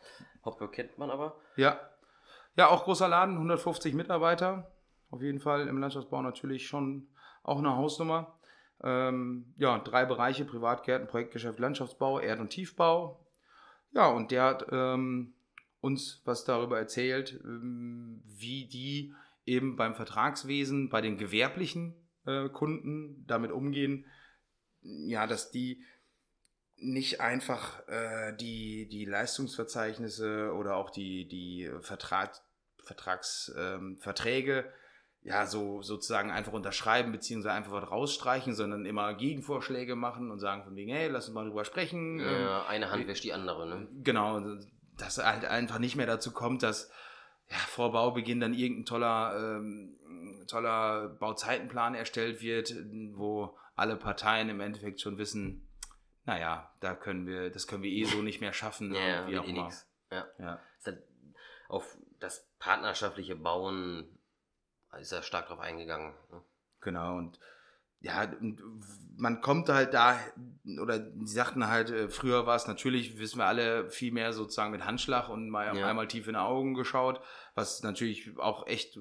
Hoppe 0.43 0.67
kennt 0.69 0.97
man 0.97 1.10
aber. 1.10 1.39
ja. 1.56 1.80
Ja, 2.56 2.67
auch 2.69 2.84
großer 2.84 3.08
Laden, 3.08 3.36
150 3.36 3.93
Mitarbeiter. 3.93 4.69
Auf 5.12 5.21
jeden 5.21 5.39
Fall 5.39 5.67
im 5.67 5.78
Landschaftsbau 5.78 6.21
natürlich 6.21 6.67
schon 6.67 7.08
auch 7.43 7.60
eine 7.60 7.78
Hausnummer. 7.78 8.38
Ähm, 8.84 9.54
ja, 9.58 9.78
drei 9.80 10.04
Bereiche, 10.04 10.43
Privatgärten, 10.43 11.08
Projektgeschäft, 11.08 11.58
Landschaftsbau, 11.60 12.19
Erd- 12.19 12.41
und 12.41 12.49
Tiefbau. 12.49 13.25
Ja, 13.93 14.08
und 14.10 14.32
der 14.32 14.43
hat 14.43 14.65
ähm, 14.71 15.36
uns 15.80 16.21
was 16.25 16.43
darüber 16.43 16.78
erzählt, 16.80 17.39
ähm, 17.45 18.21
wie 18.25 18.67
die 18.67 19.13
eben 19.45 19.78
beim 19.78 19.95
Vertragswesen, 19.95 20.89
bei 20.89 20.99
den 20.99 21.17
gewerblichen 21.17 21.95
äh, 22.25 22.49
Kunden 22.49 23.23
damit 23.25 23.52
umgehen, 23.52 24.06
ja, 24.82 25.28
dass 25.28 25.49
die 25.52 25.82
nicht 26.82 27.22
einfach 27.22 27.88
äh, 27.88 28.34
die, 28.36 28.88
die 28.88 29.06
Leistungsverzeichnisse 29.06 30.54
oder 30.54 30.76
auch 30.76 30.89
die, 30.89 31.28
die 31.28 31.70
Vertrag, 31.82 32.34
Vertrags, 32.84 33.54
ähm, 33.58 33.98
Verträge 34.00 34.72
ja 35.22 35.46
so 35.46 35.82
sozusagen 35.82 36.32
einfach 36.32 36.54
unterschreiben 36.54 37.12
beziehungsweise 37.12 37.54
einfach 37.54 37.74
was 37.74 37.92
rausstreichen, 37.92 38.56
sondern 38.56 38.86
immer 38.86 39.13
Gegenvorschläge 39.13 39.96
machen 39.96 40.32
und 40.32 40.39
sagen 40.39 40.63
von 40.63 40.76
wegen, 40.76 40.92
hey, 40.92 41.10
lass 41.10 41.28
uns 41.28 41.36
mal 41.36 41.46
drüber 41.46 41.65
sprechen. 41.65 42.20
Ähm, 42.20 42.26
Ja, 42.26 42.65
eine 42.68 42.89
Hand 42.89 43.08
wäscht 43.08 43.24
die 43.24 43.34
andere, 43.34 43.68
ne? 43.68 43.88
Genau, 44.02 44.39
dass 44.98 45.18
halt 45.18 45.46
einfach 45.46 45.80
nicht 45.80 45.96
mehr 45.96 46.08
dazu 46.08 46.32
kommt, 46.32 46.63
dass 46.63 46.89
ja, 47.50 47.58
vor 47.58 47.92
Baubeginn 47.92 48.39
dann 48.39 48.54
irgendein 48.54 48.86
toller, 48.86 49.58
ähm, 49.58 49.98
toller 50.48 51.10
Bauzeitenplan 51.10 51.96
erstellt 51.96 52.42
wird, 52.42 52.74
wo 53.13 53.58
alle 53.76 53.96
Parteien 53.96 54.50
im 54.50 54.60
Endeffekt 54.60 55.02
schon 55.02 55.18
wissen, 55.18 55.68
naja, 56.30 56.72
da 56.80 56.94
können 56.94 57.26
wir, 57.26 57.50
das 57.50 57.65
können 57.65 57.82
wir 57.82 57.89
eh 57.89 58.04
so 58.04 58.22
nicht 58.22 58.39
mehr 58.39 58.54
schaffen. 58.54 58.94
Ja, 58.94 59.28
wie 59.28 59.39
auch 59.39 59.46
eh 59.46 59.50
immer. 59.50 59.72
Ja. 60.12 60.28
Ja. 60.38 60.60
Halt 60.86 61.04
auf 61.70 61.98
das 62.20 62.48
partnerschaftliche 62.60 63.36
Bauen 63.36 64.20
ist 65.00 65.12
er 65.12 65.24
stark 65.24 65.48
drauf 65.48 65.60
eingegangen. 65.60 66.13
Ne? 66.32 66.44
Genau, 66.82 67.18
und 67.18 67.39
ja, 68.02 68.32
man 69.18 69.42
kommt 69.42 69.70
halt 69.70 69.94
da, 69.96 70.20
oder 70.80 71.00
die 71.00 71.28
sagten 71.28 71.68
halt, 71.68 71.89
äh, 71.89 72.10
früher 72.10 72.46
war 72.46 72.56
es 72.56 72.68
natürlich, 72.68 73.18
wissen 73.18 73.39
wir 73.39 73.46
alle, 73.46 73.89
viel 73.89 74.12
mehr 74.12 74.32
sozusagen 74.32 74.72
mit 74.72 74.86
Handschlag 74.86 75.30
und 75.30 75.50
mal 75.50 75.76
Ja. 75.76 75.88
einmal 75.88 76.08
tief 76.08 76.28
in 76.28 76.34
die 76.34 76.39
Augen 76.39 76.76
geschaut, 76.76 77.22
was 77.56 77.82
natürlich 77.82 78.38
auch 78.38 78.68
echt 78.68 79.00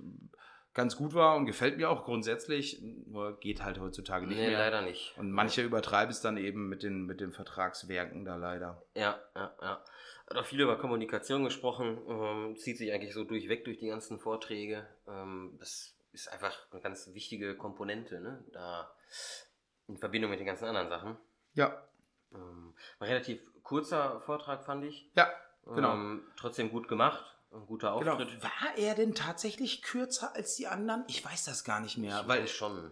ganz 0.79 0.97
gut 0.97 1.13
war 1.13 1.35
und 1.37 1.45
gefällt 1.45 1.77
mir 1.77 1.91
auch 1.91 2.05
grundsätzlich, 2.05 2.81
nur 3.07 3.37
geht 3.41 3.65
halt 3.65 3.81
heutzutage 3.81 4.27
nicht 4.29 4.39
Nee, 4.39 4.49
mehr. 4.51 4.59
leider 4.59 4.81
nicht. 4.81 5.13
Und 5.19 5.33
manche 5.33 5.63
übertreiben 5.63 6.11
es 6.13 6.21
dann 6.21 6.37
eben 6.37 6.69
mit 6.69 6.85
den, 6.85 7.05
mit 7.05 7.21
den 7.21 7.33
Vertragswerken 7.33 8.25
da 8.25 8.37
leider. 8.37 8.81
Ja, 8.95 9.21
ja, 9.35 9.53
ja. 9.61 9.85
Hat 10.31 10.37
auch 10.37 10.45
viel 10.47 10.61
über 10.61 10.79
Kommunikation 10.79 11.43
gesprochen, 11.43 11.99
ähm, 12.09 12.57
zieht 12.57 12.79
sich 12.79 12.93
eigentlich 12.93 13.13
so 13.13 13.25
durchweg 13.25 13.65
durch 13.65 13.79
die 13.79 13.89
ganzen 13.89 14.19
Vorträge. 14.21 14.87
Ähm, 15.09 15.57
das 15.59 15.97
ist 16.13 16.29
einfach 16.33 16.55
eine 16.71 16.81
ganz 16.81 17.13
wichtige 17.13 17.57
Komponente, 17.57 18.21
ne? 18.21 18.45
Da 18.53 18.91
in 19.89 19.99
Verbindung 19.99 20.31
mit 20.31 20.39
den 20.39 20.47
ganzen 20.47 20.67
anderen 20.67 20.89
Sachen. 20.89 21.17
Ja, 21.55 21.83
Ähm, 22.33 22.75
ein 23.01 23.09
relativ 23.09 23.41
kurzer 23.65 24.21
Vortrag 24.21 24.65
fand 24.65 24.85
ich. 24.85 25.11
ja, 25.17 25.29
genau. 25.65 25.95
Ähm, 25.95 26.23
trotzdem 26.37 26.71
gut 26.71 26.87
gemacht, 26.89 27.38
ein 27.53 27.67
guter 27.67 27.99
genau. 27.99 28.13
Auftritt. 28.13 28.43
War 28.43 28.77
er 28.77 28.95
denn 28.95 29.15
tatsächlich 29.15 29.83
kürzer 29.83 30.35
als 30.35 30.57
die 30.57 30.67
anderen? 30.67 31.05
Ich 31.09 31.25
weiß 31.25 31.45
das 31.45 31.65
gar 31.65 31.81
nicht 31.81 31.97
mehr, 31.99 32.21
Ich 32.23 32.29
weil 32.29 32.47
schon. 32.49 32.91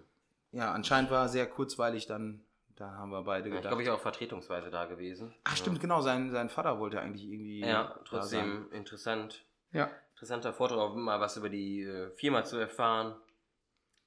ja, 0.53 0.73
anscheinend 0.73 1.11
war 1.11 1.25
er 1.25 1.29
sehr 1.29 1.47
kurzweilig 1.49 2.07
dann, 2.07 2.45
da 2.77 2.91
haben 2.93 3.11
wir 3.11 3.23
beide 3.23 3.49
Ja, 3.49 3.55
ich 3.55 3.59
gedacht. 3.61 3.71
glaube, 3.71 3.83
ich 3.83 3.91
auch 3.91 4.01
vertretungsweise 4.01 4.71
da 4.71 4.87
gewesen. 4.87 5.35
Ach 5.45 5.57
stimmt, 5.57 5.81
genau, 5.81 6.01
sein, 6.01 6.31
sein 6.31 6.49
Vater 6.49 6.79
wollte 6.79 7.01
eigentlich 7.01 7.25
irgendwie. 7.25 7.61
Ja, 7.61 7.99
trotzdem 8.05 8.71
interessant. 8.73 9.45
Ja, 9.73 9.91
Interessanter 10.15 10.55
Vortrag, 10.55 10.79
auch 10.79 10.95
mal 10.95 11.21
was 11.21 11.37
über 11.37 11.51
die 11.51 11.83
äh, 11.83 12.11
Firma 12.13 12.43
zu 12.45 12.57
erfahren. 12.57 13.15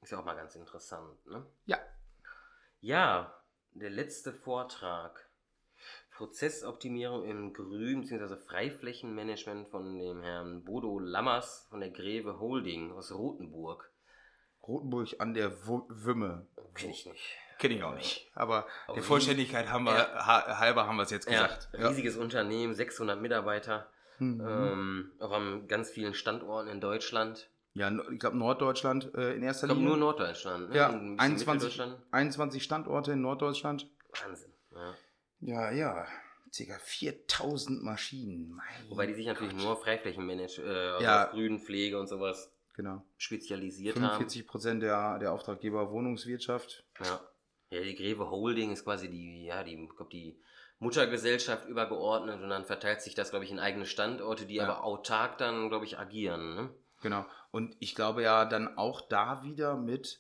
Ist 0.01 0.11
ja 0.11 0.19
auch 0.19 0.25
mal 0.25 0.35
ganz 0.35 0.55
interessant, 0.55 1.23
ne? 1.27 1.45
ja. 1.65 1.77
Ja, 2.81 3.33
der 3.73 3.89
letzte 3.89 4.31
Vortrag. 4.33 5.28
Prozessoptimierung 6.19 7.23
im 7.23 7.53
Grün- 7.53 8.01
bzw. 8.01 8.35
Freiflächenmanagement 8.35 9.69
von 9.69 9.97
dem 9.97 10.21
Herrn 10.21 10.65
Bodo 10.65 10.99
Lammers 10.99 11.65
von 11.69 11.79
der 11.79 11.91
Greve 11.91 12.41
Holding 12.41 12.91
aus 12.91 13.13
Rothenburg. 13.13 13.89
Rotenburg 14.67 15.15
an 15.19 15.33
der 15.33 15.65
Wu- 15.65 15.85
Wümme. 15.87 16.45
Kenn 16.75 16.89
ich 16.89 17.05
nicht. 17.05 17.37
Kenne 17.57 17.75
ich 17.75 17.83
auch 17.83 17.95
nicht. 17.95 18.29
Aber 18.35 18.67
Aber 18.87 18.95
der 18.95 19.03
Vollständigkeit 19.03 19.69
haben 19.69 19.85
wir, 19.85 19.93
Ja. 19.95 20.27
ha, 20.27 20.59
halber 20.59 20.87
haben 20.87 20.97
wir 20.97 21.03
es 21.03 21.09
jetzt 21.11 21.29
Ja, 21.29 21.43
gesagt. 21.47 21.69
riesiges 21.73 22.17
Unternehmen, 22.17 22.73
600 22.73 23.21
Mitarbeiter, 23.21 23.89
Mhm. 24.19 24.41
ähm, 24.45 25.11
auch 25.19 25.31
an 25.31 25.69
ganz 25.69 25.89
vielen 25.89 26.13
Standorten 26.13 26.69
in 26.69 26.81
Deutschland. 26.81 27.49
ja, 27.75 27.89
ich 28.11 28.19
glaube 28.19 28.37
Norddeutschland 28.37 29.13
äh, 29.15 29.35
in 29.35 29.43
erster 29.43 29.67
Ich 29.67 29.69
glaube 29.69 29.79
Linie. 29.79 29.89
nur 29.97 29.97
Norddeutschland. 29.97 30.69
Ne? 30.71 30.75
ja, 30.75 30.87
Und 30.89 30.95
ein 30.95 30.99
bisschen 31.15 31.19
21, 31.21 31.69
Mitteldeutschland. 31.69 32.01
21 32.11 32.63
Standorte 32.63 33.11
in 33.13 33.21
Norddeutschland. 33.21 33.89
Wahnsinn. 34.21 34.51
Ja. 34.75 34.93
Ja, 35.41 35.71
ja. 35.71 36.05
Circa 36.51 36.77
4000 36.79 37.83
Maschinen. 37.83 38.51
Mein 38.51 38.89
Wobei 38.89 39.05
die 39.05 39.13
sich 39.13 39.27
natürlich 39.27 39.53
Gott. 39.53 39.61
nur 39.61 39.71
auf 39.73 39.83
Freiflächenmanage, 39.83 40.61
äh, 40.63 40.91
also 40.93 41.03
Ja. 41.03 41.25
auf 41.25 41.31
Grünpflege 41.31 41.99
und 41.99 42.07
sowas 42.07 42.51
Genau. 42.73 43.03
spezialisiert 43.17 43.95
45 43.97 44.47
Prozent 44.47 44.81
der, 44.81 45.19
der 45.19 45.31
Auftraggeber 45.31 45.91
Wohnungswirtschaft. 45.91 46.85
haben. 46.95 47.05
Ja. 47.71 47.77
ja, 47.77 47.83
die 47.83 47.95
Greve 47.95 48.29
Holding 48.31 48.71
ist 48.71 48.83
quasi 48.83 49.09
die, 49.09 49.45
ja, 49.45 49.63
die, 49.63 49.75
ich 49.75 50.09
die 50.09 50.39
Muttergesellschaft 50.79 51.67
übergeordnet 51.67 52.41
und 52.41 52.49
dann 52.49 52.65
verteilt 52.65 53.01
sich 53.01 53.13
das, 53.15 53.29
glaube 53.31 53.45
ich, 53.45 53.51
in 53.51 53.59
eigene 53.59 53.85
Standorte, 53.85 54.45
die 54.45 54.55
Ja. 54.55 54.63
aber 54.63 54.83
autark 54.83 55.37
dann, 55.37 55.69
glaube 55.69 55.85
ich, 55.85 55.99
agieren. 55.99 56.55
Ne? 56.55 56.69
Genau. 57.01 57.25
Und 57.51 57.75
ich 57.79 57.95
glaube 57.95 58.23
ja 58.23 58.45
dann 58.45 58.77
auch 58.77 59.01
da 59.01 59.43
wieder 59.43 59.75
mit 59.77 60.19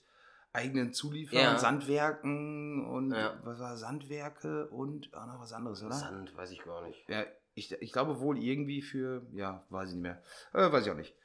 eigenen 0.53 0.93
Zulieferern, 0.93 1.53
Ja. 1.53 1.57
Sandwerken 1.57 2.85
und 2.85 3.11
Ja. 3.11 3.39
was 3.43 3.59
war 3.59 3.77
Sandwerke 3.77 4.67
und 4.69 5.13
auch 5.13 5.27
noch 5.27 5.39
was 5.39 5.53
anderes, 5.53 5.83
oder? 5.83 5.93
Sand, 5.95 6.35
weiß 6.35 6.51
ich 6.51 6.63
gar 6.63 6.85
nicht. 6.85 7.07
Ja, 7.07 7.23
ich, 7.53 7.71
ich 7.71 7.91
glaube 7.91 8.19
wohl 8.19 8.37
irgendwie 8.37 8.81
für, 8.81 9.25
ja, 9.31 9.63
weiß 9.69 9.89
ich 9.89 9.95
nicht 9.95 10.03
mehr. 10.03 10.21
Äh, 10.53 10.71
weiß 10.71 10.85
ich 10.85 10.91
auch 10.91 10.97
nicht. 10.97 11.15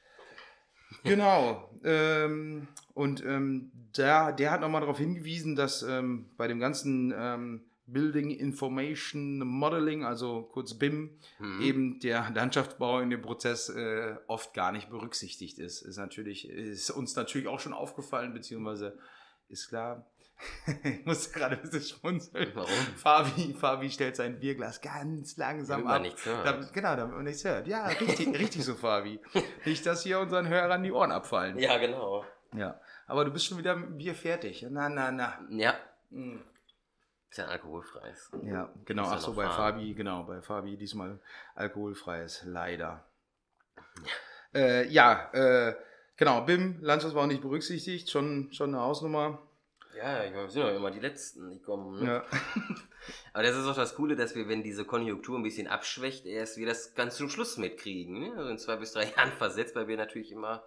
Genau. 1.03 1.69
ähm, 1.83 2.67
und 2.93 3.23
ähm, 3.25 3.71
der, 3.97 4.31
der 4.31 4.51
hat 4.51 4.61
nochmal 4.61 4.81
darauf 4.81 4.97
hingewiesen, 4.97 5.55
dass 5.55 5.81
ähm, 5.83 6.29
bei 6.37 6.47
dem 6.47 6.59
ganzen 6.59 7.13
ähm, 7.17 7.65
Building 7.87 8.31
Information 8.31 9.39
Modeling, 9.39 10.03
also 10.05 10.43
kurz 10.51 10.73
BIM, 10.73 11.17
Mhm. 11.39 11.61
eben 11.61 11.99
der 11.99 12.29
Landschaftsbau 12.33 12.99
in 12.99 13.09
dem 13.09 13.21
Prozess 13.21 13.69
äh, 13.69 14.15
oft 14.27 14.53
gar 14.53 14.71
nicht 14.71 14.89
berücksichtigt 14.89 15.59
ist. 15.59 15.81
Ist 15.81 15.97
natürlich, 15.97 16.49
ist 16.49 16.89
uns 16.91 17.15
natürlich 17.15 17.47
auch 17.47 17.59
schon 17.59 17.73
aufgefallen, 17.73 18.33
beziehungsweise 18.33 18.97
ist 19.49 19.67
klar. 19.69 20.05
ich 20.83 21.05
muss 21.05 21.31
gerade 21.31 21.55
ein 21.55 21.61
bisschen 21.61 21.97
schmunzeln. 21.99 22.51
Warum? 22.55 22.69
Fabi, 22.97 23.53
Fabi 23.53 23.89
stellt 23.89 24.17
sein 24.17 24.37
Bierglas 24.39 24.81
ganz 24.81 25.37
langsam 25.37 25.77
Damit 25.81 25.85
man 25.85 25.95
ab. 25.95 26.01
nichts 26.01 26.25
hört. 26.25 26.45
Damit, 26.45 26.73
genau, 26.73 26.95
damit 26.97 27.15
man 27.15 27.23
nichts 27.23 27.45
hört. 27.45 27.67
Ja, 27.67 27.85
richtig, 27.87 28.27
richtig 28.39 28.63
so, 28.65 28.75
Fabi. 28.75 29.19
Nicht, 29.63 29.85
dass 29.85 30.03
hier 30.03 30.19
unseren 30.19 30.49
Hörern 30.49 30.83
die 30.83 30.91
Ohren 30.91 31.11
abfallen. 31.13 31.57
Ja, 31.57 31.77
genau. 31.77 32.25
Ja. 32.53 32.79
Aber 33.07 33.23
du 33.23 33.31
bist 33.31 33.45
schon 33.45 33.57
wieder 33.59 33.75
mit 33.77 33.89
dem 33.89 33.97
Bier 33.97 34.13
fertig. 34.15 34.65
Na, 34.69 34.89
na, 34.89 35.11
na. 35.11 35.39
Ja, 35.51 35.75
Hm. 36.11 36.41
Ist 37.35 37.39
ja 37.39 37.47
alkoholfreies. 37.47 38.31
Ja, 38.43 38.71
genau. 38.85 39.03
Ja 39.03 39.11
Ach 39.11 39.19
so, 39.19 39.33
bei 39.33 39.43
fahren. 39.43 39.73
Fabi, 39.73 39.93
genau, 39.93 40.23
bei 40.23 40.41
Fabi 40.41 40.77
diesmal 40.77 41.19
alkoholfreies, 41.55 42.43
leider. 42.45 43.03
Äh, 44.53 44.87
ja, 44.87 45.33
äh, 45.33 45.75
genau, 46.15 46.45
BIM, 46.45 46.77
Landschaft 46.79 47.13
war 47.13 47.23
auch 47.23 47.27
nicht 47.27 47.41
berücksichtigt, 47.41 48.09
schon, 48.09 48.53
schon 48.53 48.69
eine 48.69 48.81
Hausnummer. 48.81 49.45
Ja, 49.97 50.23
ich 50.23 50.31
meine, 50.31 50.43
wir 50.43 50.49
sind 50.49 50.61
ja 50.61 50.69
immer 50.69 50.91
die 50.91 51.01
Letzten, 51.01 51.51
die 51.51 51.59
kommen. 51.59 51.99
Ne? 51.99 52.07
Ja. 52.07 52.23
Aber 53.33 53.43
das 53.43 53.57
ist 53.57 53.67
auch 53.67 53.75
das 53.75 53.95
Coole, 53.95 54.15
dass 54.15 54.33
wir, 54.33 54.47
wenn 54.47 54.63
diese 54.63 54.85
Konjunktur 54.85 55.37
ein 55.37 55.43
bisschen 55.43 55.67
abschwächt, 55.67 56.25
erst 56.25 56.55
wir 56.55 56.65
das 56.65 56.95
ganz 56.95 57.17
zum 57.17 57.27
Schluss 57.27 57.57
mitkriegen. 57.57 58.17
Ne? 58.17 58.33
Also 58.37 58.49
in 58.49 58.59
zwei 58.59 58.77
bis 58.77 58.93
drei 58.93 59.11
Jahren 59.17 59.33
versetzt, 59.33 59.75
weil 59.75 59.89
wir 59.89 59.97
natürlich 59.97 60.31
immer, 60.31 60.63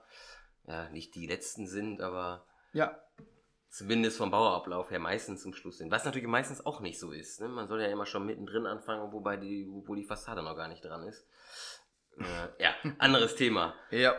ja, 0.67 0.91
nicht 0.91 1.15
die 1.15 1.29
Letzten 1.29 1.67
sind, 1.67 2.03
aber 2.03 2.45
ja, 2.75 3.01
zumindest 3.69 4.19
vom 4.19 4.31
Bauablauf 4.31 4.91
her 4.91 4.99
meistens 4.99 5.43
zum 5.43 5.53
Schluss 5.53 5.79
sind. 5.79 5.91
Was 5.91 6.05
natürlich 6.05 6.27
meistens 6.27 6.65
auch 6.65 6.81
nicht 6.81 6.99
so 6.99 7.13
ist. 7.13 7.41
Ne? 7.41 7.49
Man 7.49 7.69
soll 7.69 7.81
ja 7.81 7.89
immer 7.89 8.07
schon 8.07 8.27
mittendrin 8.27 8.67
anfangen, 8.67 9.13
wobei 9.13 9.37
die, 9.37 9.67
wo 9.69 9.95
die 9.95 10.05
Fassade 10.05 10.43
noch 10.43 10.57
gar 10.57 10.69
nicht 10.69 10.85
dran 10.85 11.07
ist. 11.07 11.27
Äh, 12.19 12.63
ja, 12.63 12.75
anderes 12.99 13.37
Thema. 13.37 13.75
Ja. 13.91 14.15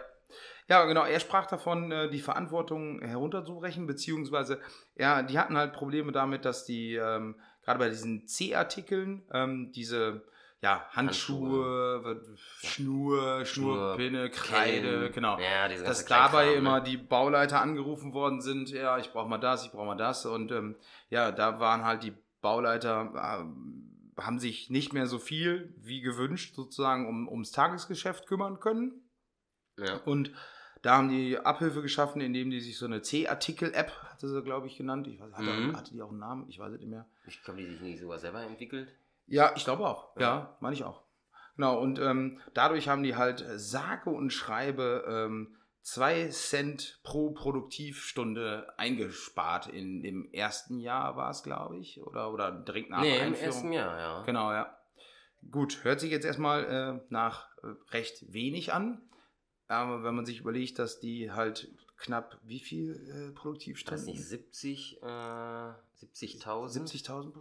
Ja, 0.68 0.86
genau. 0.86 1.04
Er 1.04 1.20
sprach 1.20 1.48
davon, 1.48 1.92
äh, 1.92 2.10
die 2.12 2.22
Verantwortung 2.22 3.02
herunterzubrechen, 3.02 3.88
beziehungsweise, 3.88 4.60
ja, 4.96 5.24
die 5.24 5.40
hatten 5.40 5.58
halt 5.58 5.74
Probleme 5.74 6.12
damit, 6.12 6.46
dass 6.46 6.64
die, 6.64 6.94
ähm, 6.94 7.40
gerade 7.64 7.80
bei 7.80 7.90
diesen 7.90 8.28
C-Artikeln, 8.28 9.28
ähm, 9.34 9.72
diese, 9.74 10.24
ja, 10.62 10.86
Handschuhe, 10.92 12.22
Schnur, 12.62 13.46
Schnurpinne, 13.46 14.30
Kreide, 14.30 15.04
Pen, 15.04 15.12
genau. 15.14 15.40
Ja, 15.40 15.68
dass 15.70 16.06
dabei 16.06 16.44
Kleinkram, 16.44 16.58
immer 16.58 16.80
ne? 16.80 16.84
die 16.84 16.98
Bauleiter 16.98 17.62
angerufen 17.62 18.14
worden 18.14 18.42
sind, 18.42 18.70
ja, 18.70 18.98
ich 18.98 19.12
brauche 19.12 19.30
mal 19.30 19.38
das, 19.38 19.66
ich 19.66 19.72
brauche 19.72 19.86
mal 19.86 19.96
das. 19.96 20.26
Und 20.26 20.52
ähm, 20.52 20.76
ja, 21.10 21.32
da 21.32 21.60
waren 21.60 21.86
halt 21.86 22.04
die 22.04 22.14
Bauleiter, 22.42 23.12
äh, 23.16 24.22
haben 24.22 24.40
sich 24.40 24.70
nicht 24.70 24.92
mehr 24.92 25.08
so 25.08 25.18
viel 25.18 25.74
wie 25.78 26.02
gewünscht 26.02 26.56
sozusagen 26.56 27.08
um, 27.08 27.30
ums 27.30 27.52
Tagesgeschäft 27.52 28.28
kümmern 28.28 28.60
können. 28.60 29.10
Ja. 29.78 29.96
Und 30.06 30.34
da 30.82 30.98
haben 30.98 31.10
die 31.10 31.38
Abhilfe 31.38 31.82
geschaffen, 31.82 32.22
indem 32.22 32.50
die 32.50 32.60
sich 32.60 32.78
so 32.78 32.86
eine 32.86 33.02
C-Artikel-App, 33.02 33.92
hatte 34.12 34.28
sie, 34.28 34.42
glaube 34.42 34.68
ich, 34.68 34.78
genannt. 34.78 35.08
Ich 35.08 35.20
weiß, 35.20 35.34
hatte, 35.34 35.52
Mhm. 35.52 35.76
hatte 35.76 35.94
die 35.94 36.02
auch 36.02 36.10
einen 36.10 36.20
Namen? 36.20 36.46
Ich 36.50 36.60
weiß 36.60 36.74
es 36.74 36.80
nicht 36.80 36.90
mehr. 36.90 37.06
Ich 37.28 37.42
glaube, 37.44 37.62
die 37.62 37.68
sich 37.68 37.82
nicht 37.82 38.00
sogar 38.00 38.18
selber 38.20 38.42
entwickelt. 38.44 38.94
Ja, 39.30 39.54
ich 39.56 39.64
glaube 39.64 39.88
auch. 39.88 40.16
Ja, 40.16 40.22
Ja. 40.22 40.58
meine 40.60 40.76
ich 40.76 40.84
auch. 40.84 41.04
Genau, 41.56 41.80
und 41.80 42.00
ähm, 42.00 42.40
dadurch 42.54 42.88
haben 42.88 43.04
die 43.04 43.16
halt 43.16 43.42
äh, 43.42 43.60
sage 43.60 44.10
und 44.10 44.32
schreibe 44.32 45.04
ähm, 45.08 45.58
zwei 45.82 46.30
Cent 46.30 47.00
pro 47.04 47.32
Produktivstunde 47.32 48.74
eingespart. 48.78 49.68
In 49.68 50.02
dem 50.02 50.30
ersten 50.32 50.80
Jahr 50.80 51.16
war 51.18 51.32
es, 51.32 51.44
glaube 51.44 51.78
ich, 51.78 52.02
oder, 52.02 52.32
oder 52.32 52.52
direkt 52.52 52.90
nach 52.90 53.02
nee, 53.02 53.16
im 53.18 53.22
Einführung. 53.22 53.46
ersten 53.46 53.74
Jahr, 53.74 54.00
ja. 54.00 54.24
Genau, 54.24 54.52
ja. 54.52 54.76
Gut, 55.52 55.84
hört 55.84 56.00
sich 56.00 56.12
jetzt 56.12 56.26
erstmal 56.26 56.66
äh, 56.66 57.06
nach 57.10 57.48
äh, 57.64 57.68
recht 57.92 58.32
wenig 58.32 58.74
an. 58.74 59.02
Aber 59.68 60.04
wenn 60.04 60.16
man 60.16 60.26
sich 60.26 60.40
überlegt, 60.40 60.80
dass 60.80 61.00
die 61.00 61.32
halt 61.32 61.70
knapp 61.98 62.40
wie 62.44 62.60
viel 62.60 63.30
äh, 63.30 63.34
Produktivstunden? 63.34 64.06
nicht 64.06 64.24
70, 64.24 65.02
äh, 65.02 65.06
70.000? 65.06 66.44
70.000 66.44 67.32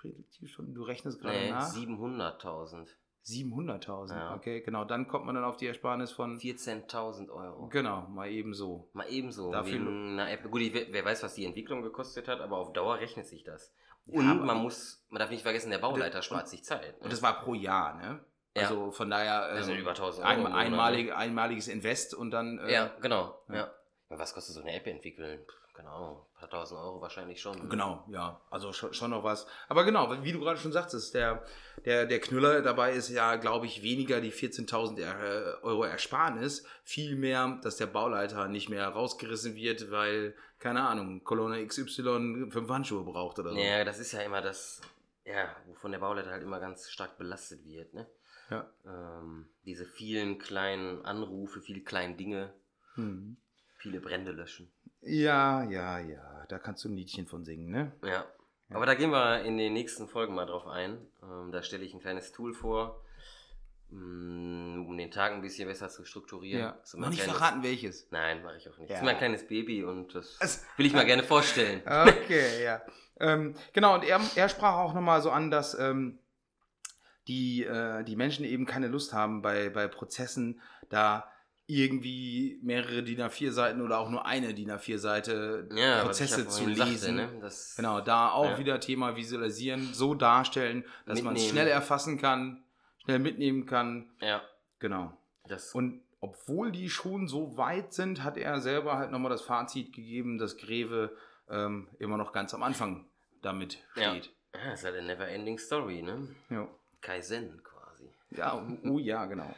Produktiv- 0.00 0.14
Produktivstunden? 0.16 0.74
Du 0.74 0.82
rechnest 0.82 1.20
gerade 1.20 1.36
Nee, 1.38 1.50
nach. 1.50 1.68
700.000. 1.74 2.86
700.000, 3.24 4.14
Ja. 4.16 4.34
okay, 4.34 4.60
genau. 4.62 4.84
Dann 4.84 5.06
kommt 5.06 5.26
man 5.26 5.34
dann 5.34 5.44
auf 5.44 5.56
die 5.56 5.66
Ersparnis 5.66 6.12
von. 6.12 6.38
14.000 6.38 7.30
Euro. 7.30 7.68
Genau, 7.68 8.02
mal 8.08 8.30
eben 8.30 8.54
so. 8.54 8.88
Mal 8.94 9.06
ebenso. 9.10 9.52
Dafür- 9.52 9.72
wegen 9.74 10.12
einer 10.18 10.30
App. 10.30 10.50
Gut, 10.50 10.60
ich, 10.62 10.72
wer 10.72 11.04
weiß, 11.04 11.22
was 11.22 11.34
die 11.34 11.44
Entwicklung 11.44 11.82
gekostet 11.82 12.26
hat, 12.28 12.40
aber 12.40 12.56
auf 12.56 12.72
Dauer 12.72 12.96
rechnet 12.98 13.26
sich 13.26 13.44
das. 13.44 13.74
Ja, 14.06 14.20
Und 14.20 14.30
aber- 14.30 14.44
man 14.44 14.58
muss, 14.62 15.04
man 15.10 15.20
darf 15.20 15.30
nicht 15.30 15.42
vergessen, 15.42 15.70
der 15.70 15.78
Bauleiter 15.78 16.22
spart 16.22 16.48
sich 16.48 16.64
Zeit. 16.64 16.96
ne? 16.98 17.04
Und 17.04 17.12
das 17.12 17.22
war 17.22 17.42
pro 17.42 17.52
Jahr, 17.54 17.94
ne? 17.96 18.24
Ja. 18.56 18.62
Also 18.62 18.90
von 18.92 19.10
daher. 19.10 19.54
Das 19.54 19.66
sind 19.66 19.74
ähm, 19.74 19.82
über 19.82 19.90
1000 19.90 20.24
Euro. 20.24 20.32
ein, 20.34 20.42
Monat, 20.42 20.56
einmalig, 20.58 21.12
einmaliges 21.14 21.68
Invest 21.68 22.14
und 22.14 22.30
dann. 22.30 22.54
ne? 22.56 22.62
äh, 22.62 22.72
Ja, 22.72 22.90
genau. 23.02 23.38
ja. 23.48 23.54
Ja. 23.54 23.70
Ja, 24.10 24.18
Was 24.18 24.32
kostet 24.32 24.54
so 24.54 24.62
eine 24.62 24.72
App 24.74 24.86
entwickeln? 24.86 25.40
Keine 25.78 25.90
Ahnung, 25.90 26.16
ein 26.34 26.40
paar 26.40 26.50
tausend 26.50 26.80
Euro 26.80 27.00
wahrscheinlich 27.00 27.40
schon. 27.40 27.68
Genau, 27.70 28.04
ja, 28.08 28.40
also 28.50 28.72
schon, 28.72 28.92
schon 28.94 29.12
noch 29.12 29.22
was. 29.22 29.46
Aber 29.68 29.84
genau, 29.84 30.10
wie 30.24 30.32
du 30.32 30.40
gerade 30.40 30.58
schon 30.58 30.72
sagtest, 30.72 31.14
der, 31.14 31.44
der, 31.84 32.04
der 32.04 32.18
Knüller 32.18 32.62
dabei 32.62 32.94
ist 32.94 33.10
ja, 33.10 33.36
glaube 33.36 33.66
ich, 33.66 33.80
weniger 33.80 34.20
die 34.20 34.32
14.000 34.32 34.98
Er- 35.00 35.62
Euro 35.62 35.84
Ersparnis, 35.84 36.66
vielmehr, 36.82 37.60
dass 37.62 37.76
der 37.76 37.86
Bauleiter 37.86 38.48
nicht 38.48 38.68
mehr 38.68 38.88
rausgerissen 38.88 39.54
wird, 39.54 39.92
weil, 39.92 40.34
keine 40.58 40.84
Ahnung, 40.84 41.22
Kolonne 41.22 41.64
XY 41.64 42.48
fünf 42.50 42.68
Handschuhe 42.68 43.04
braucht 43.04 43.38
oder 43.38 43.52
so. 43.52 43.58
Ja, 43.60 43.84
das 43.84 44.00
ist 44.00 44.10
ja 44.10 44.22
immer 44.22 44.42
das, 44.42 44.80
ja, 45.24 45.54
wovon 45.66 45.92
der 45.92 46.00
Bauleiter 46.00 46.32
halt 46.32 46.42
immer 46.42 46.58
ganz 46.58 46.90
stark 46.90 47.18
belastet 47.18 47.64
wird, 47.64 47.94
ne? 47.94 48.08
Ja. 48.50 48.68
Ähm, 48.84 49.48
diese 49.64 49.86
vielen 49.86 50.40
kleinen 50.40 51.04
Anrufe, 51.04 51.60
viele 51.60 51.82
kleine 51.82 52.16
Dinge, 52.16 52.52
Hm. 52.96 53.36
viele 53.76 54.00
Brände 54.00 54.32
löschen. 54.32 54.72
Ja, 55.02 55.62
ja, 55.64 55.98
ja, 55.98 56.44
da 56.48 56.58
kannst 56.58 56.84
du 56.84 56.88
ein 56.88 56.96
Liedchen 56.96 57.26
von 57.26 57.44
singen, 57.44 57.70
ne? 57.70 57.92
Ja. 58.04 58.24
Aber 58.70 58.84
da 58.84 58.94
gehen 58.94 59.10
wir 59.10 59.42
in 59.44 59.56
den 59.56 59.72
nächsten 59.72 60.08
Folgen 60.08 60.34
mal 60.34 60.44
drauf 60.44 60.66
ein. 60.66 60.98
Ähm, 61.22 61.50
da 61.52 61.62
stelle 61.62 61.84
ich 61.84 61.94
ein 61.94 62.00
kleines 62.00 62.32
Tool 62.32 62.52
vor, 62.52 63.02
mh, 63.90 64.80
um 64.86 64.96
den 64.98 65.10
Tag 65.10 65.32
ein 65.32 65.40
bisschen 65.40 65.66
besser 65.68 65.88
zu 65.88 66.04
strukturieren. 66.04 66.60
Ja. 66.60 66.72
Das 66.80 66.94
Noch 66.94 67.08
nicht 67.08 67.22
kleines- 67.22 67.38
verraten, 67.38 67.62
welches. 67.62 68.08
Nein, 68.10 68.42
mache 68.42 68.56
ich 68.58 68.68
auch 68.68 68.76
nicht. 68.76 68.90
Das 68.90 68.96
Ja. 68.96 68.98
ist 68.98 69.04
mein 69.04 69.16
kleines 69.16 69.46
Baby 69.46 69.84
und 69.84 70.14
das 70.14 70.36
Es- 70.40 70.66
will 70.76 70.84
ich 70.86 70.92
mal 70.92 71.06
gerne 71.06 71.22
vorstellen. 71.22 71.80
Okay, 71.86 72.62
ja. 72.64 72.82
Ähm, 73.20 73.54
genau, 73.72 73.94
und 73.94 74.04
er, 74.04 74.20
er 74.36 74.48
sprach 74.50 74.76
auch 74.76 74.92
nochmal 74.94 75.22
so 75.22 75.30
an, 75.30 75.50
dass 75.50 75.72
ähm, 75.78 76.18
die, 77.26 77.64
äh, 77.64 78.04
die 78.04 78.16
Menschen 78.16 78.44
eben 78.44 78.66
keine 78.66 78.88
Lust 78.88 79.12
haben, 79.14 79.40
bei, 79.42 79.70
bei 79.70 79.88
Prozessen 79.88 80.60
da 80.90 81.30
irgendwie 81.70 82.58
mehrere 82.62 83.02
DIN 83.02 83.20
A4-Seiten 83.20 83.82
oder 83.82 83.98
auch 83.98 84.08
nur 84.08 84.24
eine 84.24 84.54
DIN 84.54 84.70
A4-Seite 84.70 85.68
Ja, 85.74 86.02
Prozesse 86.02 86.42
ja 86.44 86.48
zu 86.48 86.66
lesen. 86.66 86.96
sagte, 86.96 87.12
ne? 87.12 87.50
Genau, 87.76 88.00
da 88.00 88.30
auch 88.30 88.52
Ja. 88.52 88.58
wieder 88.58 88.80
Thema 88.80 89.16
Visualisieren, 89.16 89.92
so 89.92 90.14
darstellen, 90.14 90.82
dass 91.04 91.20
man 91.22 91.36
es 91.36 91.46
schnell 91.46 91.68
erfassen 91.68 92.18
kann, 92.18 92.64
schnell 93.04 93.18
mitnehmen 93.18 93.66
kann. 93.66 94.10
Ja, 94.20 94.42
Genau. 94.78 95.12
das 95.46 95.74
Und 95.74 96.00
obwohl 96.20 96.72
die 96.72 96.88
schon 96.88 97.28
so 97.28 97.56
weit 97.58 97.92
sind, 97.92 98.24
hat 98.24 98.38
er 98.38 98.60
selber 98.60 98.96
halt 98.96 99.10
nochmal 99.10 99.30
das 99.30 99.42
Fazit 99.42 99.92
gegeben, 99.92 100.38
dass 100.38 100.56
Greve 100.56 101.14
ähm, 101.50 101.88
immer 101.98 102.16
noch 102.16 102.32
ganz 102.32 102.54
am 102.54 102.62
Anfang 102.62 103.04
damit 103.42 103.78
Ja. 103.94 104.10
steht. 104.12 104.32
ja, 104.54 104.72
ist 104.72 104.84
halt 104.84 104.96
eine 104.96 105.06
never-ending 105.06 105.58
Story, 105.58 106.00
ne? 106.02 106.34
Ja, 106.48 106.66
Kaizen 107.02 107.62
quasi. 107.62 108.10
ja 108.30 108.54
oh, 108.56 108.88
oh 108.90 108.98
ja, 108.98 109.26
genau. 109.26 109.54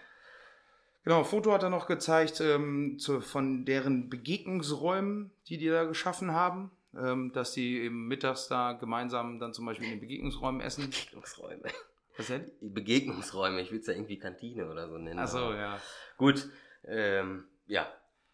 Genau, 1.04 1.24
Foto 1.24 1.52
hat 1.52 1.62
er 1.62 1.70
noch 1.70 1.86
gezeigt 1.86 2.40
ähm, 2.40 2.98
zu, 2.98 3.20
von 3.20 3.64
deren 3.64 4.10
Begegnungsräumen, 4.10 5.30
die 5.48 5.58
die 5.58 5.68
da 5.68 5.84
geschaffen 5.84 6.32
haben. 6.32 6.70
Ähm, 6.92 7.30
dass 7.32 7.52
die 7.52 7.78
eben 7.82 8.08
mittags 8.08 8.48
da 8.48 8.72
gemeinsam 8.72 9.38
dann 9.38 9.54
zum 9.54 9.64
Beispiel 9.64 9.86
in 9.86 9.92
den 9.92 10.00
Begegnungsräumen 10.00 10.60
essen. 10.60 10.90
Begegnungsräume. 10.90 11.62
Was 12.16 12.26
denn? 12.26 12.50
Begegnungsräume, 12.60 13.60
ich 13.60 13.70
will 13.70 13.78
es 13.78 13.86
ja 13.86 13.92
irgendwie 13.92 14.18
Kantine 14.18 14.68
oder 14.68 14.88
so 14.88 14.98
nennen. 14.98 15.20
Achso, 15.20 15.38
aber- 15.38 15.56
ja. 15.56 15.80
Gut, 16.16 16.48
ähm, 16.84 17.44
ja. 17.66 17.86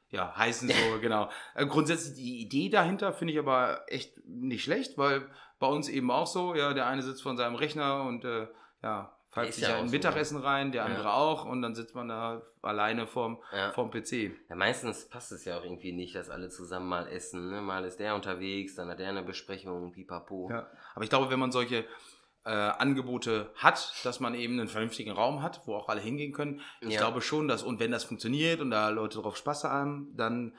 Ja, 0.08 0.34
heißen 0.36 0.70
so, 0.70 0.74
genau. 1.02 1.28
Äh, 1.54 1.66
grundsätzlich 1.66 2.14
die 2.14 2.40
Idee 2.40 2.70
dahinter 2.70 3.12
finde 3.12 3.34
ich 3.34 3.38
aber 3.38 3.82
echt 3.88 4.24
nicht 4.26 4.64
schlecht, 4.64 4.96
weil 4.96 5.28
bei 5.58 5.66
uns 5.66 5.90
eben 5.90 6.10
auch 6.10 6.26
so, 6.26 6.54
ja, 6.54 6.72
der 6.72 6.86
eine 6.86 7.02
sitzt 7.02 7.22
vor 7.22 7.36
seinem 7.36 7.56
Rechner 7.56 8.04
und 8.04 8.24
äh, 8.24 8.46
ja, 8.82 9.14
Ist 9.44 9.56
sich 9.56 9.64
ja 9.64 9.70
ja 9.70 9.78
ein 9.78 9.88
so, 9.88 9.92
Mittagessen 9.92 10.38
rein, 10.38 10.72
der 10.72 10.82
Ja. 10.82 10.88
andere 10.88 11.12
auch 11.12 11.44
und 11.44 11.62
dann 11.62 11.74
sitzt 11.74 11.94
man 11.94 12.08
da 12.08 12.42
alleine 12.62 13.06
vorm, 13.06 13.42
ja. 13.52 13.72
vorm 13.72 13.90
PC. 13.90 14.32
Ja, 14.48 14.56
meistens 14.56 15.08
passt 15.08 15.32
es 15.32 15.44
ja 15.44 15.58
auch 15.58 15.64
irgendwie 15.64 15.92
nicht, 15.92 16.14
dass 16.14 16.30
alle 16.30 16.48
zusammen 16.48 16.88
mal 16.88 17.06
essen. 17.08 17.50
Ne? 17.50 17.60
Mal 17.60 17.84
ist 17.84 17.98
der 18.00 18.14
unterwegs, 18.14 18.74
dann 18.74 18.88
hat 18.88 18.98
der 18.98 19.08
eine 19.08 19.22
Besprechung, 19.22 19.92
pipapo. 19.92 20.48
Ja. 20.50 20.66
Aber 20.94 21.04
ich 21.04 21.10
glaube, 21.10 21.30
wenn 21.30 21.38
man 21.38 21.52
solche 21.52 21.84
äh, 22.44 22.50
Angebote 22.50 23.50
hat, 23.56 23.92
dass 24.04 24.20
man 24.20 24.34
eben 24.34 24.58
einen 24.58 24.68
vernünftigen 24.68 25.10
Raum 25.10 25.42
hat, 25.42 25.62
wo 25.66 25.74
auch 25.74 25.88
alle 25.88 26.00
hingehen 26.00 26.32
können, 26.32 26.60
ich 26.80 26.90
Ja. 26.94 27.00
glaube 27.00 27.20
schon, 27.20 27.48
dass, 27.48 27.62
und 27.64 27.80
wenn 27.80 27.90
das 27.90 28.04
funktioniert 28.04 28.60
und 28.60 28.70
da 28.70 28.88
Leute 28.90 29.18
drauf 29.20 29.36
Spaß 29.36 29.64
haben, 29.64 30.12
dann 30.16 30.54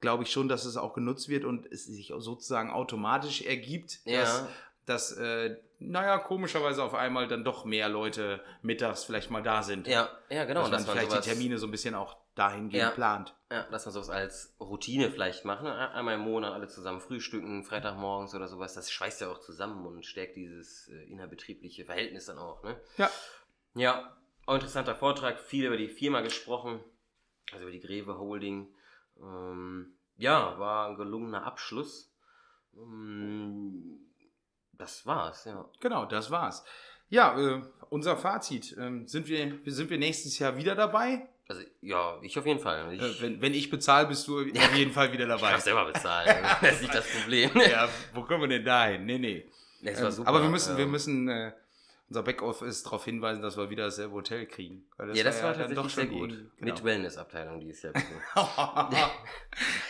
glaube 0.00 0.24
ich 0.24 0.32
schon, 0.32 0.48
dass 0.48 0.64
es 0.64 0.76
auch 0.76 0.94
genutzt 0.94 1.28
wird 1.28 1.44
und 1.44 1.64
es 1.70 1.86
sich 1.86 2.12
sozusagen 2.18 2.70
automatisch 2.72 3.42
ergibt, 3.42 4.00
Ja. 4.04 4.20
dass, 4.22 4.46
dass 4.86 5.12
äh, 5.12 5.56
naja, 5.78 6.18
komischerweise 6.18 6.82
auf 6.82 6.94
einmal 6.94 7.26
dann 7.28 7.44
doch 7.44 7.64
mehr 7.64 7.88
Leute 7.88 8.42
mittags 8.62 9.04
vielleicht 9.04 9.30
mal 9.30 9.42
da 9.42 9.62
sind. 9.62 9.86
Ja, 9.86 10.08
ja, 10.30 10.44
genau. 10.44 10.62
dass 10.62 10.70
dass 10.70 10.86
man 10.86 10.96
vielleicht 10.96 11.16
die 11.16 11.28
Termine 11.30 11.58
so 11.58 11.66
ein 11.66 11.70
bisschen 11.70 11.94
auch 11.94 12.16
dahingehend 12.34 12.88
Ja. 12.88 12.90
plant. 12.90 13.34
Ja, 13.50 13.64
dass 13.70 13.84
man 13.84 13.92
sowas 13.92 14.08
als 14.10 14.54
Routine 14.60 15.10
vielleicht 15.10 15.44
macht. 15.44 15.62
Ne? 15.62 15.90
Einmal 15.90 16.14
im 16.14 16.20
Monat 16.20 16.52
alle 16.52 16.68
zusammen 16.68 17.00
frühstücken, 17.00 17.64
Freitagmorgens 17.64 18.34
oder 18.34 18.48
sowas. 18.48 18.74
Das 18.74 18.90
schweißt 18.90 19.20
ja 19.20 19.28
auch 19.30 19.40
zusammen 19.40 19.84
und 19.86 20.06
stärkt 20.06 20.36
dieses 20.36 20.88
äh, 20.88 21.04
innerbetriebliche 21.10 21.84
Verhältnis 21.84 22.26
dann 22.26 22.38
auch. 22.38 22.62
Ne? 22.62 22.80
Ja. 22.96 23.10
Ja, 23.74 24.16
auch 24.46 24.54
interessanter 24.54 24.94
Vortrag. 24.94 25.38
Viel 25.38 25.66
über 25.66 25.76
die 25.76 25.88
Firma 25.88 26.20
gesprochen. 26.20 26.80
Also 27.52 27.64
über 27.64 27.72
die 27.72 27.80
Greve 27.80 28.18
Holding. 28.18 28.72
Ähm, 29.20 29.94
ja, 30.16 30.58
war 30.58 30.88
ein 30.88 30.96
gelungener 30.96 31.44
Abschluss. 31.44 32.14
Ähm, 32.74 33.98
das 34.82 35.06
war's, 35.06 35.44
ja. 35.44 35.64
Genau, 35.80 36.04
das 36.06 36.30
war's. 36.30 36.64
Ja, 37.08 37.38
äh, 37.38 37.62
unser 37.90 38.16
Fazit. 38.16 38.76
Ähm, 38.78 39.06
sind, 39.06 39.28
wir, 39.28 39.58
sind 39.66 39.90
wir 39.90 39.98
nächstes 39.98 40.38
Jahr 40.38 40.56
wieder 40.56 40.74
dabei? 40.74 41.28
Also, 41.48 41.62
ja, 41.82 42.18
ich 42.22 42.38
auf 42.38 42.46
jeden 42.46 42.60
Fall. 42.60 42.92
Ich, 42.94 43.02
Äh, 43.02 43.20
wenn, 43.22 43.42
wenn 43.42 43.52
ich 43.54 43.68
bezahle, 43.70 44.06
bist 44.08 44.26
du 44.28 44.40
auf 44.56 44.74
jeden 44.74 44.92
Fall 44.92 45.12
wieder 45.12 45.24
ich 45.24 45.30
dabei. 45.30 45.52
darf 45.52 45.60
selber 45.60 45.84
bezahlen. 45.84 46.28
das 46.62 46.72
ist 46.74 46.82
nicht 46.82 46.94
das 46.94 47.06
Problem. 47.06 47.50
ja, 47.70 47.88
wo 48.14 48.22
kommen 48.22 48.40
wir 48.42 48.48
denn 48.48 48.64
da 48.64 48.86
hin? 48.86 49.04
Nee, 49.04 49.18
nee. 49.18 49.46
Das 49.82 49.98
war 50.00 50.06
Ähm, 50.06 50.12
super. 50.12 50.28
Aber 50.28 50.42
wir 50.42 50.48
müssen, 50.48 50.76
wir 50.76 50.86
müssen 50.86 51.28
äh, 51.28 51.52
unser 52.08 52.22
Backoffice 52.22 52.82
darauf 52.82 53.04
hinweisen, 53.04 53.42
dass 53.42 53.56
wir 53.56 53.68
wieder 53.70 53.84
dasselbe 53.84 54.14
Hotel 54.14 54.46
kriegen. 54.46 54.84
Weil 54.96 55.14
ja, 55.16 55.24
das 55.24 55.42
war 55.42 55.52
dann 55.52 55.74
tatsächlich 55.74 55.94
sehr 55.94 56.04
die- 56.06 56.18
gut. 56.18 56.30
Genau. 56.30 56.48
Mit 56.60 56.84
Wellness-Abteilung 56.84 57.60
Jahr. 57.82 57.92
bitte. 57.92 58.06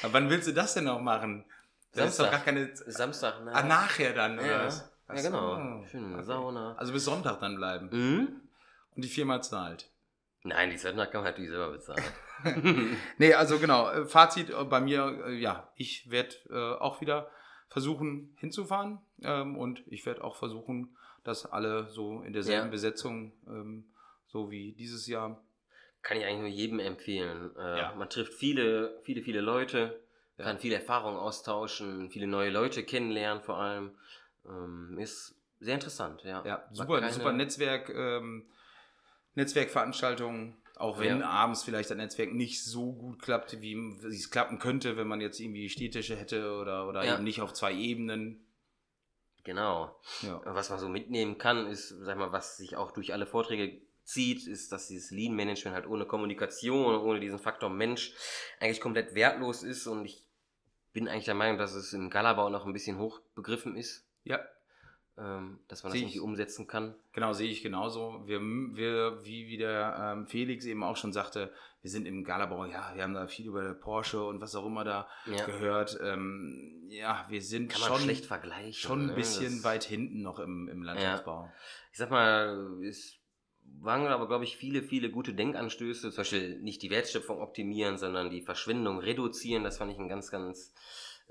Aber 0.03 0.13
wann 0.13 0.31
willst 0.31 0.49
du 0.49 0.53
das 0.53 0.75
denn 0.75 0.85
noch 0.85 1.01
machen? 1.01 1.45
Ist 1.93 2.19
doch 2.19 2.25
gar 2.25 2.33
Samstag. 2.33 2.45
keine. 2.45 2.71
Samstag, 2.75 3.45
ne? 3.45 3.53
Ah, 3.55 3.63
nachher 3.63 4.13
dann, 4.15 4.39
oder 4.39 4.47
Ja, 4.47 4.65
was? 4.67 4.93
ja 5.09 5.17
so. 5.19 5.29
genau. 5.29 5.85
Schön 5.91 6.15
Okay. 6.15 6.25
Sauna. 6.25 6.75
Also 6.77 6.93
bis 6.93 7.05
Sonntag 7.05 7.41
dann 7.41 7.57
bleiben. 7.57 7.89
Mhm. 7.93 8.41
Und 8.95 9.05
die 9.05 9.09
Firma 9.09 9.41
zahlt. 9.41 9.91
Nein, 10.45 10.71
die 10.71 10.77
Söldner 10.79 11.07
kann 11.07 11.23
man 11.23 11.31
natürlich 11.33 11.51
selber 11.51 11.71
bezahlen. 11.73 12.03
Nee, 13.19 13.35
also 13.35 13.61
genau, 13.61 13.89
äh, 13.89 14.05
Fazit 14.05 14.51
äh, 14.51 14.65
bei 14.65 14.81
mir, 14.81 15.23
äh, 15.27 15.35
ja, 15.35 15.71
ich 15.77 16.11
werde 16.11 16.35
äh, 16.51 16.75
auch 16.81 17.01
wieder 17.01 17.31
versuchen 17.69 18.35
hinzufahren 18.37 18.99
ähm, 19.23 19.57
und 19.57 19.85
ich 19.87 20.05
werde 20.07 20.25
auch 20.25 20.35
versuchen, 20.35 20.97
dass 21.23 21.47
alle 21.47 21.89
so 21.89 22.23
in 22.23 22.33
derselben 22.33 22.67
Ja. 22.67 22.71
Besetzung, 22.71 23.33
ähm, 23.47 23.85
so 24.27 24.51
wie 24.51 24.73
dieses 24.73 25.07
Jahr. 25.07 25.41
kann 26.03 26.17
ich 26.17 26.25
eigentlich 26.25 26.41
nur 26.41 26.49
jedem 26.49 26.81
empfehlen. 26.81 27.55
Äh, 27.57 27.79
Ja. 27.79 27.95
Man 27.95 28.11
trifft 28.11 28.35
viele, 28.35 28.99
viele, 29.05 29.23
viele 29.23 29.41
Leute, 29.41 30.01
Ja. 30.39 30.45
kann 30.45 30.59
viele 30.59 30.77
Erfahrungen 30.77 31.19
austauschen, 31.19 32.11
viele 32.11 32.27
neue 32.27 32.51
Leute 32.51 32.85
kennenlernen 32.85 33.43
vor 33.43 33.57
allem. 33.59 33.97
Ähm, 34.47 34.99
ist 34.99 35.35
sehr 35.61 35.75
interessant, 35.75 36.23
ja. 36.25 36.45
Ja, 36.45 36.67
super, 36.73 37.01
keine- 37.01 37.13
super 37.13 37.33
Netzwerk, 37.33 37.91
ähm, 37.91 38.51
Netzwerkveranstaltungen, 39.35 40.57
auch 40.77 40.99
wenn 40.99 41.21
Ja. 41.21 41.29
abends 41.29 41.63
vielleicht 41.65 41.91
das 41.91 41.97
Netzwerk 41.97 42.33
nicht 42.33 42.65
so 42.65 42.93
gut 42.93 43.21
klappt, 43.23 43.61
wie 43.61 43.77
wie 43.77 44.17
es 44.17 44.31
klappen 44.31 44.59
könnte, 44.59 44.97
wenn 44.97 45.09
man 45.09 45.21
jetzt 45.21 45.41
irgendwie 45.41 45.69
Städtische 45.69 46.17
hätte 46.17 46.55
oder, 46.57 46.89
oder 46.89 47.05
Ja. 47.05 47.15
eben 47.15 47.25
nicht 47.25 47.41
auf 47.41 47.53
zwei 47.53 47.73
Ebenen. 47.73 48.47
Genau. 49.45 50.01
Ja. 50.23 50.41
Was 50.45 50.71
man 50.71 50.79
so 50.79 50.89
mitnehmen 50.89 51.37
kann, 51.39 51.67
ist, 51.67 51.89
sag 51.89 52.17
mal, 52.17 52.33
was 52.33 52.57
sich 52.57 52.77
auch 52.77 52.93
durch 52.93 53.13
alle 53.13 53.27
Vorträge 53.27 53.81
zieht, 54.05 54.47
ist, 54.47 54.73
dass 54.73 54.89
dieses 54.89 55.11
Lean-Management 55.11 55.75
halt 55.75 55.87
ohne 55.87 56.07
Kommunikation, 56.07 56.97
ohne 56.97 57.21
diesen 57.21 57.39
Faktor 57.39 57.71
Mensch 57.71 58.13
eigentlich 58.61 58.81
komplett 58.81 59.15
wertlos 59.15 59.63
ist 59.63 59.87
und 59.87 60.05
ich 60.05 60.25
bin 60.93 61.09
eigentlich 61.09 61.25
der 61.25 61.35
Meinung, 61.35 61.57
dass 61.59 61.75
es 61.75 61.93
im 61.93 62.11
Galabau 62.11 62.51
noch 62.51 62.67
ein 62.67 62.73
bisschen 62.73 62.99
hoch 62.99 63.21
begriffen 63.35 63.77
ist, 63.77 64.07
ja, 64.25 64.41
ähm, 65.17 65.61
dass 65.69 65.83
man 65.83 65.93
das 65.93 65.99
Sehe 65.99 66.09
ich. 66.09 66.15
irgendwie 66.17 66.21
umsetzen 66.21 66.67
kann. 66.67 66.95
Genau, 67.13 67.33
sehe 67.33 67.51
ich 67.51 67.63
genauso. 67.63 68.23
Wir, 68.27 68.41
wir 68.41 69.25
wie, 69.25 69.47
wie 69.47 69.57
der 69.59 70.15
ähm, 70.17 70.27
Felix 70.27 70.65
eben 70.65 70.83
auch 70.83 70.97
schon 70.97 71.13
sagte, 71.13 71.53
wir 71.83 71.91
sind 71.91 72.07
im 72.07 72.25
Galabau, 72.25 72.65
ja, 72.67 72.93
wir 72.95 73.03
haben 73.03 73.15
da 73.15 73.27
viel 73.27 73.47
über 73.47 73.73
Porsche 73.75 74.23
und 74.23 74.41
was 74.41 74.55
auch 74.55 74.67
immer 74.67 74.85
da 74.85 75.09
Ja. 75.27 75.45
gehört. 75.47 75.99
Ähm, 76.03 76.85
ja, 76.89 77.27
wir 77.29 77.43
sind 77.43 77.73
schon, 77.73 78.01
schlecht 78.01 78.27
vergleichen. 78.27 78.73
schon 78.75 79.01
ein 79.03 79.07
ne? 79.09 79.15
bisschen 79.15 79.57
Das- 79.57 79.65
weit 79.65 79.85
hinten 79.85 80.23
noch 80.23 80.39
im, 80.39 80.69
im 80.69 80.83
Landschaftsbau. 80.83 81.51
ich 81.91 81.99
sag 81.99 82.11
mal, 82.11 82.79
es 82.85 83.19
waren 83.81 84.07
aber, 84.07 84.29
glaube 84.29 84.45
ich, 84.45 84.57
viele, 84.57 84.83
viele 84.83 85.11
gute 85.11 85.35
Denkanstöße. 85.35 86.11
Zum 86.11 86.17
Beispiel 86.17 86.61
nicht 86.61 86.83
die 86.83 86.91
Wertschöpfung 86.91 87.41
optimieren, 87.41 87.99
sondern 87.99 88.31
die 88.31 88.43
Verschwendung 88.43 88.99
reduzieren. 88.99 89.65
Das 89.65 89.79
fand 89.79 89.93
ich 89.93 89.99
ein 89.99 90.09
ganz, 90.09 90.31
ganz, 90.31 90.73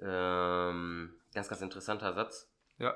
ähm, 0.02 1.14
ganz, 1.34 1.48
ganz 1.50 1.62
interessanter 1.62 2.14
Satz. 2.14 2.50
Ja, 2.78 2.96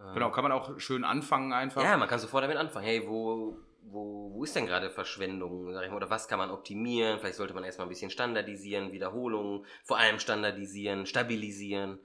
Ähm, 0.00 0.14
genau, 0.14 0.30
kann 0.30 0.44
man 0.44 0.52
auch 0.52 0.78
schön 0.78 1.04
anfangen 1.04 1.52
einfach. 1.52 1.82
Ja, 1.82 1.96
man 1.96 2.08
kann 2.08 2.18
sofort 2.18 2.44
damit 2.44 2.56
anfangen. 2.58 2.84
Hey, 2.86 3.06
wo, 3.06 3.58
wo, 3.82 4.30
wo 4.32 4.44
ist 4.44 4.54
denn 4.54 4.66
gerade 4.66 4.90
Verschwendung? 4.90 5.72
Sag 5.72 5.84
ich 5.84 5.90
mal, 5.90 5.96
oder 5.96 6.10
was 6.10 6.28
kann 6.28 6.38
man 6.38 6.50
optimieren? 6.50 7.18
Vielleicht 7.18 7.36
sollte 7.36 7.54
man 7.54 7.64
erstmal 7.64 7.86
ein 7.86 7.90
bisschen 7.90 8.10
standardisieren, 8.10 8.92
Wiederholungen, 8.92 9.64
vor 9.84 9.98
allem 9.98 10.18
standardisieren, 10.18 11.06
stabilisieren. 11.06 11.98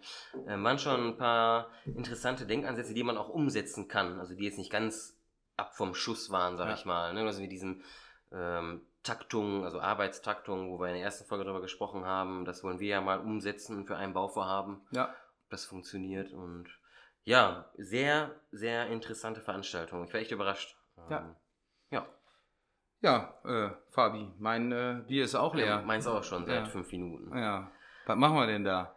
Ähm, 0.48 0.64
waren 0.64 0.80
schon 0.80 1.08
ein 1.08 1.18
paar 1.18 1.70
interessante 1.86 2.46
Denkansätze, 2.46 2.94
die 2.94 3.04
man 3.04 3.18
auch 3.18 3.30
umsetzen 3.30 3.88
kann. 3.88 4.20
Also 4.20 4.36
die 4.36 4.46
jetzt 4.46 4.58
nicht 4.58 4.72
ganz 4.72 5.18
ab 5.62 5.76
vom 5.76 5.94
Schuss 5.96 6.30
waren, 6.32 6.58
sag 6.58 6.68
Ja. 6.68 6.74
ich 6.74 6.86
mal. 6.86 7.14
Ne? 7.14 7.22
Also 7.22 7.42
mit 7.42 7.52
diesen 7.52 7.84
ähm, 8.32 8.82
Taktungen, 9.04 9.64
also 9.64 9.80
Arbeitstaktungen, 9.80 10.70
wo 10.70 10.80
wir 10.80 10.88
in 10.88 10.96
der 10.96 11.04
ersten 11.04 11.26
Folge 11.26 11.44
darüber 11.44 11.62
gesprochen 11.62 12.06
haben, 12.06 12.46
das 12.46 12.64
wollen 12.64 12.80
wir 12.80 12.88
ja 12.90 13.02
mal 13.02 13.20
umsetzen 13.20 13.86
für 13.86 13.98
ein 13.98 14.14
Bauvorhaben 14.14 14.82
ja. 14.92 15.14
das 15.50 15.66
funktioniert 15.66 16.32
und 16.32 16.68
ja, 17.24 17.70
sehr, 17.78 18.32
sehr 18.52 18.88
interessante 18.88 19.42
Veranstaltung. 19.42 20.04
Ich 20.06 20.14
war 20.14 20.20
echt 20.20 20.32
überrascht. 20.32 20.76
Ja. 21.10 21.20
Ähm, 21.20 21.36
ja. 21.92 22.06
Ja, 23.02 23.34
äh, 23.46 23.70
Fabi, 23.92 24.32
mein 24.38 24.72
äh, 24.72 25.04
Bier 25.08 25.24
ist 25.26 25.36
auch 25.36 25.54
ja. 25.56 25.60
leer. 25.66 25.82
Meins 25.82 26.08
auch 26.08 26.24
schon 26.24 26.46
seit 26.46 26.66
Ja. 26.66 26.66
fünf 26.66 26.92
Minuten. 26.92 27.36
Ja. 27.38 27.72
Was 28.06 28.18
machen 28.18 28.36
wir 28.38 28.48
denn 28.48 28.64
da? 28.64 28.96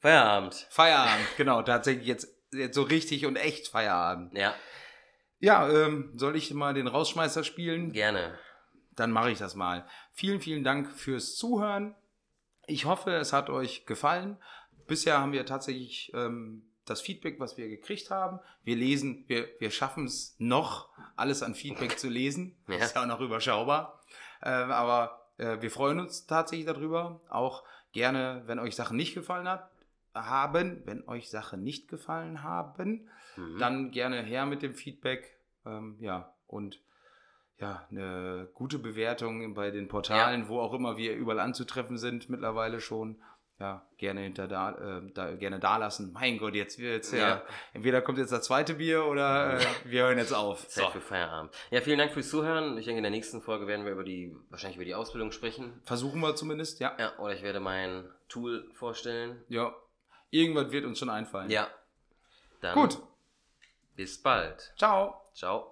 Feierabend. 0.00 0.66
Feierabend, 0.70 1.26
genau, 1.36 1.62
tatsächlich 1.62 2.06
jetzt, 2.06 2.28
jetzt 2.52 2.74
so 2.74 2.82
richtig 2.82 3.24
und 3.26 3.36
echt 3.36 3.68
Feierabend. 3.68 4.36
Ja, 4.36 4.54
Ja, 5.42 5.68
ähm, 5.68 6.12
soll 6.14 6.36
ich 6.36 6.54
mal 6.54 6.72
den 6.72 6.86
Rausschmeißer 6.86 7.42
spielen? 7.42 7.92
gerne. 7.92 8.38
Dann 8.94 9.10
mache 9.10 9.32
ich 9.32 9.38
das 9.38 9.56
mal. 9.56 9.86
Vielen, 10.12 10.40
vielen 10.40 10.62
Dank 10.62 10.88
fürs 10.92 11.34
Zuhören. 11.34 11.96
Ich 12.66 12.84
hoffe, 12.84 13.10
es 13.14 13.32
hat 13.32 13.50
euch 13.50 13.84
gefallen. 13.84 14.36
Bisher 14.86 15.18
haben 15.18 15.32
wir 15.32 15.44
tatsächlich 15.44 16.12
ähm, 16.14 16.70
das 16.84 17.00
Feedback, 17.00 17.40
was 17.40 17.56
wir 17.56 17.68
gekriegt 17.68 18.10
haben. 18.10 18.38
Wir 18.62 18.76
lesen, 18.76 19.24
wir, 19.26 19.48
wir 19.58 19.72
schaffen 19.72 20.04
es 20.04 20.36
noch, 20.38 20.90
alles 21.16 21.42
an 21.42 21.54
Feedback 21.56 21.98
zu 21.98 22.08
lesen. 22.08 22.56
Ja. 22.68 22.76
Ist 22.76 22.94
ja 22.94 23.02
auch 23.02 23.06
noch 23.06 23.20
überschaubar. 23.20 24.00
Äh, 24.42 24.50
aber 24.50 25.26
äh, 25.38 25.60
wir 25.60 25.72
freuen 25.72 25.98
uns 25.98 26.26
tatsächlich 26.26 26.66
darüber. 26.66 27.20
Auch 27.30 27.64
gerne, 27.92 28.42
wenn 28.46 28.60
euch 28.60 28.76
Sachen 28.76 28.96
nicht 28.96 29.14
gefallen 29.14 29.48
hat, 29.48 29.71
haben, 30.14 30.82
wenn 30.84 31.06
euch 31.08 31.30
Sachen 31.30 31.62
nicht 31.62 31.88
gefallen 31.88 32.42
haben, 32.42 33.08
Mhm. 33.36 33.58
dann 33.58 33.90
gerne 33.90 34.22
her 34.22 34.44
mit 34.46 34.62
dem 34.62 34.74
Feedback. 34.74 35.38
Ähm, 35.64 35.96
ja, 36.00 36.34
und 36.46 36.80
ja, 37.58 37.86
eine 37.90 38.48
gute 38.54 38.78
Bewertung 38.78 39.54
bei 39.54 39.70
den 39.70 39.88
Portalen, 39.88 40.48
wo 40.48 40.58
auch 40.60 40.74
immer 40.74 40.96
wir 40.96 41.14
überall 41.14 41.40
anzutreffen 41.40 41.96
sind, 41.96 42.28
mittlerweile 42.28 42.80
schon. 42.80 43.22
Ja, 43.60 43.86
gerne 43.96 44.22
hinter 44.22 44.48
da, 44.48 44.98
äh, 44.98 45.12
da 45.14 45.36
gerne 45.36 45.60
da 45.60 45.76
lassen. 45.76 46.10
Mein 46.12 46.36
Gott, 46.38 46.54
jetzt 46.56 46.80
wird's 46.80 47.12
ja. 47.12 47.18
Ja. 47.18 47.42
Entweder 47.72 48.02
kommt 48.02 48.18
jetzt 48.18 48.32
das 48.32 48.42
zweite 48.46 48.74
Bier 48.74 49.04
oder 49.04 49.60
äh, 49.60 49.64
wir 49.84 50.02
hören 50.02 50.18
jetzt 50.18 50.32
auf. 50.34 50.66
Zeit 50.66 50.90
für 50.90 51.00
Feierabend. 51.00 51.52
Ja, 51.70 51.80
vielen 51.80 51.98
Dank 51.98 52.10
fürs 52.10 52.28
Zuhören. 52.28 52.76
Ich 52.76 52.86
denke, 52.86 52.96
in 52.98 53.04
der 53.04 53.12
nächsten 53.12 53.40
Folge 53.40 53.68
werden 53.68 53.84
wir 53.84 53.92
über 53.92 54.02
die, 54.02 54.34
wahrscheinlich 54.50 54.76
über 54.78 54.84
die 54.84 54.96
Ausbildung 54.96 55.30
sprechen. 55.30 55.80
Versuchen 55.84 56.20
wir 56.20 56.34
zumindest, 56.34 56.80
ja. 56.80 56.96
Ja, 56.98 57.16
oder 57.20 57.34
ich 57.34 57.42
werde 57.44 57.60
mein 57.60 58.04
Tool 58.28 58.68
vorstellen. 58.72 59.44
Ja. 59.48 59.72
Irgendwas 60.32 60.72
wird 60.72 60.86
uns 60.86 60.98
schon 60.98 61.10
einfallen. 61.10 61.50
Ja. 61.50 61.68
Dann 62.62 62.74
Gut. 62.74 62.98
bis 63.94 64.20
bald. 64.20 64.72
Ciao. 64.78 65.20
Ciao. 65.34 65.68